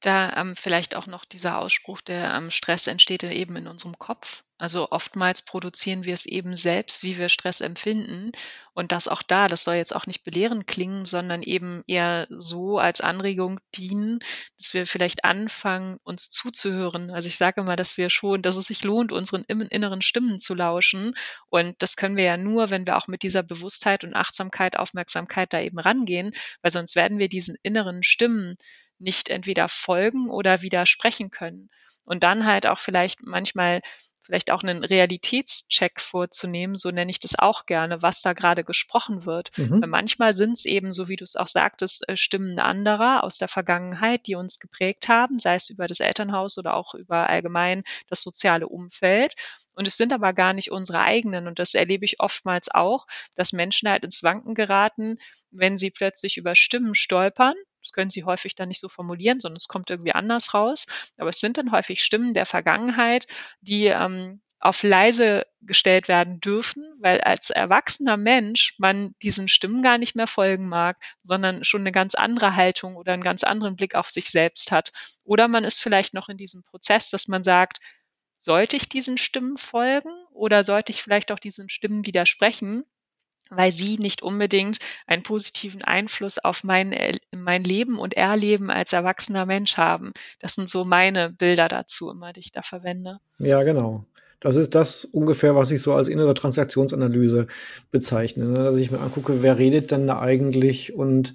Da 0.00 0.32
ähm, 0.36 0.54
vielleicht 0.54 0.94
auch 0.94 1.06
noch 1.06 1.24
dieser 1.24 1.58
Ausspruch, 1.58 2.00
der 2.00 2.32
ähm, 2.34 2.50
Stress 2.50 2.86
entsteht 2.86 3.24
eben 3.24 3.56
in 3.56 3.66
unserem 3.66 3.98
Kopf. 3.98 4.44
Also 4.60 4.90
oftmals 4.90 5.42
produzieren 5.42 6.04
wir 6.04 6.14
es 6.14 6.26
eben 6.26 6.56
selbst, 6.56 7.04
wie 7.04 7.16
wir 7.16 7.28
Stress 7.28 7.60
empfinden. 7.60 8.32
Und 8.74 8.90
das 8.90 9.06
auch 9.06 9.22
da, 9.22 9.46
das 9.46 9.62
soll 9.62 9.76
jetzt 9.76 9.94
auch 9.94 10.06
nicht 10.06 10.24
belehrend 10.24 10.66
klingen, 10.66 11.04
sondern 11.04 11.42
eben 11.42 11.84
eher 11.86 12.26
so 12.30 12.78
als 12.78 13.00
Anregung 13.00 13.60
dienen, 13.76 14.18
dass 14.56 14.74
wir 14.74 14.84
vielleicht 14.86 15.24
anfangen, 15.24 15.98
uns 16.02 16.30
zuzuhören. 16.30 17.12
Also 17.12 17.28
ich 17.28 17.36
sage 17.36 17.62
mal, 17.62 17.76
dass 17.76 17.96
wir 17.96 18.10
schon, 18.10 18.42
dass 18.42 18.56
es 18.56 18.66
sich 18.66 18.82
lohnt, 18.82 19.12
unseren 19.12 19.44
inneren 19.44 20.02
Stimmen 20.02 20.40
zu 20.40 20.54
lauschen. 20.54 21.14
Und 21.50 21.76
das 21.80 21.96
können 21.96 22.16
wir 22.16 22.24
ja 22.24 22.36
nur, 22.36 22.70
wenn 22.70 22.86
wir 22.86 22.96
auch 22.96 23.06
mit 23.06 23.22
dieser 23.22 23.44
Bewusstheit 23.44 24.02
und 24.02 24.14
Achtsamkeit, 24.14 24.76
Aufmerksamkeit 24.76 25.52
da 25.52 25.60
eben 25.60 25.78
rangehen, 25.78 26.32
weil 26.62 26.72
sonst 26.72 26.96
werden 26.96 27.18
wir 27.18 27.28
diesen 27.28 27.56
inneren 27.62 28.02
Stimmen 28.02 28.56
nicht 28.98 29.28
entweder 29.28 29.68
folgen 29.68 30.30
oder 30.30 30.62
widersprechen 30.62 31.30
können. 31.30 31.70
Und 32.04 32.24
dann 32.24 32.46
halt 32.46 32.66
auch 32.66 32.78
vielleicht 32.78 33.22
manchmal 33.22 33.82
vielleicht 34.28 34.50
auch 34.50 34.62
einen 34.62 34.84
Realitätscheck 34.84 36.02
vorzunehmen, 36.02 36.76
so 36.76 36.90
nenne 36.90 37.10
ich 37.10 37.18
das 37.18 37.38
auch 37.38 37.64
gerne, 37.64 38.02
was 38.02 38.20
da 38.20 38.34
gerade 38.34 38.62
gesprochen 38.62 39.24
wird. 39.24 39.56
Mhm. 39.56 39.80
Weil 39.80 39.88
manchmal 39.88 40.34
sind 40.34 40.52
es 40.52 40.66
eben, 40.66 40.92
so 40.92 41.08
wie 41.08 41.16
du 41.16 41.24
es 41.24 41.34
auch 41.34 41.46
sagtest, 41.46 42.06
äh, 42.10 42.16
Stimmen 42.16 42.58
anderer 42.58 43.24
aus 43.24 43.38
der 43.38 43.48
Vergangenheit, 43.48 44.26
die 44.26 44.34
uns 44.34 44.58
geprägt 44.58 45.08
haben, 45.08 45.38
sei 45.38 45.54
es 45.54 45.70
über 45.70 45.86
das 45.86 46.00
Elternhaus 46.00 46.58
oder 46.58 46.74
auch 46.74 46.92
über 46.92 47.30
allgemein 47.30 47.84
das 48.10 48.20
soziale 48.20 48.68
Umfeld. 48.68 49.32
Und 49.74 49.88
es 49.88 49.96
sind 49.96 50.12
aber 50.12 50.34
gar 50.34 50.52
nicht 50.52 50.70
unsere 50.70 51.00
eigenen. 51.00 51.46
Und 51.46 51.58
das 51.58 51.72
erlebe 51.72 52.04
ich 52.04 52.20
oftmals 52.20 52.68
auch, 52.70 53.06
dass 53.34 53.54
Menschen 53.54 53.88
halt 53.88 54.04
ins 54.04 54.22
Wanken 54.22 54.54
geraten, 54.54 55.16
wenn 55.50 55.78
sie 55.78 55.90
plötzlich 55.90 56.36
über 56.36 56.54
Stimmen 56.54 56.94
stolpern 56.94 57.54
das 57.82 57.92
können 57.92 58.10
sie 58.10 58.24
häufig 58.24 58.54
dann 58.54 58.68
nicht 58.68 58.80
so 58.80 58.88
formulieren, 58.88 59.40
sondern 59.40 59.56
es 59.56 59.68
kommt 59.68 59.90
irgendwie 59.90 60.12
anders 60.12 60.54
raus. 60.54 60.86
Aber 61.18 61.30
es 61.30 61.40
sind 61.40 61.58
dann 61.58 61.72
häufig 61.72 62.02
Stimmen 62.02 62.34
der 62.34 62.46
Vergangenheit, 62.46 63.26
die 63.60 63.86
ähm, 63.86 64.40
auf 64.60 64.82
leise 64.82 65.46
gestellt 65.60 66.08
werden 66.08 66.40
dürfen, 66.40 66.84
weil 67.00 67.20
als 67.20 67.50
erwachsener 67.50 68.16
Mensch 68.16 68.74
man 68.78 69.14
diesen 69.22 69.46
Stimmen 69.48 69.82
gar 69.82 69.98
nicht 69.98 70.16
mehr 70.16 70.26
folgen 70.26 70.68
mag, 70.68 70.96
sondern 71.22 71.62
schon 71.64 71.82
eine 71.82 71.92
ganz 71.92 72.14
andere 72.14 72.56
Haltung 72.56 72.96
oder 72.96 73.12
einen 73.12 73.22
ganz 73.22 73.44
anderen 73.44 73.76
Blick 73.76 73.94
auf 73.94 74.10
sich 74.10 74.30
selbst 74.30 74.72
hat. 74.72 74.92
Oder 75.24 75.46
man 75.46 75.64
ist 75.64 75.80
vielleicht 75.80 76.12
noch 76.14 76.28
in 76.28 76.36
diesem 76.36 76.64
Prozess, 76.64 77.10
dass 77.10 77.28
man 77.28 77.42
sagt, 77.42 77.78
sollte 78.40 78.76
ich 78.76 78.88
diesen 78.88 79.18
Stimmen 79.18 79.58
folgen 79.58 80.10
oder 80.32 80.64
sollte 80.64 80.90
ich 80.90 81.02
vielleicht 81.02 81.30
auch 81.32 81.38
diesen 81.38 81.68
Stimmen 81.68 82.06
widersprechen? 82.06 82.84
Weil 83.50 83.72
sie 83.72 83.96
nicht 83.98 84.22
unbedingt 84.22 84.78
einen 85.06 85.22
positiven 85.22 85.82
Einfluss 85.82 86.38
auf 86.38 86.64
mein, 86.64 86.94
mein 87.36 87.64
Leben 87.64 87.98
und 87.98 88.14
Erleben 88.14 88.70
als 88.70 88.92
erwachsener 88.92 89.46
Mensch 89.46 89.76
haben. 89.76 90.12
Das 90.40 90.54
sind 90.54 90.68
so 90.68 90.84
meine 90.84 91.30
Bilder 91.30 91.68
dazu 91.68 92.10
immer, 92.10 92.32
die 92.32 92.40
ich 92.40 92.52
da 92.52 92.62
verwende. 92.62 93.20
Ja, 93.38 93.62
genau. 93.62 94.04
Das 94.40 94.54
ist 94.54 94.74
das 94.74 95.04
ungefähr, 95.04 95.56
was 95.56 95.70
ich 95.70 95.82
so 95.82 95.94
als 95.94 96.06
innere 96.06 96.34
Transaktionsanalyse 96.34 97.48
bezeichne. 97.90 98.44
Ne? 98.44 98.64
Dass 98.64 98.78
ich 98.78 98.90
mir 98.90 99.00
angucke, 99.00 99.42
wer 99.42 99.58
redet 99.58 99.90
denn 99.90 100.06
da 100.06 100.20
eigentlich 100.20 100.94
und 100.94 101.34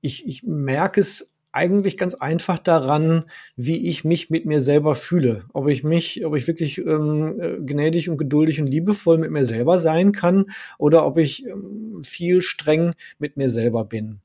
ich, 0.00 0.26
ich 0.26 0.42
merke 0.42 1.00
es 1.00 1.30
eigentlich 1.52 1.96
ganz 1.96 2.14
einfach 2.14 2.58
daran, 2.58 3.24
wie 3.56 3.88
ich 3.88 4.04
mich 4.04 4.30
mit 4.30 4.46
mir 4.46 4.60
selber 4.60 4.94
fühle. 4.94 5.44
Ob 5.52 5.68
ich 5.68 5.82
mich, 5.84 6.24
ob 6.24 6.36
ich 6.36 6.46
wirklich 6.46 6.78
ähm, 6.78 7.40
äh, 7.40 7.56
gnädig 7.60 8.08
und 8.08 8.18
geduldig 8.18 8.60
und 8.60 8.66
liebevoll 8.66 9.18
mit 9.18 9.30
mir 9.30 9.46
selber 9.46 9.78
sein 9.78 10.12
kann 10.12 10.46
oder 10.78 11.06
ob 11.06 11.18
ich 11.18 11.46
ähm, 11.46 12.00
viel 12.02 12.42
streng 12.42 12.92
mit 13.18 13.36
mir 13.36 13.50
selber 13.50 13.84
bin. 13.84 14.20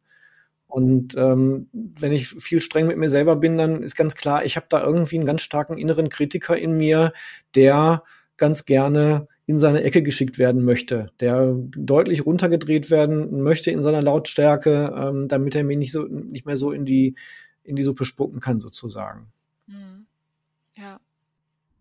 Und 0.68 1.16
ähm, 1.18 1.70
wenn 1.72 2.12
ich 2.12 2.30
viel 2.30 2.60
streng 2.60 2.88
mit 2.88 2.98
mir 2.98 3.10
selber 3.10 3.36
bin, 3.36 3.58
dann 3.60 3.84
ist 3.84 3.96
ganz 3.96 4.16
klar, 4.16 4.44
ich 4.44 4.56
habe 4.56 4.66
da 4.70 4.84
irgendwie 4.84 5.18
einen 5.18 5.26
ganz 5.28 5.44
starken 5.44 5.78
inneren 5.78 6.10
Kritiker 6.10 6.58
in 6.58 6.76
mir, 6.76 7.14
der 7.54 8.04
ganz 8.38 8.66
gerne 8.66 9.28
in 9.46 9.60
seine 9.60 9.84
Ecke 9.84 10.02
geschickt 10.04 10.38
werden 10.38 10.64
möchte, 10.64 11.12
der 11.20 11.54
deutlich 11.76 12.26
runtergedreht 12.26 12.90
werden 12.90 13.42
möchte 13.42 13.72
in 13.72 13.84
seiner 13.84 14.02
Lautstärke, 14.02 14.94
ähm, 14.96 15.28
damit 15.28 15.56
er 15.56 15.64
mir 15.64 15.78
nicht 15.78 15.92
so 15.92 16.04
nicht 16.04 16.46
mehr 16.46 16.58
so 16.58 16.72
in 16.72 16.86
die 16.86 17.16
in 17.64 17.76
die 17.76 17.84
Suppe 17.84 18.06
spucken 18.06 18.40
kann 18.40 18.60
sozusagen. 18.60 19.28
Mhm. 19.68 20.06
Ja. 20.76 21.00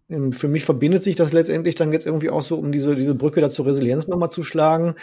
Ähm, 0.09 0.33
für 0.33 0.49
mich 0.49 0.65
verbindet 0.65 1.03
sich 1.03 1.17
das 1.17 1.33
letztendlich 1.33 1.75
dann 1.75 1.93
jetzt 1.93 2.07
irgendwie 2.07 2.31
auch 2.31 2.43
so, 2.43 2.57
um 2.57 2.73
diese, 2.73 2.95
diese 2.95 3.15
Brücke 3.15 3.41
da 3.41 3.49
zur 3.49 3.67
Resilienz 3.67 4.07
nochmal 4.07 4.31
zu 4.31 4.43
schlagen. 4.43 4.95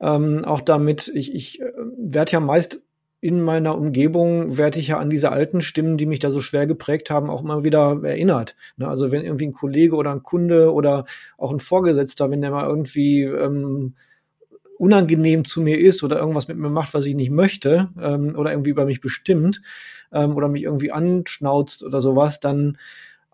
Ähm, 0.00 0.44
auch 0.44 0.60
damit, 0.60 1.10
ich, 1.14 1.34
ich 1.34 1.60
äh, 1.60 1.72
werde 1.96 2.32
ja 2.32 2.40
meist 2.40 2.82
in 3.20 3.42
meiner 3.42 3.76
Umgebung 3.76 4.56
werde 4.56 4.78
ich 4.78 4.88
ja 4.88 4.98
an 4.98 5.10
diese 5.10 5.32
alten 5.32 5.60
Stimmen, 5.60 5.96
die 5.96 6.06
mich 6.06 6.20
da 6.20 6.30
so 6.30 6.40
schwer 6.40 6.66
geprägt 6.66 7.10
haben, 7.10 7.30
auch 7.30 7.42
immer 7.42 7.64
wieder 7.64 8.00
erinnert. 8.04 8.54
Ne? 8.76 8.86
Also 8.86 9.10
wenn 9.10 9.24
irgendwie 9.24 9.48
ein 9.48 9.52
Kollege 9.52 9.96
oder 9.96 10.12
ein 10.12 10.22
Kunde 10.22 10.72
oder 10.72 11.04
auch 11.36 11.52
ein 11.52 11.58
Vorgesetzter, 11.58 12.30
wenn 12.30 12.40
der 12.40 12.52
mal 12.52 12.68
irgendwie 12.68 13.22
ähm, 13.22 13.94
unangenehm 14.78 15.44
zu 15.44 15.60
mir 15.60 15.80
ist 15.80 16.04
oder 16.04 16.18
irgendwas 16.18 16.46
mit 16.46 16.56
mir 16.58 16.70
macht, 16.70 16.94
was 16.94 17.06
ich 17.06 17.16
nicht 17.16 17.30
möchte 17.30 17.88
ähm, 18.00 18.36
oder 18.36 18.52
irgendwie 18.52 18.70
über 18.70 18.84
mich 18.84 19.00
bestimmt 19.00 19.62
ähm, 20.12 20.36
oder 20.36 20.48
mich 20.48 20.62
irgendwie 20.62 20.92
anschnauzt 20.92 21.82
oder 21.82 22.00
sowas, 22.00 22.38
dann 22.38 22.78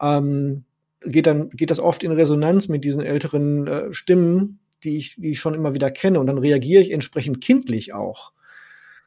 ähm, 0.01 0.65
geht 1.03 1.27
dann 1.27 1.51
geht 1.51 1.71
das 1.71 1.81
oft 1.81 2.03
in 2.03 2.13
Resonanz 2.13 2.69
mit 2.69 2.85
diesen 2.85 3.03
älteren 3.03 3.67
äh, 3.67 3.93
Stimmen, 3.93 4.61
die 4.83 4.97
ich 4.97 5.17
die 5.17 5.33
ich 5.33 5.41
schon 5.41 5.53
immer 5.53 5.75
wieder 5.75 5.91
kenne 5.91 6.19
und 6.19 6.27
dann 6.27 6.39
reagiere 6.39 6.81
ich 6.81 6.91
entsprechend 6.91 7.43
kindlich 7.43 7.93
auch. 7.93 8.34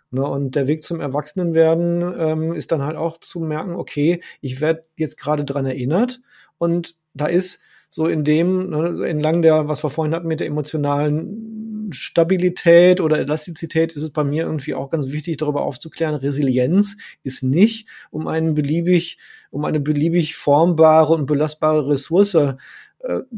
Ne, 0.09 0.25
und 0.25 0.55
der 0.55 0.67
Weg 0.67 0.83
zum 0.83 1.01
Erwachsenenwerden 1.01 2.15
ähm, 2.17 2.53
ist 2.53 2.71
dann 2.71 2.81
halt 2.81 2.95
auch 2.95 3.17
zu 3.17 3.41
merken, 3.41 3.75
okay, 3.75 4.21
ich 4.39 4.61
werde 4.61 4.85
jetzt 4.95 5.17
gerade 5.17 5.43
dran 5.43 5.65
erinnert. 5.65 6.21
Und 6.57 6.95
da 7.13 7.25
ist 7.25 7.59
so 7.89 8.07
in 8.07 8.23
dem, 8.23 8.69
ne, 8.69 9.05
entlang 9.05 9.41
der, 9.41 9.67
was 9.67 9.83
wir 9.83 9.89
vorhin 9.89 10.15
hatten 10.15 10.27
mit 10.27 10.39
der 10.39 10.47
emotionalen 10.47 11.89
Stabilität 11.91 13.01
oder 13.01 13.19
Elastizität, 13.19 13.95
ist 13.95 14.03
es 14.03 14.09
bei 14.11 14.23
mir 14.23 14.43
irgendwie 14.43 14.75
auch 14.75 14.89
ganz 14.89 15.11
wichtig, 15.11 15.37
darüber 15.37 15.63
aufzuklären, 15.63 16.15
Resilienz 16.15 16.97
ist 17.23 17.43
nicht, 17.43 17.87
um 18.09 18.27
einen 18.27 18.53
beliebig, 18.53 19.17
um 19.51 19.65
eine 19.65 19.79
beliebig 19.79 20.35
formbare 20.35 21.13
und 21.13 21.25
belastbare 21.25 21.89
Ressource 21.89 22.35
äh, 22.35 22.55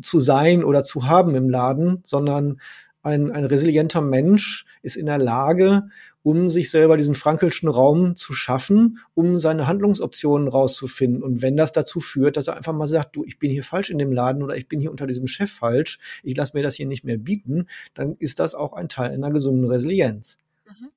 zu 0.01 0.19
sein 0.19 0.63
oder 0.63 0.83
zu 0.83 1.07
haben 1.07 1.35
im 1.35 1.49
Laden, 1.49 2.01
sondern 2.03 2.59
ein, 3.01 3.31
ein 3.31 3.45
resilienter 3.45 4.01
Mensch 4.01 4.65
ist 4.81 4.95
in 4.95 5.05
der 5.05 5.17
Lage, 5.17 5.89
um 6.29 6.51
sich 6.51 6.69
selber 6.69 6.95
diesen 6.95 7.15
frankelschen 7.15 7.67
Raum 7.67 8.15
zu 8.15 8.33
schaffen, 8.33 8.99
um 9.15 9.39
seine 9.39 9.65
Handlungsoptionen 9.65 10.47
rauszufinden. 10.47 11.23
Und 11.23 11.41
wenn 11.41 11.57
das 11.57 11.71
dazu 11.71 11.99
führt, 11.99 12.37
dass 12.37 12.47
er 12.47 12.55
einfach 12.55 12.71
mal 12.71 12.85
sagt, 12.85 13.15
du, 13.15 13.25
ich 13.25 13.39
bin 13.39 13.49
hier 13.49 13.63
falsch 13.63 13.89
in 13.89 13.97
dem 13.97 14.11
Laden 14.11 14.43
oder 14.43 14.55
ich 14.55 14.67
bin 14.67 14.79
hier 14.79 14.91
unter 14.91 15.07
diesem 15.07 15.25
Chef 15.25 15.51
falsch, 15.51 15.97
ich 16.21 16.37
lasse 16.37 16.55
mir 16.55 16.61
das 16.61 16.75
hier 16.75 16.85
nicht 16.85 17.03
mehr 17.03 17.17
bieten, 17.17 17.65
dann 17.95 18.15
ist 18.19 18.37
das 18.37 18.53
auch 18.53 18.73
ein 18.73 18.89
Teil 18.89 19.09
einer 19.09 19.31
gesunden 19.31 19.65
Resilienz. 19.65 20.37
Mhm. 20.67 20.89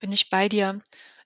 Bin 0.00 0.10
ich 0.10 0.30
bei 0.30 0.48
dir. 0.48 0.80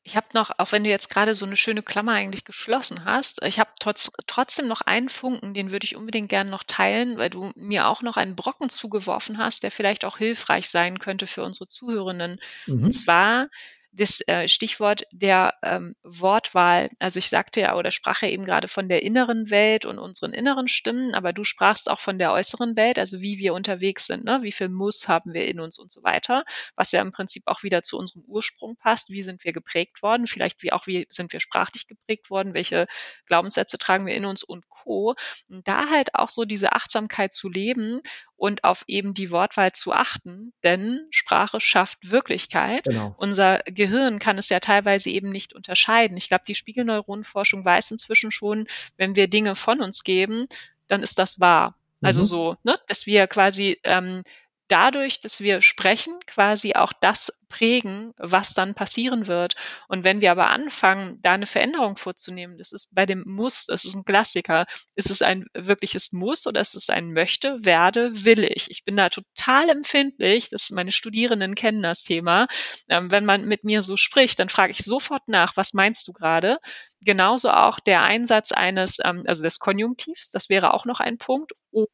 Ich 0.07 0.15
habe 0.15 0.29
noch, 0.35 0.53
auch 0.59 0.71
wenn 0.71 0.85
du 0.85 0.91
jetzt 0.91 1.11
gerade 1.11 1.35
so 1.35 1.45
eine 1.45 1.57
schöne 1.57 1.83
Klammer 1.83 2.13
eigentlich 2.13 2.45
geschlossen 2.45 3.05
hast, 3.05 3.43
ich 3.43 3.59
habe 3.59 3.71
trotz, 3.81 4.13
trotzdem 4.29 4.69
noch 4.69 4.81
einen 4.81 5.09
Funken, 5.09 5.53
den 5.53 5.73
würde 5.73 5.85
ich 5.85 5.97
unbedingt 5.97 6.29
gerne 6.29 6.49
noch 6.49 6.63
teilen, 6.63 7.19
weil 7.19 7.29
du 7.29 7.51
mir 7.57 7.89
auch 7.89 8.03
noch 8.03 8.17
einen 8.17 8.37
Brocken 8.37 8.69
zugeworfen 8.69 9.37
hast, 9.37 9.65
der 9.65 9.73
vielleicht 9.73 10.05
auch 10.05 10.19
hilfreich 10.19 10.71
sein 10.71 11.01
könnte 11.01 11.27
für 11.27 11.43
unsere 11.43 11.67
Zuhörenden. 11.67 12.39
Mhm. 12.69 12.85
Und 12.85 12.93
zwar 12.93 13.49
das 13.97 14.21
äh, 14.27 14.47
Stichwort 14.47 15.05
der 15.11 15.55
ähm, 15.63 15.97
Wortwahl. 16.03 16.91
Also 16.99 17.19
ich 17.19 17.29
sagte 17.29 17.61
ja 17.61 17.77
oder 17.77 17.91
sprach 17.91 18.23
ja 18.23 18.29
eben 18.29 18.45
gerade 18.45 18.69
von 18.69 18.89
der 18.89 19.03
inneren 19.03 19.51
Welt 19.51 19.87
und 19.87 19.99
unseren 19.99 20.33
inneren 20.33 20.69
Stimmen, 20.69 21.15
aber 21.15 21.33
du 21.33 21.45
sprachst 21.45 21.91
auch 21.91 21.99
von 21.99 22.19
der 22.19 22.33
äußeren 22.33 22.77
Welt, 22.77 22.99
also 22.99 23.21
wie 23.21 23.39
wir 23.39 23.55
unterwegs 23.55 24.07
sind, 24.07 24.25
ne? 24.25 24.41
wie 24.43 24.53
viel 24.53 24.69
Muss 24.69 25.09
haben 25.09 25.33
wir 25.33 25.47
in 25.47 25.61
uns 25.61 25.79
und 25.79 25.91
so 25.91 26.03
weiter, 26.03 26.45
was 26.77 26.93
ja 26.93 27.01
im 27.01 27.13
Prinzip 27.13 27.45
auch 27.47 27.63
wieder 27.63 27.83
zu 27.83 27.99
unserem 27.99 28.23
Ursprung 28.27 28.77
passt. 28.77 29.11
Wie 29.11 29.23
sind 29.23 29.45
wir 29.45 29.53
geprägt 29.53 30.03
worden? 30.03 30.27
Vielleicht 30.27 30.63
wie 30.63 30.73
auch 30.73 30.87
wie 30.87 31.07
sind 31.09 31.33
wir 31.33 31.41
sprachlich 31.41 31.87
geprägt 31.87 32.31
worden? 32.31 32.55
Welche 32.55 32.87
Glaubenssätze 33.27 33.79
tragen 33.79 34.07
wir 34.07 34.15
in 34.15 34.27
uns 34.27 34.43
und 34.43 34.69
Co. 34.69 35.15
Und 35.49 35.67
da 35.67 35.89
halt 35.89 36.15
auch 36.15 36.31
so 36.31 36.45
diese 36.45 36.73
Achtsamkeit 36.73 37.33
zu 37.33 37.49
leben 37.49 38.03
und 38.37 38.65
auf 38.65 38.85
eben 38.87 39.15
die 39.15 39.31
Wortwahl 39.31 39.73
zu 39.73 39.93
achten, 39.93 40.53
denn 40.63 41.07
Sprache 41.11 41.61
schafft 41.61 42.11
Wirklichkeit. 42.11 42.85
Genau. 42.85 43.15
Unser 43.19 43.61
Gehirn 43.67 44.19
kann 44.19 44.39
es 44.39 44.49
ja 44.49 44.61
teilweise 44.61 45.11
eben 45.11 45.31
nicht 45.31 45.55
unterscheiden. 45.55 46.17
Ich 46.17 46.29
glaube, 46.29 46.45
die 46.47 46.55
Spiegelneuronenforschung 46.55 47.65
weiß 47.65 47.91
inzwischen 47.91 48.31
schon, 48.31 48.67
wenn 48.97 49.17
wir 49.17 49.29
Dinge 49.29 49.57
von 49.57 49.81
uns 49.81 50.05
geben, 50.05 50.47
dann 50.89 51.03
ist 51.03 51.19
das 51.19 51.41
wahr. 51.41 51.77
Also 52.03 52.23
mhm. 52.23 52.27
so, 52.27 52.57
ne, 52.63 52.79
dass 52.89 53.07
wir 53.07 53.27
quasi 53.27 53.79
ähm, 53.83 54.23
dadurch, 54.69 55.21
dass 55.21 55.41
wir 55.41 55.63
sprechen, 55.63 56.19
quasi 56.27 56.75
auch 56.75 56.93
das 56.93 57.33
prägen, 57.49 58.13
was 58.19 58.55
dann 58.55 58.75
passieren 58.75 59.27
wird. 59.27 59.55
Und 59.89 60.05
wenn 60.05 60.21
wir 60.21 60.31
aber 60.31 60.51
anfangen, 60.51 61.21
da 61.23 61.33
eine 61.33 61.47
Veränderung 61.47 61.97
vorzunehmen, 61.97 62.59
das 62.59 62.73
ist 62.73 62.95
bei 62.95 63.07
dem 63.07 63.23
Muss, 63.27 63.67
das 63.67 63.85
ist 63.85 63.95
ein 63.95 64.05
Klassiker, 64.05 64.67
ist 64.95 65.11
es 65.11 65.23
ein 65.23 65.47
wirkliches 65.55 66.13
Muss 66.13 66.47
oder 66.47 66.61
ist 66.61 66.75
es 66.75 66.91
ein 66.91 67.13
Möchte, 67.13 67.65
werde, 67.65 68.25
will 68.25 68.45
ich. 68.45 68.71
Ich 68.71 68.85
bin 68.85 68.97
da 68.97 69.09
total 69.09 69.69
empfindlich, 69.69 70.51
das 70.51 70.71
meine 70.71 70.93
Studierenden 70.93 71.55
kennen 71.55 71.83
das 71.83 72.03
Thema. 72.03 72.47
Ähm, 72.89 73.11
wenn 73.11 73.25
man 73.25 73.47
mit 73.47 73.65
mir 73.65 73.83
so 73.83 73.97
spricht, 73.97 74.39
dann 74.39 74.49
frage 74.49 74.73
ich 74.73 74.79
sofort 74.79 75.29
nach, 75.29 75.57
was 75.57 75.73
meinst 75.73 76.07
du 76.09 76.13
gerade? 76.13 76.59
Genauso 77.05 77.51
auch 77.51 77.79
der 77.81 78.03
Einsatz 78.03 78.53
eines, 78.53 78.99
ähm, 79.05 79.23
also 79.27 79.43
des 79.43 79.59
Konjunktivs, 79.59 80.31
das 80.31 80.49
wäre 80.49 80.75
auch 80.75 80.85
noch 80.85 81.01
ein 81.01 81.19
Punkt 81.19 81.53
oder 81.71 81.87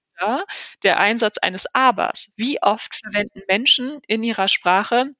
der 0.82 1.00
Einsatz 1.00 1.38
eines 1.38 1.66
Abers. 1.74 2.32
Wie 2.36 2.62
oft 2.62 2.94
verwenden 2.96 3.42
Menschen 3.48 4.00
in 4.08 4.22
ihrer 4.22 4.48
Sprache 4.48 5.10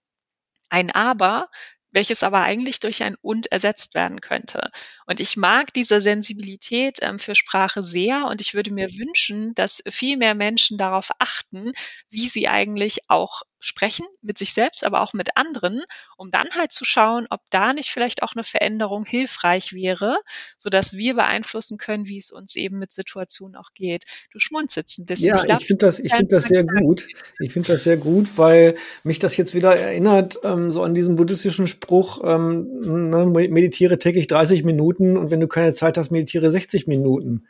ein 0.71 0.91
Aber, 0.91 1.49
welches 1.93 2.23
aber 2.23 2.41
eigentlich 2.43 2.81
durch 2.81 3.03
ein 3.03 3.17
und 3.21 3.53
ersetzt 3.53 3.95
werden 3.95 4.21
könnte. 4.23 4.71
Und 5.07 5.21
ich 5.21 5.37
mag 5.37 5.73
diese 5.75 6.01
Sensibilität 6.01 6.99
ähm, 7.03 7.19
für 7.19 7.35
Sprache 7.35 7.83
sehr 7.83 8.27
und 8.27 8.41
ich 8.41 8.55
würde 8.55 8.73
mir 8.73 8.89
wünschen, 8.89 9.55
dass 9.55 9.83
viel 9.89 10.17
mehr 10.17 10.35
Menschen 10.35 10.79
darauf 10.79 11.11
achten, 11.19 11.73
wie 12.11 12.29
sie 12.29 12.49
eigentlich 12.49 13.01
auch 13.11 13.43
sprechen 13.63 14.07
mit 14.21 14.39
sich 14.39 14.53
selbst, 14.53 14.85
aber 14.85 15.01
auch 15.01 15.13
mit 15.13 15.37
anderen, 15.37 15.83
um 16.17 16.31
dann 16.31 16.49
halt 16.51 16.73
zu 16.73 16.85
schauen, 16.85 17.27
ob 17.31 17.41
da 17.51 17.73
nicht 17.73 17.91
vielleicht 17.91 18.23
auch 18.23 18.33
eine 18.35 18.45
Veränderung 18.45 19.05
hilfreich 19.05 19.73
wäre, 19.73 20.19
so 20.59 20.69
dass 20.69 20.97
wir 20.97 21.15
beeinflussen 21.15 21.79
können, 21.79 22.07
wie 22.07 22.19
es 22.19 22.31
uns 22.31 22.57
eben 22.57 22.79
mit 22.79 22.93
Situationen 22.93 23.57
auch 23.57 23.73
geht. 23.75 24.05
Du 24.33 24.39
schmunzelst 24.39 24.99
ein 24.99 25.07
bisschen. 25.07 25.29
Ja, 25.29 25.45
ich, 25.45 25.61
ich 25.61 25.67
finde 25.67 25.87
das, 25.87 26.01
ich 26.01 26.13
finde 26.13 26.35
das 26.35 26.45
sehr 26.45 26.65
gut. 26.65 27.07
Ich 27.39 27.53
finde 27.53 27.73
das 27.73 27.85
sehr 27.85 27.97
gut, 27.97 28.37
weil 28.37 28.77
mich 29.05 29.21
das 29.21 29.37
jetzt 29.37 29.55
wieder 29.55 29.77
erinnert, 29.77 30.41
ähm, 30.43 30.73
so 30.73 30.83
an 30.83 30.95
diesen 30.95 31.17
buddhistischen 31.17 31.69
Spruch, 31.69 32.21
ähm, 32.25 33.11
ne, 33.11 33.27
meditiere 33.27 33.99
täglich 33.99 34.27
30 34.27 34.65
Minuten 34.65 35.17
und 35.17 35.31
wenn 35.31 35.41
du 35.41 35.47
keine 35.47 35.73
Zeit 35.73 35.97
hast, 35.97 36.11
meditiere 36.11 36.51
60 36.51 36.89
Minuten. 36.89 37.47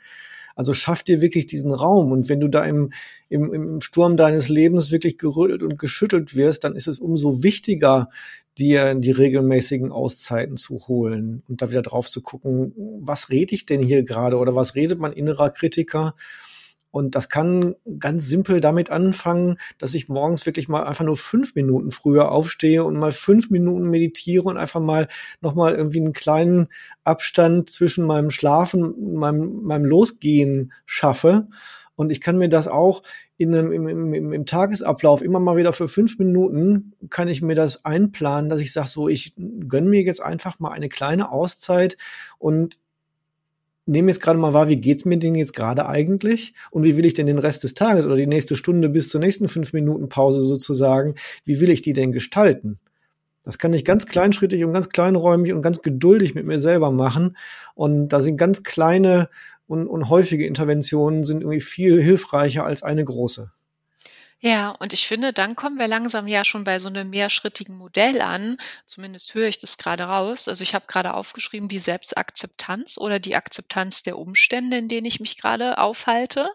Also 0.54 0.74
schaff 0.74 1.02
dir 1.02 1.20
wirklich 1.20 1.46
diesen 1.46 1.72
Raum. 1.72 2.12
Und 2.12 2.28
wenn 2.28 2.40
du 2.40 2.48
da 2.48 2.64
im, 2.64 2.92
im, 3.28 3.52
im 3.52 3.80
Sturm 3.80 4.16
deines 4.16 4.48
Lebens 4.48 4.90
wirklich 4.90 5.18
gerüttelt 5.18 5.62
und 5.62 5.78
geschüttelt 5.78 6.34
wirst, 6.34 6.64
dann 6.64 6.74
ist 6.74 6.88
es 6.88 6.98
umso 6.98 7.42
wichtiger, 7.42 8.08
dir 8.58 8.94
die 8.94 9.10
regelmäßigen 9.10 9.90
Auszeiten 9.90 10.56
zu 10.56 10.86
holen 10.86 11.42
und 11.48 11.62
da 11.62 11.70
wieder 11.70 11.82
drauf 11.82 12.10
zu 12.10 12.20
gucken, 12.20 12.74
was 13.00 13.30
rede 13.30 13.54
ich 13.54 13.64
denn 13.64 13.80
hier 13.80 14.02
gerade 14.02 14.36
oder 14.36 14.54
was 14.54 14.74
redet 14.74 14.98
mein 14.98 15.12
innerer 15.12 15.50
Kritiker 15.50 16.14
und 16.92 17.14
das 17.14 17.30
kann 17.30 17.74
ganz 17.98 18.28
simpel 18.28 18.60
damit 18.60 18.90
anfangen, 18.90 19.56
dass 19.78 19.94
ich 19.94 20.08
morgens 20.08 20.44
wirklich 20.44 20.68
mal 20.68 20.84
einfach 20.84 21.06
nur 21.06 21.16
fünf 21.16 21.54
Minuten 21.54 21.90
früher 21.90 22.30
aufstehe 22.30 22.84
und 22.84 22.98
mal 22.98 23.12
fünf 23.12 23.48
Minuten 23.50 23.88
meditiere 23.88 24.44
und 24.44 24.58
einfach 24.58 24.80
mal 24.80 25.08
nochmal 25.40 25.74
irgendwie 25.74 26.00
einen 26.00 26.12
kleinen 26.12 26.68
Abstand 27.02 27.70
zwischen 27.70 28.04
meinem 28.04 28.30
Schlafen 28.30 29.14
meinem, 29.14 29.62
meinem 29.62 29.86
Losgehen 29.86 30.72
schaffe. 30.84 31.48
Und 31.94 32.10
ich 32.10 32.20
kann 32.20 32.36
mir 32.36 32.48
das 32.50 32.68
auch 32.68 33.02
in 33.38 33.54
einem, 33.54 33.72
im, 33.72 33.88
im, 34.14 34.32
im 34.32 34.46
Tagesablauf 34.46 35.22
immer 35.22 35.40
mal 35.40 35.56
wieder 35.56 35.72
für 35.72 35.88
fünf 35.88 36.18
Minuten 36.18 36.92
kann 37.08 37.28
ich 37.28 37.40
mir 37.40 37.54
das 37.54 37.86
einplanen, 37.86 38.50
dass 38.50 38.60
ich 38.60 38.72
sage, 38.72 38.88
so, 38.88 39.08
ich 39.08 39.34
gönne 39.66 39.88
mir 39.88 40.02
jetzt 40.02 40.22
einfach 40.22 40.58
mal 40.58 40.72
eine 40.72 40.90
kleine 40.90 41.30
Auszeit 41.30 41.96
und 42.38 42.78
nehme 43.86 44.10
jetzt 44.10 44.20
gerade 44.20 44.38
mal 44.38 44.52
wahr, 44.52 44.68
wie 44.68 44.76
geht's 44.76 45.04
mir 45.04 45.18
denn 45.18 45.34
jetzt 45.34 45.54
gerade 45.54 45.86
eigentlich 45.86 46.54
und 46.70 46.84
wie 46.84 46.96
will 46.96 47.04
ich 47.04 47.14
denn 47.14 47.26
den 47.26 47.38
Rest 47.38 47.64
des 47.64 47.74
Tages 47.74 48.06
oder 48.06 48.16
die 48.16 48.26
nächste 48.26 48.56
Stunde 48.56 48.88
bis 48.88 49.08
zur 49.08 49.20
nächsten 49.20 49.48
fünf 49.48 49.72
Minuten 49.72 50.08
Pause 50.08 50.40
sozusagen, 50.40 51.14
wie 51.44 51.60
will 51.60 51.70
ich 51.70 51.82
die 51.82 51.92
denn 51.92 52.12
gestalten? 52.12 52.78
Das 53.44 53.58
kann 53.58 53.72
ich 53.72 53.84
ganz 53.84 54.06
kleinschrittig 54.06 54.64
und 54.64 54.72
ganz 54.72 54.88
kleinräumig 54.88 55.52
und 55.52 55.62
ganz 55.62 55.82
geduldig 55.82 56.34
mit 56.34 56.46
mir 56.46 56.60
selber 56.60 56.92
machen. 56.92 57.36
Und 57.74 58.08
da 58.08 58.22
sind 58.22 58.36
ganz 58.36 58.62
kleine 58.62 59.28
und, 59.66 59.88
und 59.88 60.08
häufige 60.08 60.46
Interventionen 60.46 61.24
sind 61.24 61.40
irgendwie 61.40 61.60
viel 61.60 62.00
hilfreicher 62.00 62.64
als 62.64 62.82
eine 62.84 63.04
große. 63.04 63.50
Ja, 64.44 64.70
und 64.70 64.92
ich 64.92 65.06
finde, 65.06 65.32
dann 65.32 65.54
kommen 65.54 65.78
wir 65.78 65.86
langsam 65.86 66.26
ja 66.26 66.44
schon 66.44 66.64
bei 66.64 66.78
so 66.80 66.88
einem 66.88 67.10
mehrschrittigen 67.10 67.76
Modell 67.76 68.20
an. 68.20 68.56
Zumindest 68.86 69.34
höre 69.34 69.46
ich 69.46 69.58
das 69.60 69.78
gerade 69.78 70.02
raus. 70.04 70.48
Also 70.48 70.62
ich 70.64 70.74
habe 70.74 70.86
gerade 70.88 71.14
aufgeschrieben, 71.14 71.68
die 71.68 71.78
Selbstakzeptanz 71.78 72.98
oder 72.98 73.20
die 73.20 73.36
Akzeptanz 73.36 74.02
der 74.02 74.18
Umstände, 74.18 74.76
in 74.78 74.88
denen 74.88 75.06
ich 75.06 75.20
mich 75.20 75.38
gerade 75.38 75.78
aufhalte. 75.78 76.48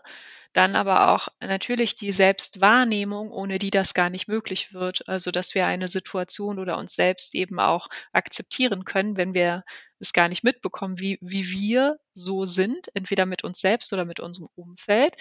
Dann 0.54 0.76
aber 0.76 1.10
auch 1.14 1.30
natürlich 1.40 1.96
die 1.96 2.12
Selbstwahrnehmung, 2.12 3.32
ohne 3.32 3.58
die 3.60 3.70
das 3.72 3.94
gar 3.94 4.10
nicht 4.10 4.28
möglich 4.28 4.74
wird. 4.74 5.08
Also, 5.08 5.32
dass 5.32 5.56
wir 5.56 5.66
eine 5.68 5.88
Situation 5.88 6.60
oder 6.60 6.78
uns 6.78 6.96
selbst 6.96 7.36
eben 7.36 7.60
auch 7.60 7.88
akzeptieren 8.12 8.84
können, 8.84 9.16
wenn 9.18 9.34
wir 9.34 9.64
es 10.00 10.12
gar 10.14 10.28
nicht 10.30 10.44
mitbekommen, 10.44 11.00
wie, 11.00 11.20
wie 11.22 11.50
wir 11.52 11.98
so 12.14 12.46
sind, 12.46 12.88
entweder 12.96 13.26
mit 13.26 13.44
uns 13.46 13.60
selbst 13.62 13.94
oder 13.94 14.04
mit 14.06 14.20
unserem 14.20 14.50
Umfeld. 14.56 15.16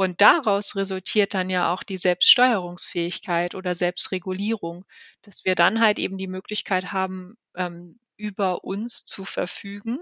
Und 0.00 0.22
daraus 0.22 0.76
resultiert 0.76 1.34
dann 1.34 1.50
ja 1.50 1.74
auch 1.74 1.82
die 1.82 1.98
Selbststeuerungsfähigkeit 1.98 3.54
oder 3.54 3.74
Selbstregulierung, 3.74 4.86
dass 5.20 5.44
wir 5.44 5.54
dann 5.54 5.82
halt 5.82 5.98
eben 5.98 6.16
die 6.16 6.26
Möglichkeit 6.26 6.90
haben, 6.90 7.34
ähm, 7.54 7.98
über 8.16 8.64
uns 8.64 9.04
zu 9.04 9.26
verfügen 9.26 9.98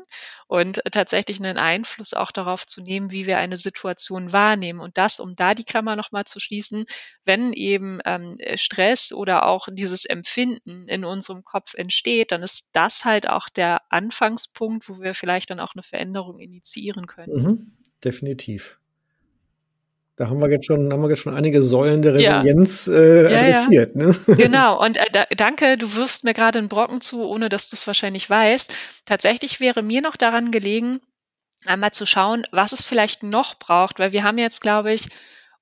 und 0.47 0.81
tatsächlich 0.93 1.41
einen 1.41 1.59
Einfluss 1.59 2.15
auch 2.15 2.31
darauf 2.31 2.65
zu 2.65 2.81
nehmen, 2.81 3.11
wie 3.11 3.27
wir 3.27 3.39
eine 3.39 3.57
Situation 3.57 4.33
wahrnehmen. 4.33 4.79
Und 4.79 4.97
das, 4.99 5.19
um 5.19 5.35
da 5.35 5.57
die 5.57 5.65
Klammer 5.65 5.97
nochmal 5.97 6.27
zu 6.27 6.39
schließen, 6.39 6.85
wenn 7.25 7.53
eben 7.53 7.99
ähm, 8.05 8.39
Stress 8.55 9.13
oder 9.13 9.47
auch 9.47 9.67
dieses 9.69 10.05
Empfinden 10.05 10.87
in 10.87 11.05
unserem 11.05 11.43
Kopf 11.43 11.75
entsteht, 11.75 12.31
dann 12.31 12.45
ist 12.45 12.69
das 12.71 13.05
halt 13.05 13.29
auch 13.29 13.49
der 13.49 13.83
Anfangspunkt, 13.89 14.89
wo 14.89 15.01
wir 15.01 15.15
vielleicht 15.17 15.51
dann 15.51 15.59
auch 15.59 15.75
eine 15.75 15.83
Veränderung 15.83 16.39
initiieren 16.39 17.09
können. 17.09 17.43
Mhm, 17.43 17.73
definitiv. 18.05 18.79
Da 20.19 20.29
haben 20.29 20.41
wir 20.41 20.51
jetzt 20.51 20.67
schon, 20.67 20.93
haben 20.93 21.01
wir 21.01 21.09
jetzt 21.11 21.21
schon 21.21 21.35
einige 21.35 21.63
Säulen 21.63 22.03
der 22.03 22.15
Resilienz 22.15 22.87
ja. 22.87 22.95
äh, 22.95 23.33
ja, 23.33 23.57
adressiert. 23.59 23.95
Ja. 23.95 24.07
Ne? 24.07 24.17
Genau, 24.37 24.85
und 24.85 24.97
äh, 24.97 25.07
da, 25.13 25.25
danke, 25.37 25.77
du 25.79 25.95
wirfst 25.95 26.25
mir 26.25 26.35
gerade 26.35 26.59
einen 26.59 26.69
Brocken 26.69 27.01
zu, 27.01 27.23
ohne 27.23 27.49
dass 27.49 27.71
du 27.71 27.77
es 27.77 27.87
wahrscheinlich 27.87 28.29
weißt. 28.29 28.75
Tatsächlich 29.07 29.61
wäre 29.61 29.83
mir 29.83 30.01
noch 30.01 30.17
daran 30.17 30.51
gelegen, 30.51 31.01
einmal 31.67 31.93
zu 31.93 32.05
schauen, 32.05 32.43
was 32.51 32.73
es 32.73 32.85
vielleicht 32.85 33.23
noch 33.23 33.61
braucht, 33.61 34.01
weil 34.01 34.13
wir 34.13 34.25
haben 34.25 34.39
jetzt, 34.39 34.61
glaube 34.61 34.93
ich, 34.93 35.07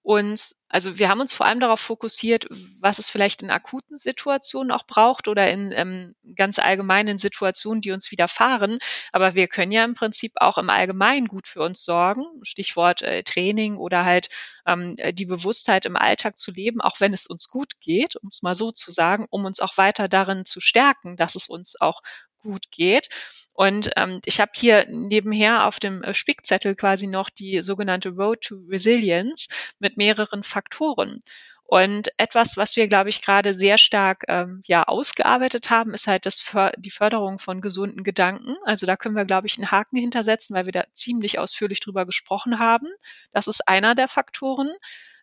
uns, 0.07 0.55
also 0.69 1.01
wir 1.01 1.09
haben 1.09 1.21
uns 1.21 1.33
vor 1.33 1.47
allem 1.47 1.59
darauf 1.59 1.81
fokussiert, 1.81 2.47
was 2.81 3.01
es 3.01 3.11
vielleicht 3.11 3.43
in 3.43 3.51
akuten 3.51 3.97
Situationen 3.97 4.71
auch 4.71 4.87
braucht 4.87 5.27
oder 5.27 5.51
in 5.51 5.73
ähm, 5.73 6.15
ganz 6.37 6.61
allgemeinen 6.61 7.19
Situationen, 7.19 7.81
die 7.81 7.91
uns 7.91 8.13
widerfahren. 8.13 8.79
Aber 9.11 9.35
wir 9.35 9.49
können 9.49 9.73
ja 9.73 9.85
im 9.85 9.95
Prinzip 9.95 10.35
auch 10.37 10.59
im 10.59 10.71
Allgemeinen 10.71 11.27
gut 11.27 11.49
für 11.49 11.61
uns 11.61 11.85
sorgen. 11.85 12.23
Stichwort 12.43 13.03
äh, 13.03 13.25
Training 13.25 13.79
oder 13.79 14.05
halt 14.05 14.29
ähm, 14.65 14.95
die 15.11 15.27
Bewusstheit 15.27 15.87
im 15.87 15.97
Alltag 15.97 16.39
zu 16.39 16.53
leben, 16.53 16.81
auch 16.81 17.01
wenn 17.01 17.13
es 17.13 17.27
uns 17.27 17.49
gut 17.49 17.73
geht, 17.81 18.15
um 18.15 18.29
es 18.29 18.43
mal 18.43 18.55
so 18.55 18.71
zu 18.71 18.93
sagen, 18.93 19.27
um 19.29 19.45
uns 19.45 19.59
auch 19.59 19.77
weiter 19.77 20.07
darin 20.07 20.45
zu 20.45 20.61
stärken, 20.61 21.17
dass 21.17 21.35
es 21.35 21.49
uns 21.49 21.81
auch 21.81 22.01
gut 22.47 22.71
geht. 22.71 23.09
Und 23.53 23.91
ähm, 23.97 24.21
ich 24.25 24.41
habe 24.41 24.53
hier 24.55 24.87
nebenher 24.89 25.67
auf 25.67 25.79
dem 25.79 26.03
äh, 26.03 26.15
Spickzettel 26.15 26.75
quasi 26.75 27.07
noch 27.07 27.31
die 27.31 27.61
sogenannte 27.61 28.11
Road 28.11 28.43
to 28.43 28.57
Resilience 28.69 29.49
mit 29.79 29.97
mehreren 29.97 30.43
Faktoren. 30.43 31.21
Und 31.69 32.11
etwas, 32.17 32.57
was 32.57 32.77
wir, 32.77 32.87
glaube 32.87 33.09
ich, 33.09 33.23
gerade 33.23 33.53
sehr 33.53 33.77
stark 33.77 34.25
ähm, 34.29 34.63
ja 34.67 34.85
ausgearbeitet 34.85 35.69
haben, 35.69 35.95
ist 35.95 36.07
halt 36.07 36.25
das 36.25 36.41
die 36.77 36.91
Förderung 36.91 37.41
von 37.41 37.61
gesunden 37.61 38.05
Gedanken. 38.05 38.55
Also 38.65 38.87
da 38.87 38.97
können 38.97 39.17
wir, 39.17 39.25
glaube 39.25 39.49
ich, 39.49 39.59
einen 39.59 39.73
Haken 39.73 39.97
hintersetzen, 39.99 40.55
weil 40.55 40.67
wir 40.67 40.73
da 40.73 40.85
ziemlich 40.93 41.41
ausführlich 41.41 41.81
drüber 41.81 42.07
gesprochen 42.07 42.61
haben. 42.61 42.87
Das 43.33 43.49
ist 43.49 43.67
einer 43.67 43.97
der 43.97 44.07
Faktoren. 44.07 44.71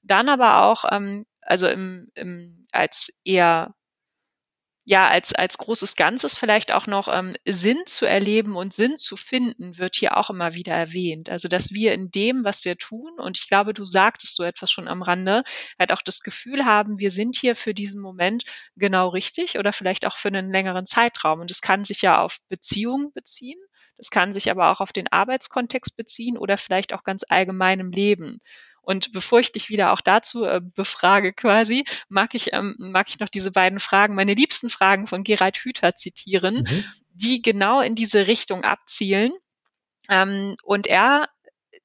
Dann 0.03 0.27
aber 0.27 0.63
auch, 0.63 0.83
ähm, 0.91 1.25
also 1.41 1.67
im, 1.69 2.11
im, 2.13 2.65
als 2.73 3.21
eher 3.23 3.73
ja, 4.85 5.07
als, 5.07 5.33
als 5.33 5.57
großes 5.57 5.95
Ganzes 5.95 6.35
vielleicht 6.37 6.73
auch 6.73 6.87
noch 6.87 7.07
ähm, 7.07 7.35
Sinn 7.45 7.81
zu 7.85 8.05
erleben 8.05 8.57
und 8.57 8.73
Sinn 8.73 8.97
zu 8.97 9.15
finden, 9.15 9.77
wird 9.77 9.95
hier 9.95 10.17
auch 10.17 10.29
immer 10.29 10.53
wieder 10.55 10.73
erwähnt. 10.73 11.29
Also, 11.29 11.47
dass 11.47 11.71
wir 11.71 11.93
in 11.93 12.11
dem, 12.11 12.43
was 12.43 12.65
wir 12.65 12.77
tun, 12.77 13.11
und 13.17 13.39
ich 13.39 13.47
glaube, 13.47 13.73
du 13.73 13.85
sagtest 13.85 14.35
so 14.35 14.43
etwas 14.43 14.71
schon 14.71 14.89
am 14.89 15.01
Rande, 15.01 15.43
halt 15.79 15.93
auch 15.93 16.01
das 16.01 16.19
Gefühl 16.21 16.65
haben, 16.65 16.99
wir 16.99 17.11
sind 17.11 17.37
hier 17.37 17.55
für 17.55 17.73
diesen 17.73 18.01
Moment 18.01 18.43
genau 18.75 19.07
richtig 19.09 19.57
oder 19.57 19.71
vielleicht 19.71 20.05
auch 20.05 20.17
für 20.17 20.27
einen 20.27 20.51
längeren 20.51 20.85
Zeitraum. 20.85 21.39
Und 21.39 21.49
es 21.49 21.61
kann 21.61 21.85
sich 21.85 22.01
ja 22.01 22.21
auf 22.21 22.39
Beziehungen 22.49 23.13
beziehen. 23.13 23.59
Das 23.97 24.09
kann 24.09 24.33
sich 24.33 24.51
aber 24.51 24.71
auch 24.71 24.81
auf 24.81 24.91
den 24.91 25.07
Arbeitskontext 25.07 25.95
beziehen 25.95 26.37
oder 26.37 26.57
vielleicht 26.57 26.93
auch 26.93 27.03
ganz 27.03 27.23
allgemein 27.29 27.79
im 27.79 27.91
Leben. 27.91 28.39
Und 28.83 29.13
bevor 29.13 29.39
ich 29.39 29.51
dich 29.51 29.69
wieder 29.69 29.93
auch 29.93 30.01
dazu 30.01 30.43
äh, 30.43 30.61
befrage 30.61 31.33
quasi, 31.33 31.85
mag 32.09 32.35
ich, 32.35 32.53
ähm, 32.53 32.75
mag 32.77 33.07
ich 33.07 33.19
noch 33.19 33.29
diese 33.29 33.51
beiden 33.51 33.79
Fragen, 33.79 34.13
meine 34.13 34.33
liebsten 34.33 34.69
Fragen 34.69 35.07
von 35.07 35.23
Gerald 35.23 35.57
Hüther 35.57 35.95
zitieren, 35.95 36.67
mhm. 36.69 36.85
die 37.13 37.41
genau 37.41 37.79
in 37.79 37.95
diese 37.95 38.27
Richtung 38.27 38.63
abzielen. 38.63 39.31
Ähm, 40.09 40.57
und 40.63 40.87
er 40.87 41.29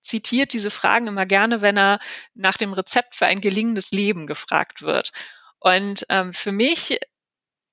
zitiert 0.02 0.52
diese 0.52 0.70
Fragen 0.70 1.06
immer 1.06 1.24
gerne, 1.24 1.62
wenn 1.62 1.78
er 1.78 2.00
nach 2.34 2.56
dem 2.56 2.72
Rezept 2.72 3.14
für 3.14 3.26
ein 3.26 3.40
gelingendes 3.40 3.92
Leben 3.92 4.26
gefragt 4.26 4.82
wird. 4.82 5.12
Und 5.60 6.04
ähm, 6.08 6.34
für 6.34 6.52
mich 6.52 6.98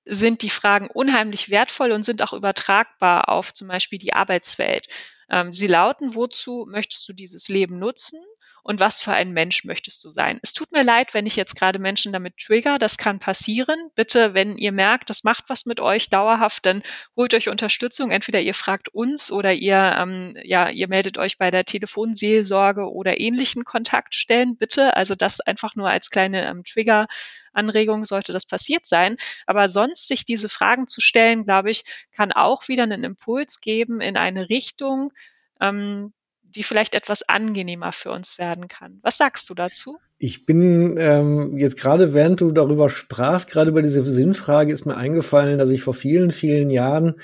sind 0.05 0.43
die 0.43 0.51
Fragen 0.51 0.87
unheimlich 0.87 1.49
wertvoll 1.49 1.91
und 1.91 2.03
sind 2.03 2.21
auch 2.21 2.33
übertragbar 2.33 3.29
auf 3.29 3.53
zum 3.53 3.67
Beispiel 3.67 3.97
die 3.97 4.13
Arbeitswelt. 4.13 4.87
Ähm, 5.29 5.51
sie 5.51 5.67
lauten, 5.67 6.13
wozu 6.13 6.67
möchtest 6.69 7.09
du 7.09 7.13
dieses 7.13 7.47
Leben 7.47 7.79
nutzen? 7.79 8.19
Und 8.65 8.79
was 8.79 8.99
für 8.99 9.13
ein 9.13 9.31
Mensch 9.31 9.63
möchtest 9.63 10.03
du 10.03 10.09
sein. 10.09 10.39
Es 10.41 10.51
tut 10.51 10.71
mir 10.71 10.83
leid, 10.83 11.13
wenn 11.13 11.27
ich 11.27 11.35
jetzt 11.35 11.55
gerade 11.55 11.77
Menschen 11.77 12.11
damit 12.11 12.37
trigger, 12.37 12.79
das 12.79 12.97
kann 12.97 13.19
passieren. 13.19 13.91
Bitte, 13.93 14.33
wenn 14.33 14.57
ihr 14.57 14.71
merkt, 14.71 15.11
das 15.11 15.23
macht 15.23 15.43
was 15.49 15.67
mit 15.67 15.79
euch 15.79 16.09
dauerhaft, 16.09 16.65
dann 16.65 16.81
holt 17.15 17.35
euch 17.35 17.47
Unterstützung. 17.47 18.09
Entweder 18.09 18.41
ihr 18.41 18.55
fragt 18.55 18.89
uns 18.89 19.31
oder 19.31 19.53
ihr, 19.53 19.95
ähm, 19.99 20.35
ja, 20.43 20.67
ihr 20.69 20.87
meldet 20.87 21.19
euch 21.19 21.37
bei 21.37 21.51
der 21.51 21.63
Telefonseelsorge 21.63 22.91
oder 22.91 23.19
ähnlichen 23.19 23.65
Kontaktstellen. 23.65 24.57
Bitte, 24.57 24.97
also 24.97 25.13
das 25.13 25.41
einfach 25.41 25.75
nur 25.75 25.91
als 25.91 26.09
kleine 26.09 26.47
ähm, 26.47 26.63
Trigger. 26.63 27.05
Anregung 27.53 28.03
sollte 28.05 28.33
das 28.33 28.47
passiert 28.47 28.87
sein. 28.87 29.17
Aber 29.45 29.67
sonst 29.67 30.07
sich 30.07 30.25
diese 30.25 30.49
Fragen 30.49 30.87
zu 30.87 31.01
stellen, 31.01 31.43
glaube 31.43 31.69
ich, 31.69 31.83
kann 32.11 32.31
auch 32.31 32.67
wieder 32.67 32.81
einen 32.81 33.03
Impuls 33.03 33.61
geben 33.61 34.01
in 34.01 34.17
eine 34.17 34.49
Richtung, 34.49 35.13
ähm, 35.61 36.13
die 36.55 36.63
vielleicht 36.63 36.95
etwas 36.95 37.27
angenehmer 37.27 37.91
für 37.91 38.11
uns 38.11 38.37
werden 38.37 38.67
kann. 38.67 38.99
Was 39.01 39.17
sagst 39.17 39.49
du 39.49 39.53
dazu? 39.53 39.97
Ich 40.17 40.45
bin 40.45 40.95
ähm, 40.97 41.57
jetzt 41.57 41.77
gerade, 41.77 42.13
während 42.13 42.41
du 42.41 42.51
darüber 42.51 42.89
sprachst, 42.89 43.49
gerade 43.49 43.69
über 43.69 43.81
diese 43.81 44.03
Sinnfrage, 44.03 44.73
ist 44.73 44.85
mir 44.85 44.97
eingefallen, 44.97 45.57
dass 45.57 45.69
ich 45.69 45.83
vor 45.83 45.93
vielen, 45.93 46.31
vielen 46.31 46.69
Jahren 46.69 47.15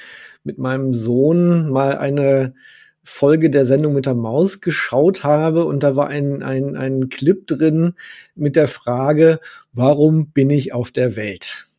mit 0.43 0.57
meinem 0.57 0.93
Sohn 0.93 1.69
mal 1.69 1.97
eine 1.97 2.53
Folge 3.03 3.49
der 3.49 3.65
Sendung 3.65 3.93
mit 3.93 4.05
der 4.05 4.13
Maus 4.13 4.61
geschaut 4.61 5.23
habe 5.23 5.65
und 5.65 5.81
da 5.81 5.95
war 5.95 6.07
ein, 6.07 6.43
ein, 6.43 6.75
ein 6.75 7.09
Clip 7.09 7.47
drin 7.47 7.95
mit 8.35 8.55
der 8.55 8.67
Frage, 8.67 9.39
warum 9.73 10.27
bin 10.27 10.49
ich 10.49 10.73
auf 10.73 10.91
der 10.91 11.15
Welt? 11.15 11.70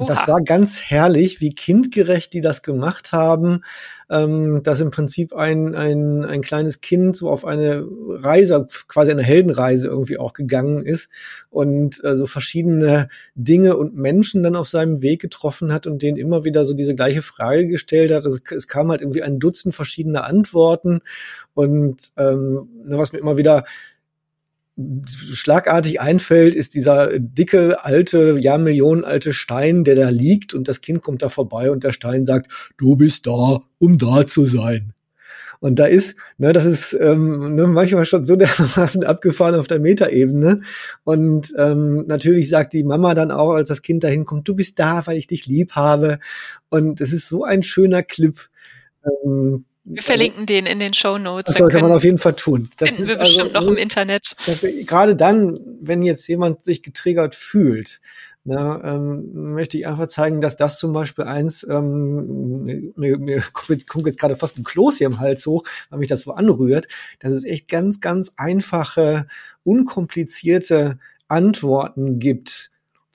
Und 0.00 0.10
das 0.10 0.26
war 0.26 0.40
ganz 0.42 0.80
herrlich, 0.80 1.40
wie 1.40 1.50
kindgerecht 1.50 2.32
die 2.32 2.40
das 2.40 2.62
gemacht 2.62 3.12
haben, 3.12 3.62
ähm, 4.08 4.62
dass 4.62 4.80
im 4.80 4.90
Prinzip 4.90 5.34
ein, 5.34 5.74
ein, 5.74 6.24
ein 6.24 6.40
kleines 6.40 6.80
Kind 6.80 7.16
so 7.16 7.30
auf 7.30 7.44
eine 7.44 7.86
Reise, 8.08 8.66
quasi 8.88 9.10
eine 9.10 9.22
Heldenreise 9.22 9.88
irgendwie 9.88 10.18
auch 10.18 10.32
gegangen 10.32 10.84
ist 10.84 11.08
und 11.50 12.02
äh, 12.02 12.16
so 12.16 12.26
verschiedene 12.26 13.08
Dinge 13.34 13.76
und 13.76 13.94
Menschen 13.94 14.42
dann 14.42 14.56
auf 14.56 14.68
seinem 14.68 15.02
Weg 15.02 15.20
getroffen 15.20 15.72
hat 15.72 15.86
und 15.86 16.02
denen 16.02 16.16
immer 16.16 16.44
wieder 16.44 16.64
so 16.64 16.74
diese 16.74 16.94
gleiche 16.94 17.22
Frage 17.22 17.68
gestellt 17.68 18.10
hat. 18.10 18.24
Also 18.24 18.38
es 18.50 18.66
kam 18.66 18.90
halt 18.90 19.00
irgendwie 19.00 19.22
ein 19.22 19.38
Dutzend 19.38 19.74
verschiedener 19.74 20.24
Antworten 20.24 21.00
und 21.54 22.10
ähm, 22.16 22.68
was 22.86 23.12
mir 23.12 23.18
immer 23.18 23.36
wieder 23.36 23.64
schlagartig 25.32 26.00
einfällt, 26.00 26.54
ist 26.54 26.74
dieser 26.74 27.18
dicke, 27.18 27.84
alte, 27.84 28.36
ja 28.38 28.54
alte 28.54 29.32
Stein, 29.32 29.84
der 29.84 29.94
da 29.94 30.08
liegt 30.08 30.54
und 30.54 30.68
das 30.68 30.80
Kind 30.80 31.02
kommt 31.02 31.22
da 31.22 31.28
vorbei 31.28 31.70
und 31.70 31.84
der 31.84 31.92
Stein 31.92 32.26
sagt, 32.26 32.72
du 32.78 32.96
bist 32.96 33.26
da, 33.26 33.60
um 33.78 33.98
da 33.98 34.26
zu 34.26 34.44
sein. 34.44 34.92
Und 35.60 35.78
da 35.78 35.84
ist, 35.84 36.16
ne, 36.38 36.54
das 36.54 36.64
ist 36.64 36.94
ähm, 36.94 37.54
ne, 37.54 37.66
manchmal 37.66 38.06
schon 38.06 38.24
so 38.24 38.34
dermaßen 38.36 39.04
abgefahren 39.04 39.54
auf 39.54 39.68
der 39.68 39.78
Metaebene. 39.78 40.62
Und 41.04 41.54
ähm, 41.56 42.06
natürlich 42.06 42.48
sagt 42.48 42.72
die 42.72 42.82
Mama 42.82 43.14
dann 43.14 43.30
auch, 43.30 43.52
als 43.52 43.68
das 43.68 43.82
Kind 43.82 44.02
dahin 44.02 44.24
kommt, 44.24 44.48
du 44.48 44.54
bist 44.54 44.78
da, 44.78 45.06
weil 45.06 45.18
ich 45.18 45.26
dich 45.26 45.46
lieb 45.46 45.72
habe. 45.72 46.18
Und 46.70 47.00
es 47.00 47.12
ist 47.12 47.28
so 47.28 47.44
ein 47.44 47.62
schöner 47.62 48.02
Clip. 48.02 48.38
Ähm, 49.24 49.66
wir 49.94 50.02
verlinken 50.02 50.46
den 50.46 50.66
in 50.66 50.78
den 50.78 50.94
Show 50.94 51.18
Notes. 51.18 51.52
Das 51.52 51.58
sollte 51.58 51.80
man 51.80 51.92
auf 51.92 52.04
jeden 52.04 52.18
Fall 52.18 52.34
tun. 52.34 52.70
Das 52.76 52.88
finden 52.88 53.06
wir 53.06 53.18
also, 53.18 53.30
bestimmt 53.30 53.54
noch 53.54 53.66
im 53.66 53.76
Internet. 53.76 54.36
gerade 54.86 55.16
dann, 55.16 55.58
wenn 55.80 56.02
jetzt 56.02 56.26
jemand 56.28 56.62
sich 56.62 56.82
getriggert 56.82 57.34
fühlt, 57.34 58.00
na, 58.44 58.94
ähm, 58.94 59.52
möchte 59.52 59.76
ich 59.76 59.86
einfach 59.86 60.06
zeigen, 60.06 60.40
dass 60.40 60.56
das 60.56 60.78
zum 60.78 60.94
Beispiel 60.94 61.24
eins, 61.24 61.66
ähm, 61.68 62.92
mir, 62.96 63.18
mir 63.18 63.42
kommt 63.52 64.06
jetzt 64.06 64.18
gerade 64.18 64.36
fast 64.36 64.56
ein 64.56 64.64
Kloß 64.64 64.98
hier 64.98 65.08
im 65.08 65.20
Hals 65.20 65.44
hoch, 65.46 65.64
weil 65.90 65.98
mich 65.98 66.08
das 66.08 66.22
so 66.22 66.32
anrührt, 66.32 66.88
dass 67.18 67.32
es 67.32 67.44
echt 67.44 67.68
ganz, 67.68 68.00
ganz 68.00 68.32
einfache, 68.36 69.26
unkomplizierte 69.62 70.98
Antworten 71.28 72.18
gibt, 72.18 72.70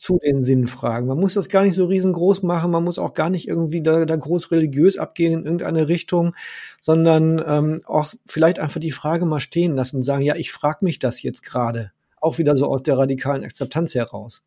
zu 0.06 0.20
den 0.20 0.44
Sinnfragen. 0.44 1.08
Man 1.08 1.18
muss 1.18 1.34
das 1.34 1.50
gar 1.50 1.64
nicht 1.64 1.74
so 1.74 1.86
riesengroß 1.88 2.44
machen, 2.44 2.70
man 2.70 2.84
muss 2.84 3.00
auch 3.00 3.16
gar 3.16 3.32
nicht 3.32 3.48
irgendwie 3.48 3.82
da, 3.82 4.06
da 4.06 4.16
groß 4.16 4.52
religiös 4.52 5.00
abgehen 5.00 5.34
in 5.34 5.46
irgendeine 5.46 5.88
Richtung, 5.88 6.36
sondern 6.80 7.44
ähm, 7.44 7.82
auch 7.86 8.14
vielleicht 8.28 8.60
einfach 8.60 8.80
die 8.80 8.92
Frage 8.92 9.26
mal 9.26 9.40
stehen 9.40 9.76
lassen 9.76 9.96
und 9.98 10.04
sagen, 10.04 10.22
ja, 10.22 10.36
ich 10.36 10.52
frage 10.52 10.86
mich 10.86 11.00
das 11.00 11.24
jetzt 11.24 11.42
gerade. 11.42 11.92
Auch 12.22 12.38
wieder 12.38 12.56
so 12.56 12.68
aus 12.68 12.84
der 12.84 13.00
radikalen 13.00 13.44
Akzeptanz 13.44 13.96
heraus. 13.96 14.44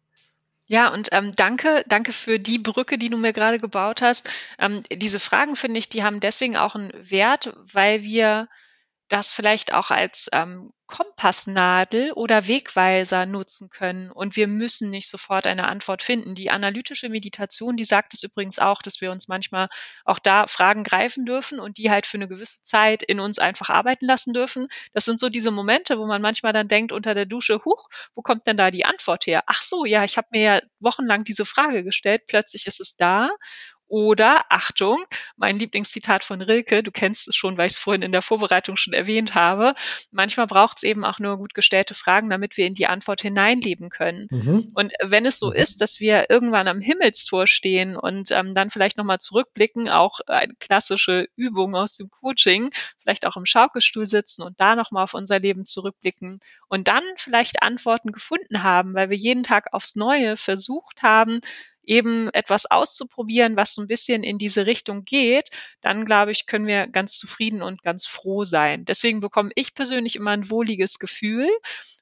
Ja, 0.66 0.94
und 0.94 1.08
ähm, 1.10 1.32
danke, 1.34 1.82
danke 1.88 2.12
für 2.12 2.38
die 2.38 2.60
Brücke, 2.60 2.96
die 2.96 3.10
du 3.10 3.16
mir 3.16 3.32
gerade 3.32 3.58
gebaut 3.58 4.00
hast. 4.00 4.30
Ähm, 4.60 4.82
diese 4.92 5.18
Fragen, 5.18 5.56
finde 5.56 5.80
ich, 5.80 5.88
die 5.88 6.04
haben 6.04 6.20
deswegen 6.20 6.56
auch 6.56 6.76
einen 6.76 6.92
Wert, 7.02 7.52
weil 7.72 8.04
wir 8.04 8.48
das 9.08 9.32
vielleicht 9.32 9.72
auch 9.72 9.90
als 9.90 10.28
ähm, 10.32 10.72
Kompassnadel 10.86 12.12
oder 12.12 12.46
Wegweiser 12.46 13.26
nutzen 13.26 13.68
können. 13.68 14.10
Und 14.10 14.36
wir 14.36 14.48
müssen 14.48 14.90
nicht 14.90 15.08
sofort 15.08 15.46
eine 15.46 15.68
Antwort 15.68 16.02
finden. 16.02 16.34
Die 16.34 16.50
analytische 16.50 17.10
Meditation, 17.10 17.76
die 17.76 17.84
sagt 17.84 18.14
es 18.14 18.22
übrigens 18.22 18.58
auch, 18.58 18.80
dass 18.80 19.00
wir 19.00 19.10
uns 19.12 19.28
manchmal 19.28 19.68
auch 20.04 20.18
da 20.18 20.46
Fragen 20.46 20.84
greifen 20.84 21.26
dürfen 21.26 21.60
und 21.60 21.76
die 21.76 21.90
halt 21.90 22.06
für 22.06 22.16
eine 22.16 22.26
gewisse 22.26 22.62
Zeit 22.62 23.02
in 23.02 23.20
uns 23.20 23.38
einfach 23.38 23.68
arbeiten 23.68 24.06
lassen 24.06 24.32
dürfen. 24.32 24.68
Das 24.94 25.04
sind 25.04 25.20
so 25.20 25.28
diese 25.28 25.50
Momente, 25.50 25.98
wo 25.98 26.06
man 26.06 26.22
manchmal 26.22 26.54
dann 26.54 26.68
denkt 26.68 26.92
unter 26.92 27.14
der 27.14 27.26
Dusche, 27.26 27.62
huch, 27.64 27.88
wo 28.14 28.22
kommt 28.22 28.46
denn 28.46 28.56
da 28.56 28.70
die 28.70 28.86
Antwort 28.86 29.26
her? 29.26 29.42
Ach 29.46 29.60
so, 29.60 29.84
ja, 29.84 30.04
ich 30.04 30.16
habe 30.16 30.28
mir 30.30 30.42
ja 30.42 30.60
wochenlang 30.80 31.24
diese 31.24 31.44
Frage 31.44 31.84
gestellt, 31.84 32.22
plötzlich 32.26 32.66
ist 32.66 32.80
es 32.80 32.96
da 32.96 33.30
oder, 33.88 34.42
Achtung, 34.50 35.04
mein 35.36 35.58
Lieblingszitat 35.58 36.24
von 36.24 36.42
Rilke, 36.42 36.82
du 36.82 36.90
kennst 36.90 37.28
es 37.28 37.36
schon, 37.36 37.56
weil 37.56 37.66
ich 37.66 37.72
es 37.72 37.78
vorhin 37.78 38.02
in 38.02 38.12
der 38.12 38.22
Vorbereitung 38.22 38.76
schon 38.76 38.92
erwähnt 38.92 39.34
habe, 39.34 39.74
manchmal 40.10 40.46
braucht 40.46 40.78
es 40.78 40.82
eben 40.82 41.04
auch 41.04 41.18
nur 41.18 41.38
gut 41.38 41.54
gestellte 41.54 41.94
Fragen, 41.94 42.28
damit 42.28 42.56
wir 42.56 42.66
in 42.66 42.74
die 42.74 42.86
Antwort 42.86 43.22
hineinleben 43.22 43.88
können. 43.88 44.28
Mhm. 44.30 44.68
Und 44.74 44.92
wenn 45.02 45.26
es 45.26 45.38
so 45.38 45.48
mhm. 45.48 45.56
ist, 45.56 45.80
dass 45.80 46.00
wir 46.00 46.28
irgendwann 46.28 46.68
am 46.68 46.80
Himmelstor 46.80 47.46
stehen 47.46 47.96
und 47.96 48.30
ähm, 48.30 48.54
dann 48.54 48.70
vielleicht 48.70 48.98
nochmal 48.98 49.18
zurückblicken, 49.18 49.88
auch 49.88 50.20
eine 50.26 50.54
klassische 50.60 51.28
Übung 51.36 51.74
aus 51.74 51.96
dem 51.96 52.10
Coaching, 52.10 52.70
vielleicht 53.00 53.26
auch 53.26 53.36
im 53.36 53.46
Schaukelstuhl 53.46 54.06
sitzen 54.06 54.42
und 54.42 54.60
da 54.60 54.76
nochmal 54.76 55.04
auf 55.04 55.14
unser 55.14 55.40
Leben 55.40 55.64
zurückblicken 55.64 56.40
und 56.68 56.88
dann 56.88 57.02
vielleicht 57.16 57.62
Antworten 57.62 58.12
gefunden 58.12 58.62
haben, 58.62 58.94
weil 58.94 59.10
wir 59.10 59.16
jeden 59.16 59.42
Tag 59.42 59.72
aufs 59.72 59.96
Neue 59.96 60.36
versucht 60.36 61.02
haben, 61.02 61.40
eben 61.88 62.28
etwas 62.30 62.66
auszuprobieren, 62.66 63.56
was 63.56 63.74
so 63.74 63.82
ein 63.82 63.88
bisschen 63.88 64.22
in 64.22 64.38
diese 64.38 64.66
Richtung 64.66 65.04
geht, 65.04 65.48
dann 65.80 66.04
glaube 66.04 66.30
ich, 66.32 66.46
können 66.46 66.66
wir 66.66 66.86
ganz 66.86 67.18
zufrieden 67.18 67.62
und 67.62 67.82
ganz 67.82 68.06
froh 68.06 68.44
sein. 68.44 68.84
Deswegen 68.84 69.20
bekomme 69.20 69.50
ich 69.54 69.74
persönlich 69.74 70.16
immer 70.16 70.32
ein 70.32 70.50
wohliges 70.50 70.98
Gefühl 70.98 71.48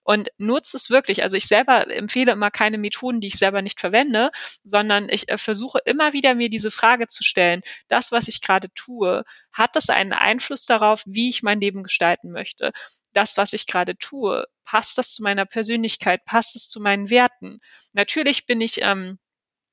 und 0.03 0.29
nutze 0.39 0.77
es 0.77 0.91
wirklich. 0.91 1.23
Also 1.23 1.37
ich 1.37 1.47
selber 1.47 1.91
empfehle 1.91 2.33
immer 2.33 2.51
keine 2.51 2.79
Methoden, 2.79 3.21
die 3.21 3.29
ich 3.29 3.39
selber 3.39 3.63
nicht 3.63 3.81
verwende, 3.81 4.31
sondern 4.65 5.09
ich 5.09 5.29
äh, 5.29 5.39
versuche 5.39 5.79
immer 5.85 6.13
wieder 6.13 6.35
mir 6.35 6.49
diese 6.49 6.71
Frage 6.71 7.07
zu 7.07 7.23
stellen, 7.25 7.63
das, 7.89 8.13
was 8.13 8.29
ich 8.29 8.41
gerade 8.41 8.69
tue, 8.75 9.25
hat 9.53 9.77
das 9.77 9.91
einen 9.91 10.13
Einfluss 10.13 10.65
darauf, 10.67 11.03
wie 11.07 11.29
ich 11.29 11.43
mein 11.43 11.61
Leben 11.61 11.83
gestalten 11.83 12.31
möchte? 12.31 12.73
Das, 13.13 13.37
was 13.37 13.53
ich 13.53 13.67
gerade 13.67 13.97
tue, 13.97 14.47
passt 14.65 14.99
das 14.99 15.13
zu 15.13 15.23
meiner 15.23 15.47
Persönlichkeit, 15.47 16.25
passt 16.25 16.57
es 16.57 16.69
zu 16.69 16.81
meinen 16.81 17.11
Werten? 17.11 17.61
Natürlich 17.93 18.47
bin 18.47 18.61
ich 18.61 18.83
ähm, 18.83 19.19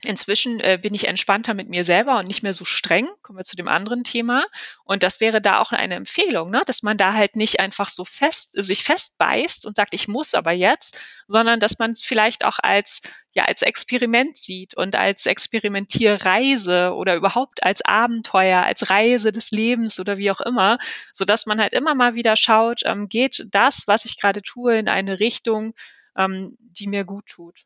Inzwischen 0.05 0.59
äh, 0.59 0.77
bin 0.81 0.93
ich 0.93 1.07
entspannter 1.07 1.53
mit 1.53 1.69
mir 1.69 1.83
selber 1.83 2.19
und 2.19 2.27
nicht 2.27 2.43
mehr 2.43 2.53
so 2.53 2.65
streng. 2.65 3.07
Kommen 3.21 3.39
wir 3.39 3.43
zu 3.43 3.55
dem 3.55 3.67
anderen 3.67 4.03
Thema. 4.03 4.45
Und 4.83 5.03
das 5.03 5.21
wäre 5.21 5.41
da 5.41 5.59
auch 5.59 5.71
eine 5.71 5.95
Empfehlung, 5.95 6.49
ne? 6.49 6.63
dass 6.65 6.83
man 6.83 6.97
da 6.97 7.13
halt 7.13 7.35
nicht 7.35 7.59
einfach 7.59 7.87
so 7.89 8.03
fest, 8.03 8.51
sich 8.57 8.83
festbeißt 8.83 9.65
und 9.65 9.75
sagt, 9.75 9.93
ich 9.93 10.07
muss 10.07 10.33
aber 10.33 10.51
jetzt, 10.51 10.99
sondern 11.27 11.59
dass 11.59 11.79
man 11.79 11.91
es 11.91 12.01
vielleicht 12.01 12.43
auch 12.43 12.59
als, 12.61 13.01
ja, 13.33 13.43
als 13.45 13.61
Experiment 13.61 14.37
sieht 14.37 14.75
und 14.75 14.95
als 14.95 15.25
Experimentierreise 15.25 16.93
oder 16.93 17.15
überhaupt 17.15 17.63
als 17.63 17.81
Abenteuer, 17.83 18.63
als 18.63 18.89
Reise 18.89 19.31
des 19.31 19.51
Lebens 19.51 19.99
oder 19.99 20.17
wie 20.17 20.31
auch 20.31 20.41
immer, 20.41 20.79
so 21.13 21.23
dass 21.23 21.45
man 21.45 21.61
halt 21.61 21.73
immer 21.73 21.95
mal 21.95 22.15
wieder 22.15 22.35
schaut, 22.35 22.81
ähm, 22.83 23.07
geht 23.07 23.45
das, 23.51 23.87
was 23.87 24.05
ich 24.05 24.19
gerade 24.19 24.41
tue, 24.41 24.77
in 24.77 24.89
eine 24.89 25.19
Richtung, 25.19 25.73
ähm, 26.17 26.57
die 26.59 26.87
mir 26.87 27.05
gut 27.05 27.27
tut. 27.27 27.59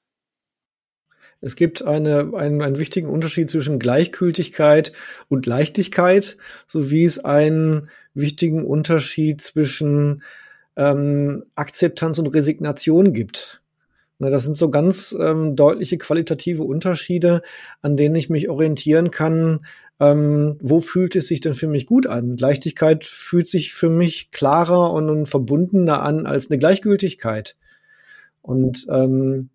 Es 1.42 1.56
gibt 1.56 1.84
eine, 1.84 2.32
einen, 2.36 2.62
einen 2.62 2.80
wichtigen 2.80 3.10
Unterschied 3.10 3.50
zwischen 3.50 3.80
Gleichgültigkeit 3.80 4.92
und 5.30 5.46
Leichtigkeit, 5.46 6.38
sowie 6.66 7.06
es 7.06 7.24
einen 7.24 7.90
wichtigen 8.14 8.66
Unterschied 8.66 9.42
zwischen 9.42 10.24
ähm, 10.76 11.44
Akzeptanz 11.56 12.18
und 12.18 12.28
Resignation 12.28 13.14
gibt. 13.14 13.62
Na, 14.20 14.30
das 14.32 14.46
sind 14.46 14.58
so 14.58 14.70
ganz 14.72 15.16
ähm, 15.20 15.56
deutliche 15.56 15.98
qualitative 15.98 16.64
Unterschiede, 16.64 17.44
an 17.82 17.98
denen 17.98 18.16
ich 18.16 18.30
mich 18.30 18.50
orientieren 18.50 19.12
kann. 19.12 19.66
Ähm, 20.00 20.58
wo 20.60 20.80
fühlt 20.80 21.16
es 21.16 21.28
sich 21.28 21.42
denn 21.42 21.54
für 21.54 21.68
mich 21.68 21.86
gut 21.86 22.08
an? 22.08 22.38
Leichtigkeit 22.38 23.06
fühlt 23.06 23.48
sich 23.48 23.74
für 23.74 23.90
mich 23.90 24.32
klarer 24.32 24.92
und, 24.94 25.10
und 25.10 25.28
verbundener 25.28 26.02
an 26.02 26.26
als 26.26 26.50
eine 26.50 26.58
Gleichgültigkeit. 26.58 27.56
Und 28.42 28.88
ähm, 28.90 29.50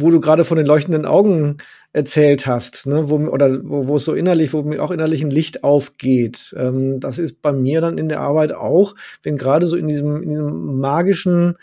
wo 0.00 0.10
du 0.10 0.20
gerade 0.20 0.44
von 0.44 0.56
den 0.56 0.66
leuchtenden 0.66 1.04
Augen 1.06 1.58
erzählt 1.98 2.46
hast, 2.46 2.86
ne, 2.86 3.10
wo, 3.10 3.16
oder 3.16 3.60
wo, 3.62 3.88
wo 3.88 3.96
es 3.96 4.04
so 4.04 4.14
innerlich, 4.14 4.52
wo 4.52 4.62
mir 4.62 4.82
auch 4.82 4.92
innerlich 4.92 5.22
ein 5.22 5.30
Licht 5.30 5.64
aufgeht. 5.64 6.54
Ähm, 6.56 7.00
das 7.00 7.18
ist 7.18 7.42
bei 7.42 7.52
mir 7.52 7.80
dann 7.80 7.98
in 7.98 8.08
der 8.08 8.20
Arbeit 8.20 8.52
auch, 8.52 8.94
wenn 9.22 9.36
gerade 9.36 9.66
so 9.66 9.76
in 9.76 9.88
diesem, 9.88 10.22
in 10.22 10.30
diesem 10.30 10.78
magischen 10.78 11.58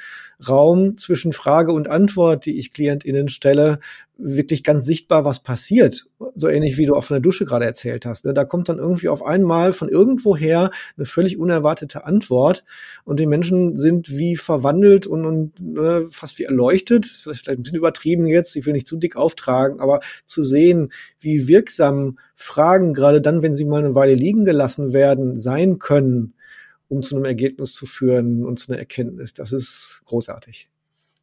Raum 0.48 0.98
zwischen 0.98 1.32
Frage 1.32 1.72
und 1.72 1.90
Antwort, 1.90 2.46
die 2.46 2.58
ich 2.58 2.74
KlientInnen 2.74 3.30
stelle, 3.30 3.80
wirklich 4.18 4.64
ganz 4.64 4.86
sichtbar, 4.86 5.26
was 5.26 5.42
passiert. 5.42 6.06
So 6.36 6.48
ähnlich 6.48 6.78
wie 6.78 6.86
du 6.86 6.96
auch 6.96 7.04
von 7.04 7.16
der 7.16 7.22
Dusche 7.22 7.46
gerade 7.46 7.66
erzählt 7.66 8.06
hast. 8.06 8.26
Ne? 8.26 8.34
Da 8.34 8.46
kommt 8.46 8.70
dann 8.70 8.78
irgendwie 8.78 9.10
auf 9.10 9.26
einmal 9.26 9.74
von 9.74 9.90
irgendwoher 9.90 10.72
eine 10.96 11.06
völlig 11.06 11.38
unerwartete 11.38 12.06
Antwort 12.06 12.64
und 13.04 13.20
die 13.20 13.26
Menschen 13.26 13.76
sind 13.76 14.10
wie 14.10 14.36
verwandelt 14.36 15.06
und, 15.06 15.26
und 15.26 15.60
ne, 15.60 16.08
fast 16.12 16.40
wie 16.40 16.44
erleuchtet. 16.44 17.06
Vielleicht 17.06 17.50
ein 17.50 17.62
bisschen 17.62 17.78
übertrieben 17.78 18.26
jetzt, 18.26 18.56
ich 18.56 18.66
will 18.66 18.74
nicht 18.74 18.88
zu 18.88 18.98
dick 18.98 19.16
auftragen, 19.18 19.80
aber 19.80 20.00
zu 20.26 20.44
sehen, 20.44 20.92
wie 21.20 21.48
wirksam 21.48 22.20
Fragen 22.36 22.94
gerade 22.94 23.22
dann, 23.22 23.42
wenn 23.42 23.54
sie 23.54 23.66
mal 23.66 23.84
eine 23.84 23.96
Weile 23.96 24.16
liegen 24.16 24.46
gelassen 24.46 24.94
werden, 24.94 25.38
sein 25.38 25.80
können, 25.80 26.34
um 26.88 27.02
zu 27.02 27.16
einem 27.16 27.26
Ergebnis 27.26 27.74
zu 27.74 27.86
führen 27.86 28.46
und 28.46 28.60
zu 28.60 28.72
einer 28.72 28.80
Erkenntnis. 28.80 29.34
Das 29.34 29.52
ist 29.52 30.02
großartig. 30.06 30.70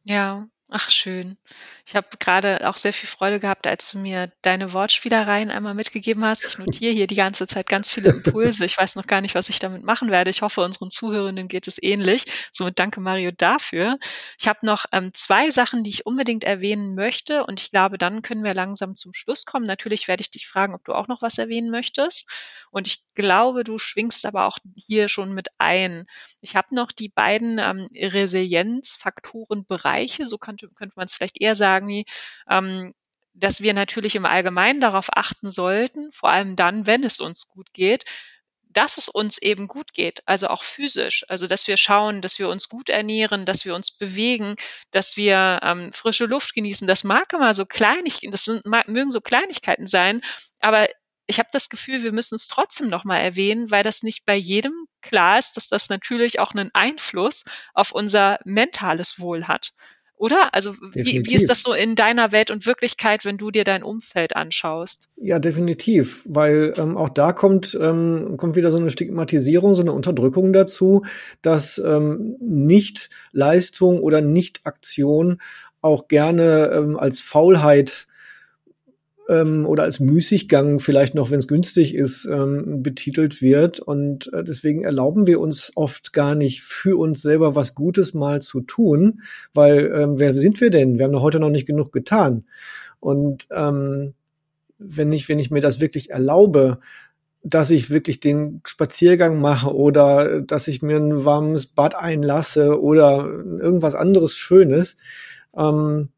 Ja, 0.05 0.47
Ach, 0.75 0.89
schön. 0.89 1.37
Ich 1.85 1.95
habe 1.95 2.07
gerade 2.17 2.67
auch 2.67 2.77
sehr 2.77 2.93
viel 2.93 3.07
Freude 3.07 3.39
gehabt, 3.39 3.67
als 3.67 3.91
du 3.91 3.99
mir 3.99 4.31
deine 4.41 4.73
Wortspielereien 4.73 5.51
einmal 5.51 5.75
mitgegeben 5.75 6.25
hast. 6.25 6.45
Ich 6.45 6.57
notiere 6.57 6.91
hier 6.91 7.05
die 7.05 7.13
ganze 7.13 7.45
Zeit 7.45 7.69
ganz 7.69 7.91
viele 7.91 8.09
Impulse. 8.09 8.65
Ich 8.65 8.75
weiß 8.75 8.95
noch 8.95 9.05
gar 9.05 9.21
nicht, 9.21 9.35
was 9.35 9.49
ich 9.49 9.59
damit 9.59 9.83
machen 9.83 10.09
werde. 10.09 10.31
Ich 10.31 10.41
hoffe, 10.41 10.61
unseren 10.61 10.89
Zuhörenden 10.89 11.47
geht 11.47 11.67
es 11.67 11.77
ähnlich. 11.79 12.25
Somit 12.51 12.79
danke 12.79 13.01
Mario 13.01 13.29
dafür. 13.29 13.99
Ich 14.39 14.47
habe 14.47 14.65
noch 14.65 14.85
ähm, 14.91 15.13
zwei 15.13 15.51
Sachen, 15.51 15.83
die 15.83 15.91
ich 15.91 16.07
unbedingt 16.07 16.43
erwähnen 16.43 16.95
möchte. 16.95 17.45
Und 17.45 17.61
ich 17.61 17.69
glaube, 17.69 17.99
dann 17.99 18.23
können 18.23 18.43
wir 18.43 18.55
langsam 18.55 18.95
zum 18.95 19.13
Schluss 19.13 19.45
kommen. 19.45 19.67
Natürlich 19.67 20.07
werde 20.07 20.21
ich 20.21 20.31
dich 20.31 20.47
fragen, 20.47 20.73
ob 20.73 20.83
du 20.85 20.93
auch 20.93 21.07
noch 21.07 21.21
was 21.21 21.37
erwähnen 21.37 21.69
möchtest. 21.69 22.27
Und 22.71 22.87
ich 22.87 23.03
glaube, 23.13 23.63
du 23.63 23.77
schwingst 23.77 24.25
aber 24.25 24.47
auch 24.47 24.57
hier 24.75 25.07
schon 25.07 25.33
mit 25.33 25.49
ein. 25.59 26.07
Ich 26.41 26.55
habe 26.55 26.73
noch 26.73 26.91
die 26.91 27.09
beiden 27.09 27.59
ähm, 27.59 27.87
Resilienzfaktorenbereiche, 27.95 30.25
so 30.25 30.39
könnte, 30.39 30.62
könnte 30.69 30.93
man 30.95 31.05
es 31.05 31.13
vielleicht 31.13 31.41
eher 31.41 31.55
sagen, 31.55 31.87
wie, 31.87 32.05
ähm, 32.49 32.93
dass 33.33 33.61
wir 33.61 33.73
natürlich 33.73 34.15
im 34.15 34.25
Allgemeinen 34.25 34.79
darauf 34.79 35.07
achten 35.11 35.51
sollten, 35.51 36.11
vor 36.11 36.29
allem 36.29 36.55
dann, 36.55 36.85
wenn 36.85 37.03
es 37.03 37.19
uns 37.19 37.47
gut 37.47 37.73
geht, 37.73 38.05
dass 38.73 38.97
es 38.97 39.07
uns 39.07 39.37
eben 39.37 39.67
gut 39.67 39.93
geht, 39.93 40.21
also 40.25 40.47
auch 40.47 40.63
physisch, 40.63 41.25
also 41.29 41.47
dass 41.47 41.67
wir 41.67 41.77
schauen, 41.77 42.21
dass 42.21 42.39
wir 42.39 42.49
uns 42.49 42.69
gut 42.69 42.89
ernähren, 42.89 43.45
dass 43.45 43.65
wir 43.65 43.75
uns 43.75 43.91
bewegen, 43.91 44.55
dass 44.91 45.15
wir 45.15 45.59
ähm, 45.63 45.93
frische 45.93 46.25
Luft 46.25 46.53
genießen. 46.53 46.87
Das 46.87 47.03
mag 47.03 47.31
immer 47.33 47.53
so 47.53 47.65
kleinig, 47.65 48.19
das 48.31 48.45
sind, 48.45 48.65
mögen 48.65 49.11
so 49.11 49.21
Kleinigkeiten 49.21 49.85
sein, 49.85 50.21
aber 50.59 50.87
ich 51.25 51.39
habe 51.39 51.49
das 51.51 51.69
Gefühl, 51.69 52.03
wir 52.03 52.11
müssen 52.11 52.35
es 52.35 52.47
trotzdem 52.47 52.87
nochmal 52.87 53.21
erwähnen, 53.21 53.71
weil 53.71 53.83
das 53.83 54.03
nicht 54.03 54.25
bei 54.25 54.35
jedem 54.35 54.87
klar 55.01 55.39
ist, 55.39 55.55
dass 55.55 55.69
das 55.69 55.89
natürlich 55.89 56.39
auch 56.39 56.51
einen 56.51 56.71
Einfluss 56.73 57.43
auf 57.73 57.91
unser 57.91 58.39
mentales 58.43 59.19
Wohl 59.19 59.47
hat. 59.47 59.71
Oder? 60.17 60.53
Also 60.53 60.73
wie, 60.93 61.25
wie, 61.25 61.35
ist 61.35 61.49
das 61.49 61.63
so 61.63 61.73
in 61.73 61.95
deiner 61.95 62.31
Welt 62.31 62.51
und 62.51 62.65
Wirklichkeit, 62.65 63.25
wenn 63.25 63.37
du 63.37 63.51
dir 63.51 63.63
dein 63.63 63.83
Umfeld 63.83 64.35
anschaust? 64.35 65.09
Ja, 65.17 65.39
definitiv, 65.39 66.21
weil 66.25 66.73
ähm, 66.77 66.95
auch 66.95 67.09
da 67.09 67.33
kommt, 67.33 67.77
ähm, 67.81 68.35
kommt 68.37 68.55
wieder 68.55 68.71
so 68.71 68.77
eine 68.77 68.91
Stigmatisierung, 68.91 69.75
so 69.75 69.81
eine 69.81 69.91
Unterdrückung 69.91 70.53
dazu, 70.53 71.03
dass 71.41 71.77
ähm, 71.79 72.37
Nicht-Leistung 72.39 73.99
oder 73.99 74.21
Nicht-Aktion 74.21 75.41
auch 75.81 76.07
gerne 76.07 76.71
ähm, 76.73 76.97
als 76.97 77.19
Faulheit 77.19 78.07
ähm, 79.33 79.65
oder 79.65 79.83
als 79.83 79.99
Müßiggang 79.99 80.79
vielleicht 80.79 81.15
noch, 81.15 81.31
wenn 81.31 81.39
es 81.39 81.47
günstig 81.47 81.95
ist, 81.95 82.25
ähm, 82.25 82.83
betitelt 82.83 83.41
wird. 83.41 83.79
Und 83.79 84.31
äh, 84.33 84.43
deswegen 84.43 84.83
erlauben 84.83 85.27
wir 85.27 85.39
uns 85.39 85.71
oft 85.75 86.13
gar 86.13 86.35
nicht 86.35 86.61
für 86.61 86.97
uns 86.99 87.21
selber 87.21 87.55
was 87.55 87.75
Gutes 87.75 88.13
mal 88.13 88.41
zu 88.41 88.61
tun, 88.61 89.21
weil 89.53 89.91
ähm, 89.93 90.19
wer 90.19 90.33
sind 90.33 90.61
wir 90.61 90.69
denn? 90.69 90.97
Wir 90.97 91.05
haben 91.05 91.21
heute 91.21 91.39
noch 91.39 91.49
nicht 91.49 91.67
genug 91.67 91.91
getan. 91.91 92.45
Und 92.99 93.47
ähm, 93.51 94.13
wenn 94.77 95.11
ich, 95.13 95.27
wenn 95.29 95.39
ich 95.39 95.51
mir 95.51 95.61
das 95.61 95.79
wirklich 95.79 96.11
erlaube, 96.11 96.79
dass 97.43 97.71
ich 97.71 97.89
wirklich 97.89 98.19
den 98.19 98.61
Spaziergang 98.65 99.41
mache 99.41 99.73
oder 99.75 100.41
dass 100.41 100.67
ich 100.67 100.81
mir 100.81 100.97
ein 100.97 101.25
warmes 101.25 101.67
Bad 101.67 101.95
einlasse 101.95 102.81
oder 102.81 103.25
irgendwas 103.25 103.95
anderes 103.95 104.37
Schönes, 104.37 104.95
ähm, 105.55 106.09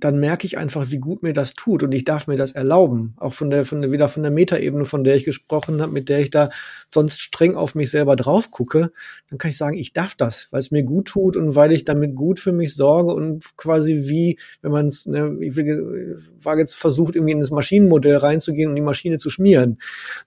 dann 0.00 0.18
merke 0.18 0.46
ich 0.46 0.58
einfach, 0.58 0.90
wie 0.90 0.98
gut 0.98 1.22
mir 1.22 1.32
das 1.32 1.54
tut 1.54 1.82
und 1.82 1.92
ich 1.92 2.04
darf 2.04 2.26
mir 2.26 2.36
das 2.36 2.52
erlauben. 2.52 3.14
Auch 3.18 3.32
von 3.32 3.50
der, 3.50 3.64
von 3.64 3.82
der, 3.82 3.92
wieder 3.92 4.08
von 4.08 4.22
der 4.22 4.32
Metaebene, 4.32 4.84
von 4.84 5.04
der 5.04 5.14
ich 5.14 5.24
gesprochen 5.24 5.80
habe, 5.80 5.92
mit 5.92 6.08
der 6.08 6.20
ich 6.20 6.30
da 6.30 6.50
sonst 6.92 7.20
streng 7.20 7.54
auf 7.54 7.74
mich 7.74 7.90
selber 7.90 8.16
drauf 8.16 8.50
gucke, 8.50 8.92
dann 9.30 9.38
kann 9.38 9.50
ich 9.50 9.56
sagen, 9.56 9.76
ich 9.76 9.92
darf 9.92 10.14
das, 10.14 10.48
weil 10.50 10.60
es 10.60 10.70
mir 10.70 10.82
gut 10.82 11.08
tut 11.08 11.36
und 11.36 11.54
weil 11.54 11.72
ich 11.72 11.84
damit 11.84 12.14
gut 12.14 12.38
für 12.40 12.52
mich 12.52 12.74
sorge 12.74 13.12
und 13.12 13.56
quasi 13.56 14.08
wie, 14.08 14.38
wenn 14.62 14.72
man 14.72 14.86
es, 14.86 15.06
ne, 15.06 15.36
ich 15.40 15.56
war 15.56 16.58
jetzt 16.58 16.74
versucht, 16.74 17.16
irgendwie 17.16 17.32
in 17.32 17.40
das 17.40 17.50
Maschinenmodell 17.50 18.16
reinzugehen 18.16 18.70
und 18.70 18.76
die 18.76 18.82
Maschine 18.82 19.18
zu 19.18 19.30
schmieren. 19.30 19.78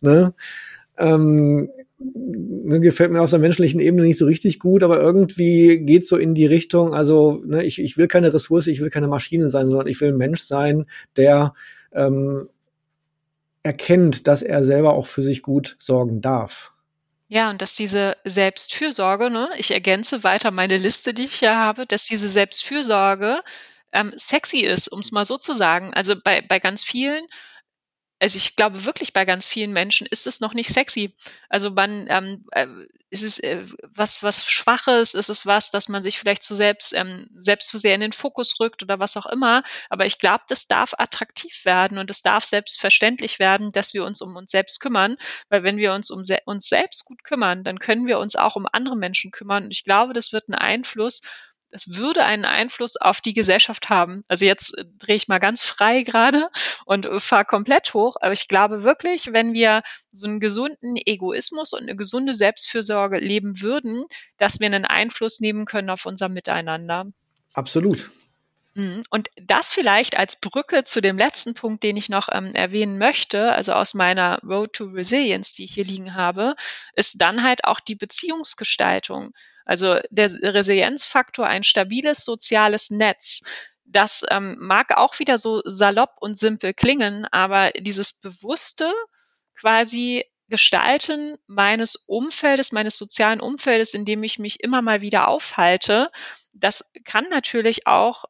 Ne? 0.01 0.33
Ähm, 0.97 1.69
ne, 2.03 2.79
gefällt 2.79 3.11
mir 3.11 3.21
auf 3.21 3.29
der 3.29 3.39
menschlichen 3.39 3.79
Ebene 3.79 4.03
nicht 4.03 4.17
so 4.17 4.25
richtig 4.25 4.59
gut, 4.59 4.83
aber 4.83 4.99
irgendwie 4.99 5.79
geht 5.79 6.07
so 6.07 6.17
in 6.17 6.33
die 6.33 6.45
Richtung, 6.45 6.93
also 6.93 7.41
ne, 7.45 7.63
ich, 7.63 7.79
ich 7.79 7.97
will 7.97 8.07
keine 8.07 8.33
Ressource, 8.33 8.67
ich 8.67 8.81
will 8.81 8.89
keine 8.89 9.07
Maschine 9.07 9.49
sein, 9.49 9.67
sondern 9.67 9.87
ich 9.87 9.99
will 10.01 10.09
ein 10.09 10.17
Mensch 10.17 10.43
sein, 10.43 10.85
der 11.15 11.53
ähm, 11.93 12.49
erkennt, 13.63 14.27
dass 14.27 14.41
er 14.41 14.63
selber 14.63 14.93
auch 14.93 15.05
für 15.05 15.21
sich 15.21 15.41
gut 15.41 15.75
sorgen 15.79 16.21
darf. 16.21 16.71
Ja, 17.27 17.49
und 17.49 17.61
dass 17.61 17.73
diese 17.73 18.17
Selbstfürsorge, 18.25 19.29
ne, 19.29 19.49
ich 19.57 19.71
ergänze 19.71 20.23
weiter 20.23 20.51
meine 20.51 20.77
Liste, 20.77 21.13
die 21.13 21.23
ich 21.23 21.35
hier 21.35 21.55
habe, 21.55 21.85
dass 21.85 22.03
diese 22.03 22.27
Selbstfürsorge 22.27 23.39
ähm, 23.93 24.11
sexy 24.15 24.59
ist, 24.59 24.89
um 24.89 24.99
es 24.99 25.11
mal 25.11 25.25
so 25.25 25.37
zu 25.37 25.53
sagen. 25.53 25.93
Also 25.93 26.15
bei, 26.21 26.41
bei 26.41 26.59
ganz 26.59 26.83
vielen 26.83 27.25
also 28.21 28.37
ich 28.37 28.55
glaube 28.55 28.85
wirklich 28.85 29.13
bei 29.13 29.25
ganz 29.25 29.47
vielen 29.47 29.73
Menschen 29.73 30.05
ist 30.05 30.27
es 30.27 30.41
noch 30.41 30.53
nicht 30.53 30.71
sexy. 30.71 31.15
Also 31.49 31.71
man, 31.71 32.05
ähm, 32.07 32.45
äh, 32.51 32.67
ist 33.09 33.23
es 33.23 33.39
äh, 33.39 33.65
was, 33.81 34.21
was 34.21 34.45
Schwaches, 34.45 35.15
ist 35.15 35.29
es 35.29 35.47
was, 35.47 35.71
dass 35.71 35.89
man 35.89 36.03
sich 36.03 36.19
vielleicht 36.19 36.43
zu 36.43 36.53
selbst, 36.53 36.93
ähm, 36.93 37.27
selbst 37.39 37.69
zu 37.69 37.79
sehr 37.79 37.95
in 37.95 38.01
den 38.01 38.13
Fokus 38.13 38.59
rückt 38.59 38.83
oder 38.83 38.99
was 38.99 39.17
auch 39.17 39.25
immer. 39.25 39.63
Aber 39.89 40.05
ich 40.05 40.19
glaube, 40.19 40.43
das 40.47 40.67
darf 40.67 40.93
attraktiv 40.97 41.65
werden 41.65 41.97
und 41.97 42.11
es 42.11 42.21
darf 42.21 42.45
selbstverständlich 42.45 43.39
werden, 43.39 43.71
dass 43.71 43.95
wir 43.95 44.05
uns 44.05 44.21
um 44.21 44.35
uns 44.35 44.51
selbst 44.51 44.79
kümmern. 44.81 45.17
Weil 45.49 45.63
wenn 45.63 45.77
wir 45.77 45.91
uns 45.93 46.11
um 46.11 46.23
se 46.23 46.37
uns 46.45 46.69
selbst 46.69 47.05
gut 47.05 47.23
kümmern, 47.23 47.63
dann 47.63 47.79
können 47.79 48.05
wir 48.05 48.19
uns 48.19 48.35
auch 48.35 48.55
um 48.55 48.67
andere 48.71 48.95
Menschen 48.95 49.31
kümmern. 49.31 49.63
Und 49.65 49.71
ich 49.71 49.83
glaube, 49.83 50.13
das 50.13 50.31
wird 50.31 50.47
einen 50.47 50.59
Einfluss 50.59 51.21
es 51.71 51.95
würde 51.95 52.23
einen 52.23 52.45
Einfluss 52.45 52.97
auf 52.97 53.21
die 53.21 53.33
Gesellschaft 53.33 53.89
haben. 53.89 54.23
Also 54.27 54.45
jetzt 54.45 54.77
äh, 54.77 54.85
drehe 54.99 55.15
ich 55.15 55.27
mal 55.27 55.39
ganz 55.39 55.63
frei 55.63 56.03
gerade 56.03 56.49
und 56.85 57.05
äh, 57.05 57.19
fahre 57.19 57.45
komplett 57.45 57.93
hoch. 57.93 58.15
Aber 58.21 58.33
ich 58.33 58.47
glaube 58.47 58.83
wirklich, 58.83 59.33
wenn 59.33 59.53
wir 59.53 59.81
so 60.11 60.27
einen 60.27 60.39
gesunden 60.39 60.95
Egoismus 60.95 61.73
und 61.73 61.83
eine 61.83 61.95
gesunde 61.95 62.33
Selbstfürsorge 62.33 63.19
leben 63.19 63.61
würden, 63.61 64.05
dass 64.37 64.59
wir 64.59 64.67
einen 64.67 64.85
Einfluss 64.85 65.39
nehmen 65.39 65.65
können 65.65 65.89
auf 65.89 66.05
unser 66.05 66.29
Miteinander. 66.29 67.07
Absolut. 67.53 68.11
Mhm. 68.73 69.03
Und 69.09 69.29
das 69.35 69.73
vielleicht 69.73 70.17
als 70.17 70.37
Brücke 70.37 70.83
zu 70.85 71.01
dem 71.01 71.17
letzten 71.17 71.53
Punkt, 71.53 71.83
den 71.83 71.97
ich 71.97 72.07
noch 72.07 72.29
ähm, 72.31 72.55
erwähnen 72.55 72.97
möchte, 72.97 73.51
also 73.51 73.73
aus 73.73 73.93
meiner 73.93 74.39
Road 74.43 74.73
to 74.73 74.85
Resilience, 74.85 75.53
die 75.53 75.65
ich 75.65 75.73
hier 75.73 75.83
liegen 75.83 76.15
habe, 76.15 76.55
ist 76.95 77.19
dann 77.19 77.43
halt 77.43 77.65
auch 77.65 77.81
die 77.81 77.95
Beziehungsgestaltung. 77.95 79.33
Also 79.65 79.99
der 80.09 80.31
Resilienzfaktor, 80.41 81.45
ein 81.45 81.63
stabiles 81.63 82.23
soziales 82.23 82.91
Netz. 82.91 83.41
Das 83.83 84.23
ähm, 84.29 84.55
mag 84.59 84.97
auch 84.97 85.19
wieder 85.19 85.37
so 85.37 85.61
salopp 85.65 86.15
und 86.21 86.37
simpel 86.37 86.73
klingen, 86.73 87.25
aber 87.25 87.71
dieses 87.71 88.13
bewusste 88.13 88.93
quasi 89.53 90.23
Gestalten 90.47 91.37
meines 91.47 91.95
Umfeldes, 91.95 92.71
meines 92.71 92.97
sozialen 92.97 93.39
Umfeldes, 93.39 93.93
in 93.93 94.05
dem 94.05 94.21
ich 94.23 94.37
mich 94.37 94.61
immer 94.61 94.81
mal 94.81 95.01
wieder 95.01 95.27
aufhalte, 95.27 96.11
das 96.53 96.85
kann 97.05 97.27
natürlich 97.29 97.87
auch 97.87 98.25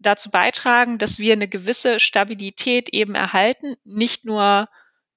dazu 0.00 0.30
beitragen, 0.30 0.98
dass 0.98 1.18
wir 1.18 1.32
eine 1.32 1.48
gewisse 1.48 2.00
Stabilität 2.00 2.88
eben 2.90 3.14
erhalten, 3.14 3.76
nicht 3.84 4.24
nur 4.24 4.68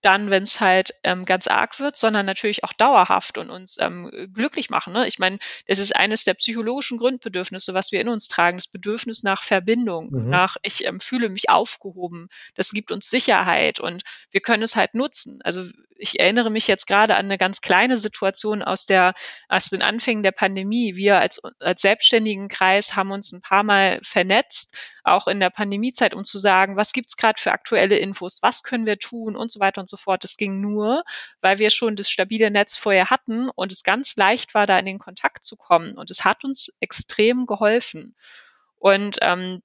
dann, 0.03 0.29
wenn 0.29 0.43
es 0.43 0.59
halt 0.59 0.93
ähm, 1.03 1.25
ganz 1.25 1.47
arg 1.47 1.79
wird, 1.79 1.95
sondern 1.95 2.25
natürlich 2.25 2.63
auch 2.63 2.73
dauerhaft 2.73 3.37
und 3.37 3.49
uns 3.49 3.77
ähm, 3.79 4.29
glücklich 4.33 4.69
machen. 4.69 4.93
Ne? 4.93 5.07
Ich 5.07 5.17
meine, 5.17 5.39
das 5.67 5.79
ist 5.79 5.95
eines 5.95 6.25
der 6.25 6.33
psychologischen 6.35 6.97
Grundbedürfnisse, 6.97 7.73
was 7.73 7.91
wir 7.91 8.01
in 8.01 8.09
uns 8.09 8.27
tragen, 8.27 8.57
das 8.57 8.67
Bedürfnis 8.67 9.23
nach 9.23 9.43
Verbindung, 9.43 10.11
mhm. 10.11 10.29
nach 10.29 10.57
ich 10.61 10.85
ähm, 10.85 10.99
fühle 10.99 11.29
mich 11.29 11.49
aufgehoben. 11.49 12.27
Das 12.55 12.71
gibt 12.71 12.91
uns 12.91 13.09
Sicherheit 13.09 13.79
und 13.79 14.03
wir 14.31 14.41
können 14.41 14.63
es 14.63 14.75
halt 14.75 14.93
nutzen. 14.93 15.39
Also 15.43 15.63
ich 15.97 16.19
erinnere 16.19 16.49
mich 16.49 16.67
jetzt 16.67 16.85
gerade 16.85 17.15
an 17.15 17.25
eine 17.25 17.37
ganz 17.37 17.61
kleine 17.61 17.97
Situation 17.97 18.61
aus 18.61 18.85
der 18.85 19.13
aus 19.47 19.69
den 19.69 19.81
Anfängen 19.81 20.23
der 20.23 20.31
Pandemie. 20.31 20.95
Wir 20.95 21.19
als 21.19 21.41
als 21.59 21.81
selbstständigen 21.81 22.49
Kreis 22.49 22.95
haben 22.95 23.11
uns 23.11 23.31
ein 23.31 23.41
paar 23.41 23.63
Mal 23.63 23.99
vernetzt, 24.03 24.77
auch 25.03 25.27
in 25.27 25.39
der 25.39 25.49
Pandemiezeit, 25.49 26.13
um 26.13 26.23
zu 26.23 26.39
sagen, 26.39 26.75
was 26.75 26.91
gibt's 26.91 27.17
gerade 27.17 27.39
für 27.39 27.51
aktuelle 27.51 27.97
Infos, 27.97 28.39
was 28.41 28.63
können 28.63 28.85
wir 28.85 28.99
tun 28.99 29.35
und 29.35 29.51
so 29.51 29.59
weiter 29.59 29.81
und 29.81 29.89
so 29.89 29.92
fort. 29.97 30.23
Das 30.23 30.37
ging 30.37 30.61
nur, 30.61 31.03
weil 31.41 31.59
wir 31.59 31.69
schon 31.69 31.95
das 31.95 32.09
stabile 32.09 32.51
Netz 32.51 32.77
vorher 32.77 33.09
hatten 33.09 33.49
und 33.49 33.71
es 33.71 33.83
ganz 33.83 34.15
leicht 34.15 34.53
war, 34.53 34.65
da 34.65 34.77
in 34.79 34.85
den 34.85 34.99
Kontakt 34.99 35.43
zu 35.43 35.55
kommen. 35.55 35.97
Und 35.97 36.11
es 36.11 36.25
hat 36.25 36.43
uns 36.43 36.75
extrem 36.79 37.45
geholfen. 37.45 38.15
Und 38.75 39.17
ähm, 39.21 39.61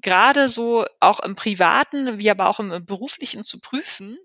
gerade 0.00 0.48
so 0.48 0.86
auch 1.00 1.20
im 1.20 1.36
Privaten, 1.36 2.18
wie 2.18 2.30
aber 2.30 2.48
auch 2.48 2.60
im 2.60 2.84
Beruflichen 2.84 3.44
zu 3.44 3.60
prüfen, 3.60 4.18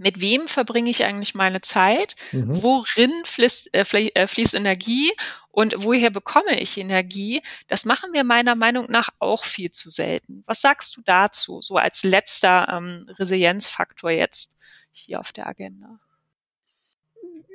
mit 0.00 0.20
wem 0.20 0.48
verbringe 0.48 0.90
ich 0.90 1.04
eigentlich 1.04 1.34
meine 1.34 1.60
Zeit, 1.60 2.16
mhm. 2.32 2.62
worin 2.62 3.12
fließt, 3.24 3.74
äh, 3.74 3.84
äh, 4.14 4.26
fließt 4.26 4.54
Energie 4.54 5.12
und 5.50 5.74
woher 5.78 6.10
bekomme 6.10 6.58
ich 6.58 6.78
Energie, 6.78 7.42
das 7.68 7.84
machen 7.84 8.12
wir 8.12 8.24
meiner 8.24 8.54
Meinung 8.54 8.86
nach 8.88 9.10
auch 9.18 9.44
viel 9.44 9.70
zu 9.70 9.90
selten. 9.90 10.42
Was 10.46 10.62
sagst 10.62 10.96
du 10.96 11.02
dazu, 11.04 11.60
so 11.60 11.76
als 11.76 12.02
letzter 12.02 12.66
ähm, 12.70 13.10
Resilienzfaktor 13.18 14.10
jetzt 14.10 14.56
hier 14.90 15.20
auf 15.20 15.32
der 15.32 15.46
Agenda? 15.46 16.00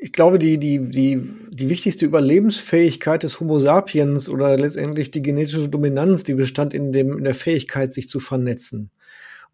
ich 0.02 0.12
glaube, 0.12 0.38
die, 0.38 0.60
die, 0.60 0.90
die, 0.90 1.20
die 1.50 1.70
wichtigste 1.70 2.06
Überlebensfähigkeit 2.06 3.24
des 3.24 3.40
Homo 3.40 3.60
sapiens 3.60 4.30
oder 4.30 4.56
letztendlich 4.56 5.10
die 5.10 5.22
genetische 5.22 5.68
Dominanz, 5.68 6.24
die 6.24 6.34
bestand 6.34 6.74
in, 6.74 6.92
dem, 6.92 7.18
in 7.18 7.24
der 7.24 7.34
Fähigkeit, 7.34 7.94
sich 7.94 8.10
zu 8.10 8.20
vernetzen. 8.20 8.92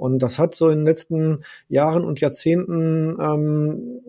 Und 0.01 0.17
das 0.17 0.39
hat 0.39 0.55
so 0.55 0.69
in 0.69 0.79
den 0.79 0.85
letzten 0.85 1.43
Jahren 1.67 2.03
und 2.03 2.19
Jahrzehnten 2.19 3.17
ähm, 3.21 4.01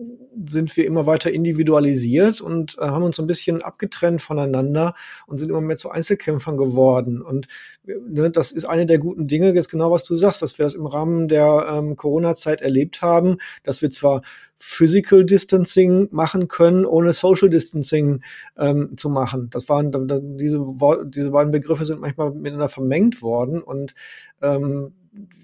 sind 0.43 0.75
wir 0.75 0.87
immer 0.87 1.05
weiter 1.05 1.31
individualisiert 1.31 2.41
und 2.41 2.79
äh, 2.79 2.85
haben 2.85 3.03
uns 3.03 3.17
so 3.17 3.21
ein 3.21 3.27
bisschen 3.27 3.61
abgetrennt 3.61 4.19
voneinander 4.19 4.95
und 5.27 5.37
sind 5.37 5.49
immer 5.49 5.61
mehr 5.61 5.77
zu 5.77 5.91
Einzelkämpfern 5.91 6.57
geworden. 6.57 7.21
Und 7.21 7.47
ne, 7.85 8.31
das 8.31 8.51
ist 8.51 8.65
eine 8.65 8.87
der 8.87 8.97
guten 8.97 9.27
Dinge, 9.27 9.53
jetzt 9.53 9.69
genau 9.69 9.91
was 9.91 10.03
du 10.03 10.15
sagst, 10.15 10.41
dass 10.41 10.57
wir 10.57 10.63
das 10.63 10.73
im 10.73 10.87
Rahmen 10.87 11.27
der 11.27 11.67
ähm, 11.69 11.95
Corona-Zeit 11.95 12.61
erlebt 12.61 13.03
haben, 13.03 13.37
dass 13.61 13.83
wir 13.83 13.91
zwar 13.91 14.23
Physical 14.57 15.23
Distancing 15.23 16.07
machen 16.09 16.47
können, 16.47 16.87
ohne 16.87 17.13
Social 17.13 17.49
Distancing 17.49 18.23
ähm, 18.57 18.97
zu 18.97 19.09
machen. 19.09 19.51
Das 19.51 19.69
waren 19.69 19.91
diese, 20.39 20.65
diese 21.05 21.29
beiden 21.29 21.51
Begriffe 21.51 21.85
sind 21.85 22.01
manchmal 22.01 22.31
miteinander 22.31 22.69
vermengt 22.69 23.21
worden 23.21 23.61
und 23.61 23.93
ähm, 24.41 24.93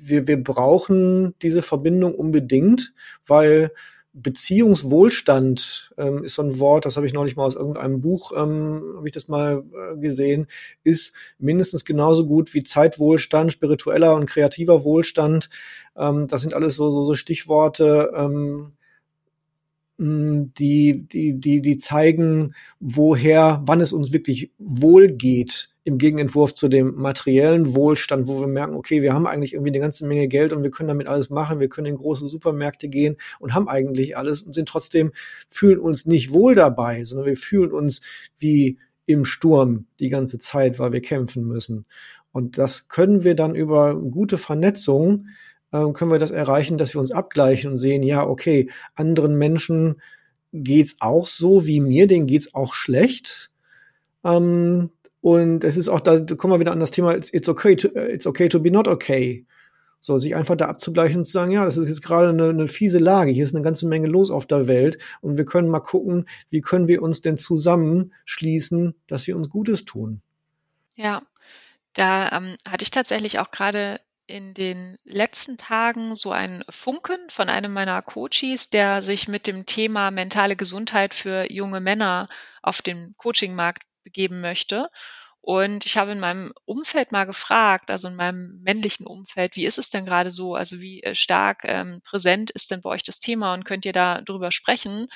wir, 0.01 0.27
wir 0.27 0.43
brauchen 0.43 1.35
diese 1.41 1.61
Verbindung 1.61 2.15
unbedingt, 2.15 2.93
weil 3.25 3.71
Beziehungswohlstand 4.11 5.93
ähm, 5.97 6.23
ist 6.23 6.35
so 6.35 6.41
ein 6.41 6.59
Wort, 6.59 6.85
das 6.85 6.95
habe 6.95 7.05
ich 7.05 7.13
neulich 7.13 7.35
mal 7.35 7.45
aus 7.45 7.55
irgendeinem 7.55 8.01
Buch, 8.01 8.31
ähm, 8.35 8.95
habe 8.97 9.07
ich 9.07 9.13
das 9.13 9.27
mal 9.27 9.63
äh, 9.71 9.97
gesehen, 9.99 10.47
ist 10.83 11.13
mindestens 11.37 11.85
genauso 11.85 12.25
gut 12.25 12.53
wie 12.53 12.63
Zeitwohlstand, 12.63 13.51
spiritueller 13.51 14.15
und 14.15 14.25
kreativer 14.25 14.83
Wohlstand. 14.83 15.49
Ähm, 15.95 16.27
das 16.27 16.41
sind 16.41 16.55
alles 16.55 16.75
so, 16.75 16.89
so, 16.89 17.03
so 17.03 17.13
Stichworte, 17.13 18.11
ähm, 18.15 18.73
die, 19.99 21.05
die, 21.07 21.33
die, 21.39 21.61
die 21.61 21.77
zeigen, 21.77 22.55
woher, 22.79 23.61
wann 23.65 23.81
es 23.81 23.91
uns 23.91 24.13
wirklich 24.13 24.51
wohl 24.57 25.07
geht 25.09 25.69
im 25.89 25.97
Gegenentwurf 25.97 26.53
zu 26.53 26.67
dem 26.67 26.95
materiellen 26.95 27.75
Wohlstand, 27.75 28.27
wo 28.27 28.39
wir 28.39 28.47
merken, 28.47 28.75
okay, 28.75 29.01
wir 29.01 29.13
haben 29.13 29.25
eigentlich 29.25 29.53
irgendwie 29.53 29.71
eine 29.71 29.79
ganze 29.79 30.05
Menge 30.05 30.27
Geld 30.27 30.53
und 30.53 30.63
wir 30.63 30.69
können 30.69 30.89
damit 30.89 31.07
alles 31.07 31.31
machen, 31.31 31.59
wir 31.59 31.67
können 31.67 31.87
in 31.87 31.97
große 31.97 32.27
Supermärkte 32.27 32.89
gehen 32.89 33.17
und 33.39 33.55
haben 33.55 33.67
eigentlich 33.67 34.15
alles 34.15 34.43
und 34.43 34.53
sind 34.53 34.69
trotzdem, 34.69 35.11
fühlen 35.47 35.79
uns 35.79 36.05
nicht 36.05 36.31
wohl 36.31 36.53
dabei, 36.53 37.03
sondern 37.03 37.25
wir 37.25 37.37
fühlen 37.37 37.71
uns 37.71 38.01
wie 38.37 38.77
im 39.07 39.25
Sturm 39.25 39.87
die 39.99 40.09
ganze 40.09 40.37
Zeit, 40.37 40.77
weil 40.77 40.91
wir 40.91 41.01
kämpfen 41.01 41.43
müssen. 41.43 41.85
Und 42.31 42.59
das 42.59 42.87
können 42.87 43.23
wir 43.23 43.33
dann 43.33 43.55
über 43.55 43.95
gute 43.95 44.37
Vernetzung, 44.37 45.25
äh, 45.71 45.91
können 45.91 46.11
wir 46.11 46.19
das 46.19 46.31
erreichen, 46.31 46.77
dass 46.77 46.93
wir 46.93 47.01
uns 47.01 47.11
abgleichen 47.11 47.71
und 47.71 47.77
sehen, 47.77 48.03
ja, 48.03 48.25
okay, 48.27 48.69
anderen 48.93 49.35
Menschen 49.35 49.99
geht's 50.53 50.97
auch 50.99 51.25
so 51.25 51.65
wie 51.65 51.79
mir, 51.79 52.05
denen 52.05 52.27
geht's 52.27 52.53
auch 52.53 52.75
schlecht. 52.75 53.49
Ähm, 54.23 54.91
und 55.21 55.63
es 55.63 55.77
ist 55.77 55.89
auch, 55.89 55.99
da 55.99 56.19
kommen 56.35 56.53
wir 56.53 56.59
wieder 56.59 56.71
an 56.71 56.79
das 56.79 56.91
Thema, 56.91 57.15
it's 57.15 57.49
okay 57.49 57.75
to, 57.75 57.89
it's 57.89 58.25
okay 58.25 58.49
to 58.49 58.59
be 58.59 58.71
not 58.71 58.87
okay. 58.87 59.45
So, 60.01 60.17
sich 60.17 60.33
einfach 60.33 60.55
da 60.55 60.67
abzugleichen 60.67 61.17
und 61.17 61.25
zu 61.25 61.33
sagen, 61.33 61.51
ja, 61.51 61.65
das 61.65 61.75
ist 61.75 61.89
jetzt 61.89 62.01
gerade 62.01 62.29
eine, 62.29 62.49
eine 62.49 62.67
fiese 62.69 62.99
Lage, 62.99 63.31
hier 63.31 63.43
ist 63.43 63.53
eine 63.53 63.63
ganze 63.63 63.85
Menge 63.85 64.07
los 64.07 64.31
auf 64.31 64.45
der 64.45 64.67
Welt 64.67 64.97
und 65.19 65.37
wir 65.37 65.43
können 65.43 65.67
mal 65.67 65.81
gucken, 65.81 66.25
wie 66.49 66.61
können 66.61 66.87
wir 66.87 67.01
uns 67.01 67.19
denn 67.19 67.37
zusammenschließen, 67.37 68.95
dass 69.07 69.27
wir 69.27 69.35
uns 69.35 69.49
Gutes 69.49 69.83
tun. 69.83 70.21
Ja, 70.95 71.21
da 71.93 72.31
ähm, 72.31 72.55
hatte 72.67 72.83
ich 72.83 72.91
tatsächlich 72.91 73.39
auch 73.39 73.51
gerade 73.51 73.99
in 74.25 74.53
den 74.53 74.95
letzten 75.03 75.57
Tagen 75.57 76.15
so 76.15 76.31
einen 76.31 76.63
Funken 76.69 77.17
von 77.29 77.49
einem 77.49 77.73
meiner 77.73 78.01
Coaches, 78.01 78.69
der 78.69 79.01
sich 79.01 79.27
mit 79.27 79.47
dem 79.47 79.65
Thema 79.65 80.11
mentale 80.11 80.55
Gesundheit 80.55 81.13
für 81.13 81.51
junge 81.51 81.81
Männer 81.81 82.29
auf 82.61 82.81
dem 82.81 83.15
Coachingmarkt 83.17 83.88
begeben 84.03 84.41
möchte. 84.41 84.89
Und 85.41 85.85
ich 85.85 85.97
habe 85.97 86.11
in 86.11 86.19
meinem 86.19 86.53
Umfeld 86.69 87.11
mal 87.11 87.25
gefragt, 87.25 87.89
also 87.89 88.09
in 88.09 88.15
meinem 88.15 88.61
männlichen 88.61 89.07
Umfeld, 89.07 89.55
wie 89.55 89.65
ist 89.65 89.79
es 89.79 89.89
denn 89.89 90.05
gerade 90.05 90.29
so? 90.29 90.53
Also 90.53 90.79
wie 90.79 91.01
äh, 91.01 91.15
stark 91.15 91.63
ähm, 91.63 92.01
präsent 92.03 92.51
ist 92.51 92.69
denn 92.69 92.81
bei 92.81 92.91
euch 92.91 93.01
das 93.01 93.19
Thema 93.19 93.53
und 93.55 93.65
könnt 93.65 93.85
ihr 93.85 93.91
da 93.91 94.21
drüber 94.21 94.51
sprechen? 94.51 95.07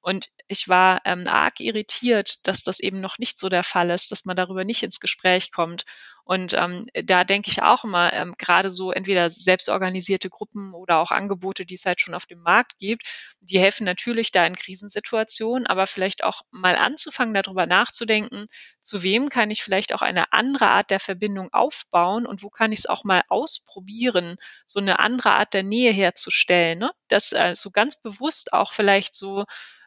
Und 0.00 0.30
ich 0.48 0.68
war 0.68 1.02
ähm, 1.04 1.28
arg 1.28 1.60
irritiert, 1.60 2.46
dass 2.46 2.64
das 2.64 2.80
eben 2.80 3.00
noch 3.00 3.18
nicht 3.18 3.38
so 3.38 3.48
der 3.48 3.62
Fall 3.62 3.90
ist, 3.90 4.10
dass 4.10 4.24
man 4.24 4.36
darüber 4.36 4.64
nicht 4.64 4.82
ins 4.82 5.00
Gespräch 5.00 5.52
kommt. 5.52 5.84
Und 6.24 6.54
ähm, 6.54 6.86
da 7.04 7.24
denke 7.24 7.50
ich 7.50 7.62
auch 7.62 7.84
immer, 7.84 8.12
ähm, 8.12 8.34
gerade 8.38 8.70
so 8.70 8.92
entweder 8.92 9.28
selbstorganisierte 9.28 10.30
Gruppen 10.30 10.72
oder 10.72 10.98
auch 10.98 11.10
Angebote, 11.10 11.66
die 11.66 11.74
es 11.74 11.84
halt 11.84 12.00
schon 12.00 12.14
auf 12.14 12.26
dem 12.26 12.40
Markt 12.40 12.78
gibt, 12.78 13.06
die 13.40 13.58
helfen 13.58 13.84
natürlich 13.84 14.30
da 14.30 14.46
in 14.46 14.54
Krisensituationen, 14.54 15.66
aber 15.66 15.86
vielleicht 15.86 16.22
auch 16.24 16.42
mal 16.50 16.76
anzufangen, 16.76 17.34
darüber 17.34 17.66
nachzudenken, 17.66 18.46
zu 18.80 19.02
wem 19.02 19.30
kann 19.30 19.50
ich 19.50 19.62
vielleicht 19.62 19.92
auch 19.92 20.02
eine 20.02 20.32
andere 20.32 20.68
Art 20.68 20.90
der 20.90 21.00
Verbindung 21.02 21.52
aufbauen 21.52 22.26
und 22.26 22.42
wo 22.42 22.50
kann 22.50 22.72
ich 22.72 22.80
es 22.80 22.86
auch 22.86 23.04
mal 23.04 23.22
ausprobieren, 23.28 24.36
so 24.66 24.80
eine 24.80 25.00
andere 25.00 25.32
Art 25.32 25.54
der 25.54 25.62
Nähe 25.62 25.92
herzustellen. 25.92 26.78
Ne? 26.78 26.92
Das 27.08 27.32
äh, 27.32 27.54
so 27.54 27.70
ganz 27.70 28.00
bewusst 28.00 28.52
auch 28.52 28.72
vielleicht 28.72 29.14
so 29.14 29.44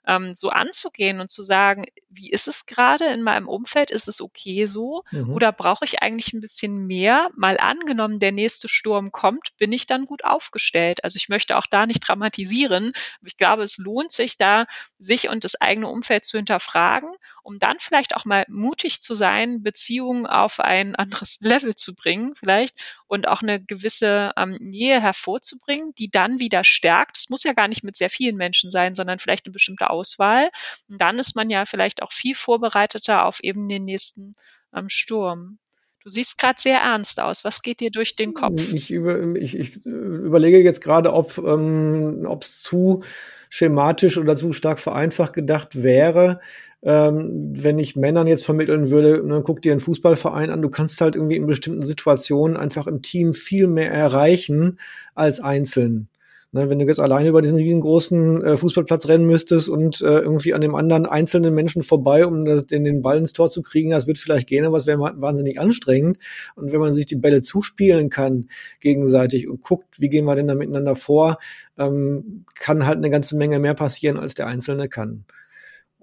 ähm, 0.07 0.35
so 0.35 0.49
anzugehen 0.49 1.19
und 1.19 1.29
zu 1.29 1.43
sagen, 1.43 1.83
wie 2.09 2.29
ist 2.29 2.47
es 2.47 2.65
gerade 2.65 3.05
in 3.05 3.21
meinem 3.21 3.47
Umfeld? 3.47 3.91
Ist 3.91 4.07
es 4.07 4.21
okay 4.21 4.65
so? 4.65 5.03
Mhm. 5.11 5.33
Oder 5.33 5.51
brauche 5.51 5.85
ich 5.85 6.01
eigentlich 6.01 6.33
ein 6.33 6.41
bisschen 6.41 6.85
mehr? 6.87 7.29
Mal 7.35 7.57
angenommen, 7.57 8.19
der 8.19 8.31
nächste 8.31 8.67
Sturm 8.67 9.11
kommt, 9.11 9.55
bin 9.57 9.71
ich 9.71 9.85
dann 9.85 10.05
gut 10.05 10.23
aufgestellt? 10.23 11.03
Also 11.03 11.17
ich 11.17 11.29
möchte 11.29 11.57
auch 11.57 11.65
da 11.69 11.85
nicht 11.85 12.07
dramatisieren. 12.07 12.93
ich 13.25 13.37
glaube, 13.37 13.63
es 13.63 13.77
lohnt 13.77 14.11
sich 14.11 14.37
da, 14.37 14.65
sich 14.99 15.29
und 15.29 15.43
das 15.43 15.59
eigene 15.59 15.87
Umfeld 15.87 16.25
zu 16.25 16.37
hinterfragen, 16.37 17.09
um 17.43 17.59
dann 17.59 17.77
vielleicht 17.79 18.15
auch 18.15 18.25
mal 18.25 18.45
mutig 18.47 19.01
zu 19.01 19.13
sein, 19.13 19.61
Beziehungen 19.63 20.25
auf 20.25 20.59
ein 20.59 20.95
anderes 21.25 21.37
Level 21.41 21.75
zu 21.75 21.95
bringen, 21.95 22.33
vielleicht 22.35 22.75
und 23.07 23.27
auch 23.27 23.41
eine 23.41 23.63
gewisse 23.63 24.31
ähm, 24.37 24.57
Nähe 24.59 25.01
hervorzubringen, 25.01 25.93
die 25.97 26.09
dann 26.09 26.39
wieder 26.39 26.63
stärkt. 26.63 27.17
Es 27.17 27.29
muss 27.29 27.43
ja 27.43 27.53
gar 27.53 27.67
nicht 27.67 27.83
mit 27.83 27.95
sehr 27.95 28.09
vielen 28.09 28.35
Menschen 28.35 28.69
sein, 28.69 28.95
sondern 28.95 29.19
vielleicht 29.19 29.45
eine 29.45 29.53
bestimmte 29.53 29.89
Auswahl. 29.89 30.49
Und 30.89 30.99
dann 30.99 31.19
ist 31.19 31.35
man 31.35 31.49
ja 31.49 31.65
vielleicht 31.65 32.01
auch 32.01 32.11
viel 32.11 32.35
vorbereiteter 32.35 33.25
auf 33.25 33.39
eben 33.41 33.69
den 33.69 33.85
nächsten 33.85 34.35
ähm, 34.75 34.89
Sturm. 34.89 35.59
Du 36.05 36.09
siehst 36.09 36.37
gerade 36.37 36.61
sehr 36.61 36.79
ernst 36.79 37.19
aus. 37.19 37.43
Was 37.43 37.63
geht 37.63 37.79
dir 37.79 37.89
durch 37.89 38.15
den 38.15 38.35
Kopf? 38.35 38.61
Ich, 38.73 38.91
über, 38.91 39.35
ich, 39.35 39.57
ich 39.57 39.85
überlege 39.85 40.59
jetzt 40.61 40.81
gerade, 40.81 41.11
ob 41.11 41.39
ähm, 41.39 42.27
es 42.39 42.61
zu 42.61 43.03
schematisch 43.49 44.17
oder 44.17 44.35
zu 44.35 44.53
stark 44.53 44.77
vereinfacht 44.77 45.33
gedacht 45.33 45.81
wäre, 45.81 46.41
ähm, 46.85 47.51
wenn 47.55 47.79
ich 47.79 47.95
Männern 47.95 48.27
jetzt 48.27 48.45
vermitteln 48.45 48.91
würde, 48.91 49.25
ne, 49.27 49.41
guck 49.43 49.61
dir 49.61 49.71
einen 49.71 49.81
Fußballverein 49.81 50.51
an, 50.51 50.61
du 50.61 50.69
kannst 50.69 51.01
halt 51.01 51.15
irgendwie 51.15 51.35
in 51.35 51.47
bestimmten 51.47 51.81
Situationen 51.81 52.55
einfach 52.55 52.85
im 52.85 53.01
Team 53.01 53.33
viel 53.33 53.67
mehr 53.67 53.91
erreichen 53.91 54.79
als 55.15 55.39
einzeln. 55.41 56.09
Ne, 56.51 56.69
wenn 56.69 56.77
du 56.77 56.85
jetzt 56.85 56.99
alleine 56.99 57.27
über 57.29 57.41
diesen 57.41 57.57
riesengroßen 57.57 58.43
äh, 58.43 58.55
Fußballplatz 58.55 59.07
rennen 59.07 59.25
müsstest 59.25 59.67
und 59.67 59.99
äh, 60.01 60.19
irgendwie 60.19 60.53
an 60.53 60.61
dem 60.61 60.75
anderen 60.75 61.07
einzelnen 61.07 61.55
Menschen 61.55 61.81
vorbei, 61.81 62.25
um 62.27 62.45
das, 62.45 62.67
den, 62.67 62.83
den 62.83 63.01
Ball 63.01 63.17
ins 63.17 63.33
Tor 63.33 63.49
zu 63.49 63.63
kriegen, 63.63 63.89
das 63.89 64.05
wird 64.05 64.19
vielleicht 64.19 64.47
gehen, 64.47 64.63
aber 64.63 64.77
es 64.77 64.85
wäre 64.85 64.99
wahnsinnig 64.99 65.59
anstrengend. 65.59 66.19
Und 66.55 66.71
wenn 66.71 66.79
man 66.79 66.93
sich 66.93 67.07
die 67.07 67.17
Bälle 67.17 67.41
zuspielen 67.41 68.09
kann 68.09 68.45
gegenseitig 68.79 69.49
und 69.49 69.61
guckt, 69.63 69.99
wie 69.99 70.07
gehen 70.07 70.25
wir 70.25 70.35
denn 70.35 70.47
da 70.47 70.55
miteinander 70.55 70.95
vor, 70.95 71.39
ähm, 71.79 72.45
kann 72.57 72.85
halt 72.85 72.99
eine 72.99 73.09
ganze 73.09 73.35
Menge 73.35 73.57
mehr 73.59 73.73
passieren, 73.73 74.17
als 74.17 74.35
der 74.35 74.47
Einzelne 74.47 74.87
kann. 74.87 75.25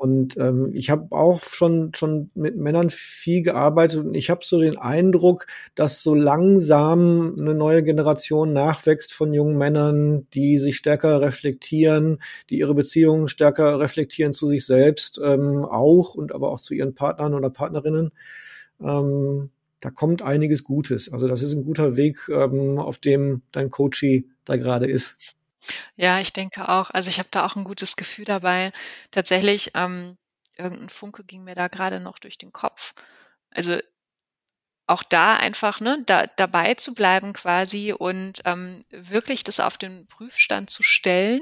Und 0.02 0.36
ähm, 0.36 0.72
ich 0.74 0.90
habe 0.90 1.12
auch 1.12 1.44
schon 1.44 1.94
schon 1.94 2.32
mit 2.34 2.56
Männern 2.56 2.90
viel 2.90 3.40
gearbeitet 3.40 4.00
und 4.00 4.14
ich 4.16 4.30
habe 4.30 4.40
so 4.42 4.58
den 4.58 4.76
Eindruck, 4.76 5.46
dass 5.76 6.02
so 6.02 6.16
langsam 6.16 7.36
eine 7.38 7.54
neue 7.54 7.84
Generation 7.84 8.52
nachwächst 8.52 9.12
von 9.12 9.32
jungen 9.32 9.56
Männern, 9.56 10.26
die 10.34 10.58
sich 10.58 10.76
stärker 10.76 11.20
reflektieren, 11.20 12.20
die 12.50 12.58
ihre 12.58 12.74
Beziehungen 12.74 13.28
stärker 13.28 13.78
reflektieren 13.78 14.32
zu 14.32 14.48
sich 14.48 14.66
selbst 14.66 15.20
ähm, 15.22 15.64
auch 15.64 16.16
und 16.16 16.34
aber 16.34 16.50
auch 16.50 16.58
zu 16.58 16.74
ihren 16.74 16.96
Partnern 16.96 17.32
oder 17.34 17.50
Partnerinnen. 17.50 18.10
Ähm, 18.80 19.50
da 19.80 19.90
kommt 19.90 20.20
einiges 20.22 20.64
Gutes. 20.64 21.12
Also 21.12 21.28
das 21.28 21.42
ist 21.42 21.54
ein 21.54 21.64
guter 21.64 21.96
Weg, 21.96 22.28
ähm, 22.28 22.80
auf 22.80 22.98
dem 22.98 23.42
dein 23.52 23.70
Coachie 23.70 24.28
da 24.44 24.56
gerade 24.56 24.86
ist. 24.86 25.36
Ja, 25.96 26.20
ich 26.20 26.32
denke 26.32 26.68
auch. 26.68 26.90
Also 26.90 27.08
ich 27.10 27.18
habe 27.18 27.28
da 27.30 27.44
auch 27.44 27.56
ein 27.56 27.64
gutes 27.64 27.96
Gefühl 27.96 28.24
dabei. 28.24 28.72
Tatsächlich, 29.10 29.70
ähm, 29.74 30.16
irgendein 30.56 30.88
Funke 30.88 31.24
ging 31.24 31.44
mir 31.44 31.54
da 31.54 31.68
gerade 31.68 32.00
noch 32.00 32.18
durch 32.18 32.38
den 32.38 32.52
Kopf. 32.52 32.94
Also 33.50 33.78
auch 34.92 35.02
da 35.02 35.36
einfach 35.36 35.80
ne, 35.80 36.02
da, 36.06 36.26
dabei 36.36 36.74
zu 36.74 36.94
bleiben 36.94 37.32
quasi 37.32 37.92
und 37.92 38.42
ähm, 38.44 38.84
wirklich 38.90 39.42
das 39.42 39.58
auf 39.58 39.78
den 39.78 40.06
Prüfstand 40.06 40.68
zu 40.70 40.82
stellen. 40.82 41.40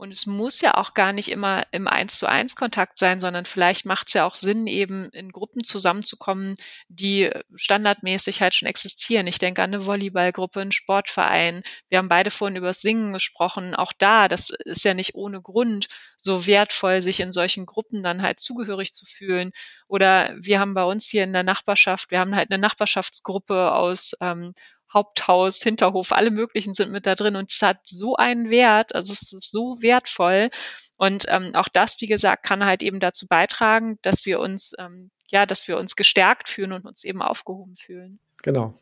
Und 0.00 0.12
es 0.12 0.24
muss 0.24 0.62
ja 0.62 0.78
auch 0.78 0.94
gar 0.94 1.12
nicht 1.12 1.30
immer 1.30 1.66
im 1.72 1.86
Eins 1.86 2.16
zu 2.16 2.26
eins 2.26 2.56
Kontakt 2.56 2.96
sein, 2.96 3.20
sondern 3.20 3.44
vielleicht 3.44 3.84
macht 3.84 4.08
es 4.08 4.14
ja 4.14 4.24
auch 4.24 4.34
Sinn, 4.34 4.66
eben 4.66 5.10
in 5.10 5.30
Gruppen 5.30 5.62
zusammenzukommen, 5.62 6.56
die 6.88 7.30
standardmäßig 7.54 8.40
halt 8.40 8.54
schon 8.54 8.66
existieren. 8.66 9.26
Ich 9.26 9.36
denke 9.36 9.62
an 9.62 9.74
eine 9.74 9.84
Volleyballgruppe, 9.84 10.62
einen 10.62 10.72
Sportverein. 10.72 11.62
Wir 11.90 11.98
haben 11.98 12.08
beide 12.08 12.30
vorhin 12.30 12.56
über 12.56 12.68
das 12.68 12.80
Singen 12.80 13.12
gesprochen. 13.12 13.74
Auch 13.74 13.92
da, 13.92 14.28
das 14.28 14.48
ist 14.64 14.86
ja 14.86 14.94
nicht 14.94 15.16
ohne 15.16 15.42
Grund 15.42 15.88
so 16.16 16.46
wertvoll, 16.46 17.02
sich 17.02 17.20
in 17.20 17.30
solchen 17.30 17.66
Gruppen 17.66 18.02
dann 18.02 18.22
halt 18.22 18.40
zugehörig 18.40 18.94
zu 18.94 19.04
fühlen. 19.04 19.52
Oder 19.86 20.34
wir 20.38 20.60
haben 20.60 20.72
bei 20.72 20.84
uns 20.84 21.08
hier 21.08 21.24
in 21.24 21.34
der 21.34 21.42
Nachbarschaft, 21.42 22.10
wir 22.10 22.20
haben 22.20 22.34
halt 22.34 22.50
eine 22.50 22.58
Nachbarschaftsgruppe 22.90 23.72
aus 23.72 24.12
ähm, 24.20 24.54
Haupthaus, 24.92 25.62
Hinterhof, 25.62 26.12
alle 26.12 26.30
möglichen 26.30 26.74
sind 26.74 26.90
mit 26.90 27.06
da 27.06 27.14
drin 27.14 27.36
und 27.36 27.50
es 27.50 27.62
hat 27.62 27.78
so 27.84 28.16
einen 28.16 28.50
Wert, 28.50 28.94
also 28.94 29.12
es 29.12 29.32
ist 29.32 29.50
so 29.50 29.80
wertvoll 29.80 30.50
und 30.96 31.26
ähm, 31.28 31.52
auch 31.54 31.68
das, 31.68 32.00
wie 32.00 32.08
gesagt, 32.08 32.44
kann 32.44 32.64
halt 32.64 32.82
eben 32.82 32.98
dazu 32.98 33.28
beitragen, 33.28 33.98
dass 34.02 34.26
wir 34.26 34.40
uns, 34.40 34.72
ähm, 34.78 35.10
ja, 35.30 35.46
dass 35.46 35.68
wir 35.68 35.78
uns 35.78 35.94
gestärkt 35.94 36.48
fühlen 36.48 36.72
und 36.72 36.86
uns 36.86 37.04
eben 37.04 37.22
aufgehoben 37.22 37.76
fühlen. 37.76 38.18
Genau. 38.42 38.74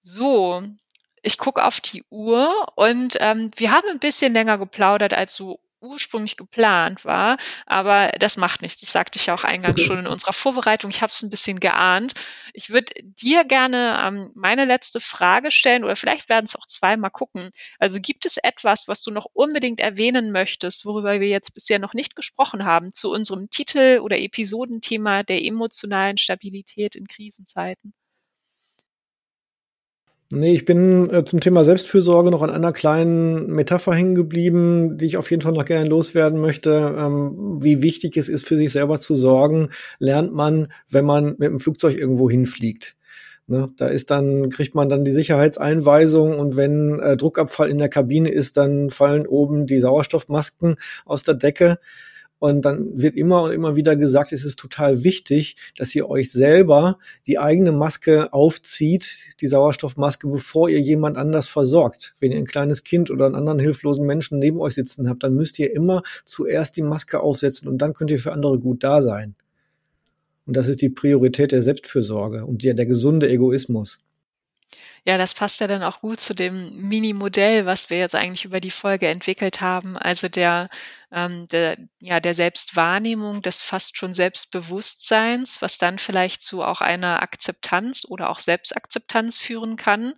So, 0.00 0.62
ich 1.22 1.36
gucke 1.36 1.62
auf 1.62 1.80
die 1.80 2.04
Uhr 2.08 2.72
und 2.74 3.18
ähm, 3.20 3.50
wir 3.56 3.70
haben 3.70 3.88
ein 3.90 3.98
bisschen 3.98 4.32
länger 4.32 4.56
geplaudert 4.56 5.12
als 5.12 5.34
so 5.34 5.60
ursprünglich 5.80 6.36
geplant 6.36 7.04
war. 7.04 7.38
Aber 7.66 8.10
das 8.18 8.36
macht 8.36 8.62
nichts. 8.62 8.80
Das 8.80 8.92
sagte 8.92 9.18
ich 9.18 9.26
ja 9.26 9.34
auch 9.34 9.44
eingangs 9.44 9.80
schon 9.82 9.98
in 9.98 10.06
unserer 10.06 10.32
Vorbereitung. 10.32 10.90
Ich 10.90 11.02
habe 11.02 11.12
es 11.12 11.22
ein 11.22 11.30
bisschen 11.30 11.60
geahnt. 11.60 12.14
Ich 12.52 12.70
würde 12.70 12.92
dir 13.02 13.44
gerne 13.44 14.02
ähm, 14.04 14.32
meine 14.34 14.64
letzte 14.64 15.00
Frage 15.00 15.50
stellen 15.50 15.84
oder 15.84 15.96
vielleicht 15.96 16.28
werden 16.28 16.46
es 16.46 16.56
auch 16.56 16.66
zweimal 16.66 17.10
gucken. 17.10 17.50
Also 17.78 18.00
gibt 18.00 18.26
es 18.26 18.36
etwas, 18.36 18.88
was 18.88 19.02
du 19.02 19.10
noch 19.10 19.26
unbedingt 19.32 19.80
erwähnen 19.80 20.32
möchtest, 20.32 20.84
worüber 20.84 21.20
wir 21.20 21.28
jetzt 21.28 21.54
bisher 21.54 21.78
noch 21.78 21.94
nicht 21.94 22.16
gesprochen 22.16 22.64
haben, 22.64 22.92
zu 22.92 23.10
unserem 23.10 23.50
Titel 23.50 24.00
oder 24.02 24.18
Episodenthema 24.18 25.22
der 25.22 25.42
emotionalen 25.42 26.18
Stabilität 26.18 26.94
in 26.96 27.06
Krisenzeiten? 27.06 27.94
Nee, 30.30 30.52
ich 30.52 30.66
bin 30.66 31.08
äh, 31.08 31.24
zum 31.24 31.40
Thema 31.40 31.64
Selbstfürsorge 31.64 32.30
noch 32.30 32.42
an 32.42 32.50
einer 32.50 32.72
kleinen 32.72 33.46
Metapher 33.46 33.94
hängen 33.94 34.14
geblieben, 34.14 34.98
die 34.98 35.06
ich 35.06 35.16
auf 35.16 35.30
jeden 35.30 35.40
Fall 35.40 35.52
noch 35.52 35.64
gerne 35.64 35.88
loswerden 35.88 36.38
möchte. 36.38 36.94
Ähm, 36.98 37.56
wie 37.62 37.80
wichtig 37.80 38.18
es 38.18 38.28
ist, 38.28 38.46
für 38.46 38.56
sich 38.56 38.70
selber 38.72 39.00
zu 39.00 39.14
sorgen, 39.14 39.70
lernt 39.98 40.34
man, 40.34 40.68
wenn 40.90 41.06
man 41.06 41.36
mit 41.38 41.44
dem 41.48 41.58
Flugzeug 41.60 41.98
irgendwo 41.98 42.28
hinfliegt. 42.28 42.94
Ne, 43.46 43.68
da 43.78 43.86
ist 43.88 44.10
dann, 44.10 44.50
kriegt 44.50 44.74
man 44.74 44.90
dann 44.90 45.04
die 45.06 45.12
Sicherheitseinweisung 45.12 46.38
und 46.38 46.56
wenn 46.56 47.00
äh, 47.00 47.16
Druckabfall 47.16 47.70
in 47.70 47.78
der 47.78 47.88
Kabine 47.88 48.28
ist, 48.30 48.58
dann 48.58 48.90
fallen 48.90 49.26
oben 49.26 49.64
die 49.66 49.80
Sauerstoffmasken 49.80 50.76
aus 51.06 51.22
der 51.22 51.34
Decke. 51.34 51.78
Und 52.40 52.64
dann 52.64 53.00
wird 53.00 53.16
immer 53.16 53.42
und 53.42 53.52
immer 53.52 53.74
wieder 53.74 53.96
gesagt, 53.96 54.32
es 54.32 54.44
ist 54.44 54.58
total 54.58 55.02
wichtig, 55.02 55.56
dass 55.76 55.94
ihr 55.94 56.08
euch 56.08 56.30
selber 56.30 56.98
die 57.26 57.38
eigene 57.38 57.72
Maske 57.72 58.32
aufzieht, 58.32 59.18
die 59.40 59.48
Sauerstoffmaske, 59.48 60.28
bevor 60.28 60.68
ihr 60.68 60.80
jemand 60.80 61.16
anders 61.16 61.48
versorgt. 61.48 62.14
Wenn 62.20 62.30
ihr 62.30 62.38
ein 62.38 62.46
kleines 62.46 62.84
Kind 62.84 63.10
oder 63.10 63.26
einen 63.26 63.34
anderen 63.34 63.58
hilflosen 63.58 64.06
Menschen 64.06 64.38
neben 64.38 64.60
euch 64.60 64.74
sitzen 64.74 65.08
habt, 65.08 65.24
dann 65.24 65.34
müsst 65.34 65.58
ihr 65.58 65.74
immer 65.74 66.02
zuerst 66.24 66.76
die 66.76 66.82
Maske 66.82 67.20
aufsetzen 67.20 67.68
und 67.68 67.78
dann 67.78 67.92
könnt 67.92 68.12
ihr 68.12 68.20
für 68.20 68.32
andere 68.32 68.58
gut 68.60 68.84
da 68.84 69.02
sein. 69.02 69.34
Und 70.46 70.56
das 70.56 70.68
ist 70.68 70.80
die 70.80 70.88
Priorität 70.88 71.52
der 71.52 71.62
Selbstfürsorge 71.62 72.46
und 72.46 72.62
der, 72.62 72.74
der 72.74 72.86
gesunde 72.86 73.28
Egoismus. 73.28 73.98
Ja, 75.08 75.16
das 75.16 75.32
passt 75.32 75.60
ja 75.60 75.66
dann 75.66 75.82
auch 75.82 76.02
gut 76.02 76.20
zu 76.20 76.34
dem 76.34 76.76
Mini-Modell, 76.76 77.64
was 77.64 77.88
wir 77.88 77.96
jetzt 77.98 78.14
eigentlich 78.14 78.44
über 78.44 78.60
die 78.60 78.70
Folge 78.70 79.08
entwickelt 79.08 79.62
haben. 79.62 79.96
Also 79.96 80.28
der, 80.28 80.68
ähm, 81.10 81.46
der, 81.46 81.78
ja, 82.00 82.20
der 82.20 82.34
Selbstwahrnehmung, 82.34 83.40
des 83.40 83.62
fast 83.62 83.96
schon 83.96 84.12
Selbstbewusstseins, 84.12 85.62
was 85.62 85.78
dann 85.78 85.98
vielleicht 85.98 86.42
zu 86.42 86.62
auch 86.62 86.82
einer 86.82 87.22
Akzeptanz 87.22 88.04
oder 88.06 88.28
auch 88.28 88.38
Selbstakzeptanz 88.38 89.38
führen 89.38 89.76
kann 89.76 90.12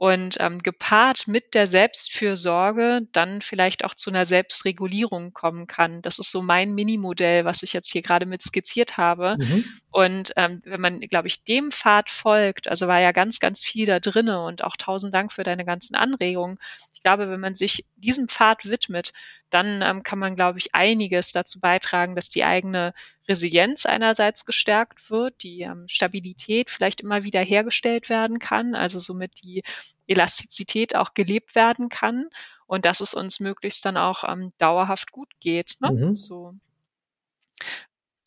und 0.00 0.36
ähm, 0.40 0.60
gepaart 0.60 1.28
mit 1.28 1.52
der 1.52 1.66
Selbstfürsorge 1.66 3.02
dann 3.12 3.42
vielleicht 3.42 3.84
auch 3.84 3.94
zu 3.94 4.08
einer 4.08 4.24
Selbstregulierung 4.24 5.34
kommen 5.34 5.66
kann. 5.66 6.00
Das 6.00 6.18
ist 6.18 6.30
so 6.30 6.40
mein 6.40 6.72
Minimodell, 6.72 7.44
was 7.44 7.62
ich 7.62 7.74
jetzt 7.74 7.92
hier 7.92 8.00
gerade 8.00 8.24
mit 8.24 8.40
skizziert 8.40 8.96
habe. 8.96 9.36
Mhm. 9.38 9.64
Und 9.90 10.32
ähm, 10.36 10.62
wenn 10.64 10.80
man, 10.80 11.00
glaube 11.00 11.28
ich, 11.28 11.44
dem 11.44 11.70
Pfad 11.70 12.08
folgt, 12.08 12.66
also 12.66 12.88
war 12.88 12.98
ja 12.98 13.12
ganz, 13.12 13.40
ganz 13.40 13.62
viel 13.62 13.84
da 13.84 14.00
drinne 14.00 14.42
und 14.42 14.64
auch 14.64 14.76
tausend 14.78 15.12
Dank 15.12 15.32
für 15.32 15.42
deine 15.42 15.66
ganzen 15.66 15.94
Anregungen. 15.94 16.56
Ich 16.94 17.02
glaube, 17.02 17.28
wenn 17.28 17.40
man 17.40 17.54
sich 17.54 17.84
diesem 18.00 18.28
Pfad 18.28 18.64
widmet, 18.64 19.12
dann 19.50 19.82
ähm, 19.82 20.02
kann 20.02 20.18
man, 20.18 20.36
glaube 20.36 20.58
ich, 20.58 20.74
einiges 20.74 21.32
dazu 21.32 21.60
beitragen, 21.60 22.14
dass 22.14 22.28
die 22.28 22.44
eigene 22.44 22.94
Resilienz 23.28 23.86
einerseits 23.86 24.44
gestärkt 24.44 25.10
wird, 25.10 25.42
die 25.42 25.62
ähm, 25.62 25.86
Stabilität 25.88 26.70
vielleicht 26.70 27.00
immer 27.00 27.24
wieder 27.24 27.40
hergestellt 27.40 28.08
werden 28.08 28.38
kann, 28.38 28.74
also 28.74 28.98
somit 28.98 29.44
die 29.44 29.62
Elastizität 30.06 30.96
auch 30.96 31.14
gelebt 31.14 31.54
werden 31.54 31.88
kann 31.88 32.28
und 32.66 32.84
dass 32.84 33.00
es 33.00 33.14
uns 33.14 33.40
möglichst 33.40 33.84
dann 33.84 33.96
auch 33.96 34.24
ähm, 34.24 34.52
dauerhaft 34.58 35.12
gut 35.12 35.28
geht. 35.40 35.76
Ne? 35.80 35.90
Mhm. 35.90 36.14
So. 36.14 36.54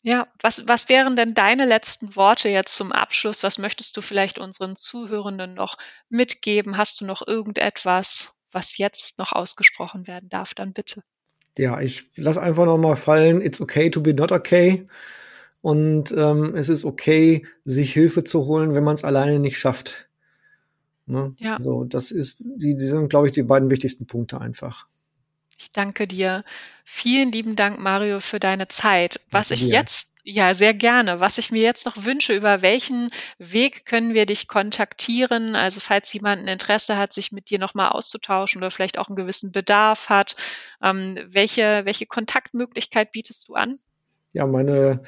Ja, 0.06 0.28
was, 0.42 0.68
was 0.68 0.90
wären 0.90 1.16
denn 1.16 1.32
deine 1.32 1.64
letzten 1.64 2.14
Worte 2.14 2.50
jetzt 2.50 2.76
zum 2.76 2.92
Abschluss? 2.92 3.42
Was 3.42 3.56
möchtest 3.56 3.96
du 3.96 4.02
vielleicht 4.02 4.38
unseren 4.38 4.76
Zuhörenden 4.76 5.54
noch 5.54 5.78
mitgeben? 6.10 6.76
Hast 6.76 7.00
du 7.00 7.06
noch 7.06 7.26
irgendetwas, 7.26 8.38
was 8.54 8.78
jetzt 8.78 9.18
noch 9.18 9.32
ausgesprochen 9.32 10.06
werden 10.06 10.28
darf? 10.28 10.54
Dann 10.54 10.72
bitte. 10.72 11.02
Ja, 11.56 11.80
ich 11.80 12.06
lasse 12.16 12.40
einfach 12.40 12.64
noch 12.64 12.78
mal 12.78 12.96
fallen, 12.96 13.40
it's 13.40 13.60
okay 13.60 13.90
to 13.90 14.00
be 14.00 14.14
not 14.14 14.32
okay. 14.32 14.86
Und 15.60 16.12
ähm, 16.12 16.54
es 16.56 16.68
ist 16.68 16.84
okay, 16.84 17.46
sich 17.64 17.92
Hilfe 17.92 18.24
zu 18.24 18.46
holen, 18.46 18.74
wenn 18.74 18.84
man 18.84 18.96
es 18.96 19.04
alleine 19.04 19.38
nicht 19.38 19.58
schafft. 19.58 20.08
Ne? 21.06 21.34
Ja. 21.38 21.58
So, 21.60 21.84
das 21.84 22.10
ist, 22.10 22.36
die, 22.40 22.76
die 22.76 22.86
sind, 22.86 23.08
glaube 23.08 23.28
ich, 23.28 23.32
die 23.32 23.42
beiden 23.42 23.70
wichtigsten 23.70 24.06
Punkte 24.06 24.40
einfach. 24.40 24.86
Ich 25.58 25.70
danke 25.72 26.06
dir. 26.06 26.44
Vielen 26.84 27.32
lieben 27.32 27.56
Dank, 27.56 27.78
Mario, 27.78 28.20
für 28.20 28.40
deine 28.40 28.68
Zeit. 28.68 29.20
Was 29.30 29.48
danke 29.48 29.64
ich 29.64 29.70
dir. 29.70 29.76
jetzt 29.76 30.08
ja, 30.26 30.54
sehr 30.54 30.72
gerne. 30.72 31.20
Was 31.20 31.36
ich 31.36 31.52
mir 31.52 31.60
jetzt 31.60 31.84
noch 31.84 32.06
wünsche, 32.06 32.34
über 32.34 32.62
welchen 32.62 33.08
Weg 33.38 33.84
können 33.84 34.14
wir 34.14 34.24
dich 34.24 34.48
kontaktieren? 34.48 35.54
Also 35.54 35.80
falls 35.80 36.10
jemand 36.14 36.42
ein 36.42 36.48
Interesse 36.48 36.96
hat, 36.96 37.12
sich 37.12 37.30
mit 37.30 37.50
dir 37.50 37.58
nochmal 37.58 37.90
auszutauschen 37.90 38.62
oder 38.62 38.70
vielleicht 38.70 38.98
auch 38.98 39.08
einen 39.08 39.16
gewissen 39.16 39.52
Bedarf 39.52 40.08
hat, 40.08 40.34
ähm, 40.82 41.18
welche, 41.28 41.82
welche 41.84 42.06
Kontaktmöglichkeit 42.06 43.12
bietest 43.12 43.48
du 43.48 43.54
an? 43.54 43.78
Ja, 44.32 44.46
meine 44.46 45.02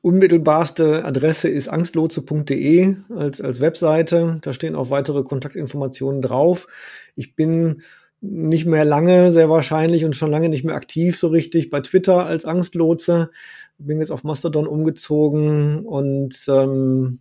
unmittelbarste 0.00 1.04
Adresse 1.04 1.48
ist 1.48 1.68
angstlotse.de 1.68 2.96
als, 3.14 3.42
als 3.42 3.60
Webseite. 3.60 4.38
Da 4.40 4.54
stehen 4.54 4.74
auch 4.74 4.88
weitere 4.88 5.22
Kontaktinformationen 5.22 6.22
drauf. 6.22 6.66
Ich 7.14 7.36
bin 7.36 7.82
nicht 8.20 8.66
mehr 8.66 8.84
lange, 8.84 9.32
sehr 9.32 9.48
wahrscheinlich, 9.48 10.04
und 10.04 10.16
schon 10.16 10.30
lange 10.30 10.48
nicht 10.48 10.64
mehr 10.64 10.74
aktiv 10.74 11.18
so 11.18 11.28
richtig 11.28 11.70
bei 11.70 11.80
Twitter 11.80 12.26
als 12.26 12.44
Angstlotse. 12.44 13.30
Bin 13.78 14.00
jetzt 14.00 14.10
auf 14.10 14.24
Mastodon 14.24 14.66
umgezogen 14.66 15.86
und 15.86 16.34
ähm, 16.48 17.20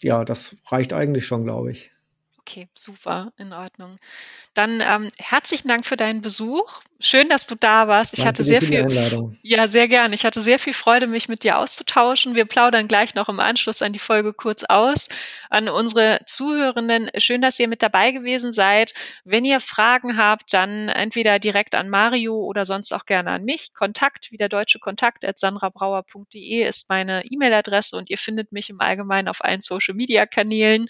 ja, 0.00 0.24
das 0.24 0.56
reicht 0.66 0.92
eigentlich 0.92 1.26
schon, 1.26 1.44
glaube 1.44 1.72
ich. 1.72 1.93
Okay, 2.46 2.68
super, 2.74 3.32
in 3.38 3.54
Ordnung. 3.54 3.98
Dann 4.52 4.82
ähm, 4.82 5.10
herzlichen 5.18 5.66
Dank 5.68 5.86
für 5.86 5.96
deinen 5.96 6.20
Besuch. 6.20 6.82
Schön, 7.00 7.30
dass 7.30 7.46
du 7.46 7.54
da 7.54 7.88
warst. 7.88 8.12
Ich 8.12 8.18
Danke 8.18 8.28
hatte 8.28 8.44
sehr 8.44 8.60
viel, 8.60 8.86
ja, 9.42 9.66
sehr 9.66 9.88
gern. 9.88 10.12
Ich 10.12 10.26
hatte 10.26 10.42
sehr 10.42 10.58
viel 10.58 10.74
Freude, 10.74 11.06
mich 11.06 11.28
mit 11.28 11.42
dir 11.42 11.58
auszutauschen. 11.58 12.34
Wir 12.34 12.44
plaudern 12.44 12.86
gleich 12.86 13.14
noch 13.14 13.30
im 13.30 13.40
Anschluss 13.40 13.80
an 13.80 13.94
die 13.94 13.98
Folge 13.98 14.34
kurz 14.34 14.62
aus. 14.64 15.08
An 15.48 15.70
unsere 15.70 16.20
Zuhörenden, 16.26 17.10
schön, 17.16 17.40
dass 17.40 17.58
ihr 17.58 17.66
mit 17.66 17.82
dabei 17.82 18.10
gewesen 18.10 18.52
seid. 18.52 18.92
Wenn 19.24 19.46
ihr 19.46 19.60
Fragen 19.60 20.18
habt, 20.18 20.52
dann 20.52 20.90
entweder 20.90 21.38
direkt 21.38 21.74
an 21.74 21.88
Mario 21.88 22.36
oder 22.36 22.66
sonst 22.66 22.92
auch 22.92 23.06
gerne 23.06 23.30
an 23.30 23.44
mich. 23.44 23.72
Kontakt, 23.72 24.32
wie 24.32 24.36
der 24.36 24.50
deutsche 24.50 24.80
Kontakt 24.80 25.24
at 25.24 25.38
sandrabrauer.de 25.38 26.62
ist 26.62 26.90
meine 26.90 27.24
E-Mail-Adresse 27.24 27.96
und 27.96 28.10
ihr 28.10 28.18
findet 28.18 28.52
mich 28.52 28.68
im 28.68 28.82
Allgemeinen 28.82 29.28
auf 29.28 29.42
allen 29.42 29.62
Social-Media-Kanälen. 29.62 30.88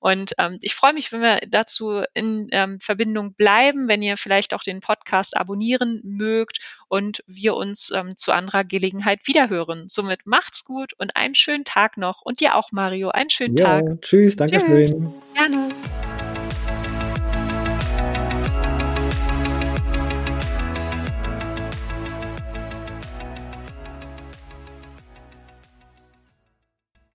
Und 0.00 0.34
ähm, 0.38 0.58
ich 0.62 0.74
freue 0.74 0.92
mich, 0.92 1.12
wenn 1.12 1.20
wir 1.20 1.38
dazu 1.48 2.02
in 2.14 2.48
ähm, 2.52 2.80
Verbindung 2.80 3.34
bleiben, 3.34 3.88
wenn 3.88 4.02
ihr 4.02 4.16
vielleicht 4.16 4.54
auch 4.54 4.62
den 4.62 4.80
Podcast 4.80 5.36
abonnieren 5.36 6.00
mögt 6.04 6.58
und 6.88 7.22
wir 7.26 7.54
uns 7.54 7.90
ähm, 7.90 8.16
zu 8.16 8.32
anderer 8.32 8.64
Gelegenheit 8.64 9.26
wiederhören. 9.26 9.88
Somit 9.88 10.26
macht's 10.26 10.64
gut 10.64 10.92
und 10.98 11.16
einen 11.16 11.34
schönen 11.34 11.64
Tag 11.64 11.96
noch. 11.96 12.22
Und 12.22 12.40
dir 12.40 12.54
auch, 12.54 12.72
Mario, 12.72 13.10
einen 13.10 13.30
schönen 13.30 13.56
ja, 13.56 13.82
Tag. 13.82 14.02
Tschüss, 14.02 14.36
danke 14.36 14.60
schön. 14.60 15.12
Gerne. 15.34 15.68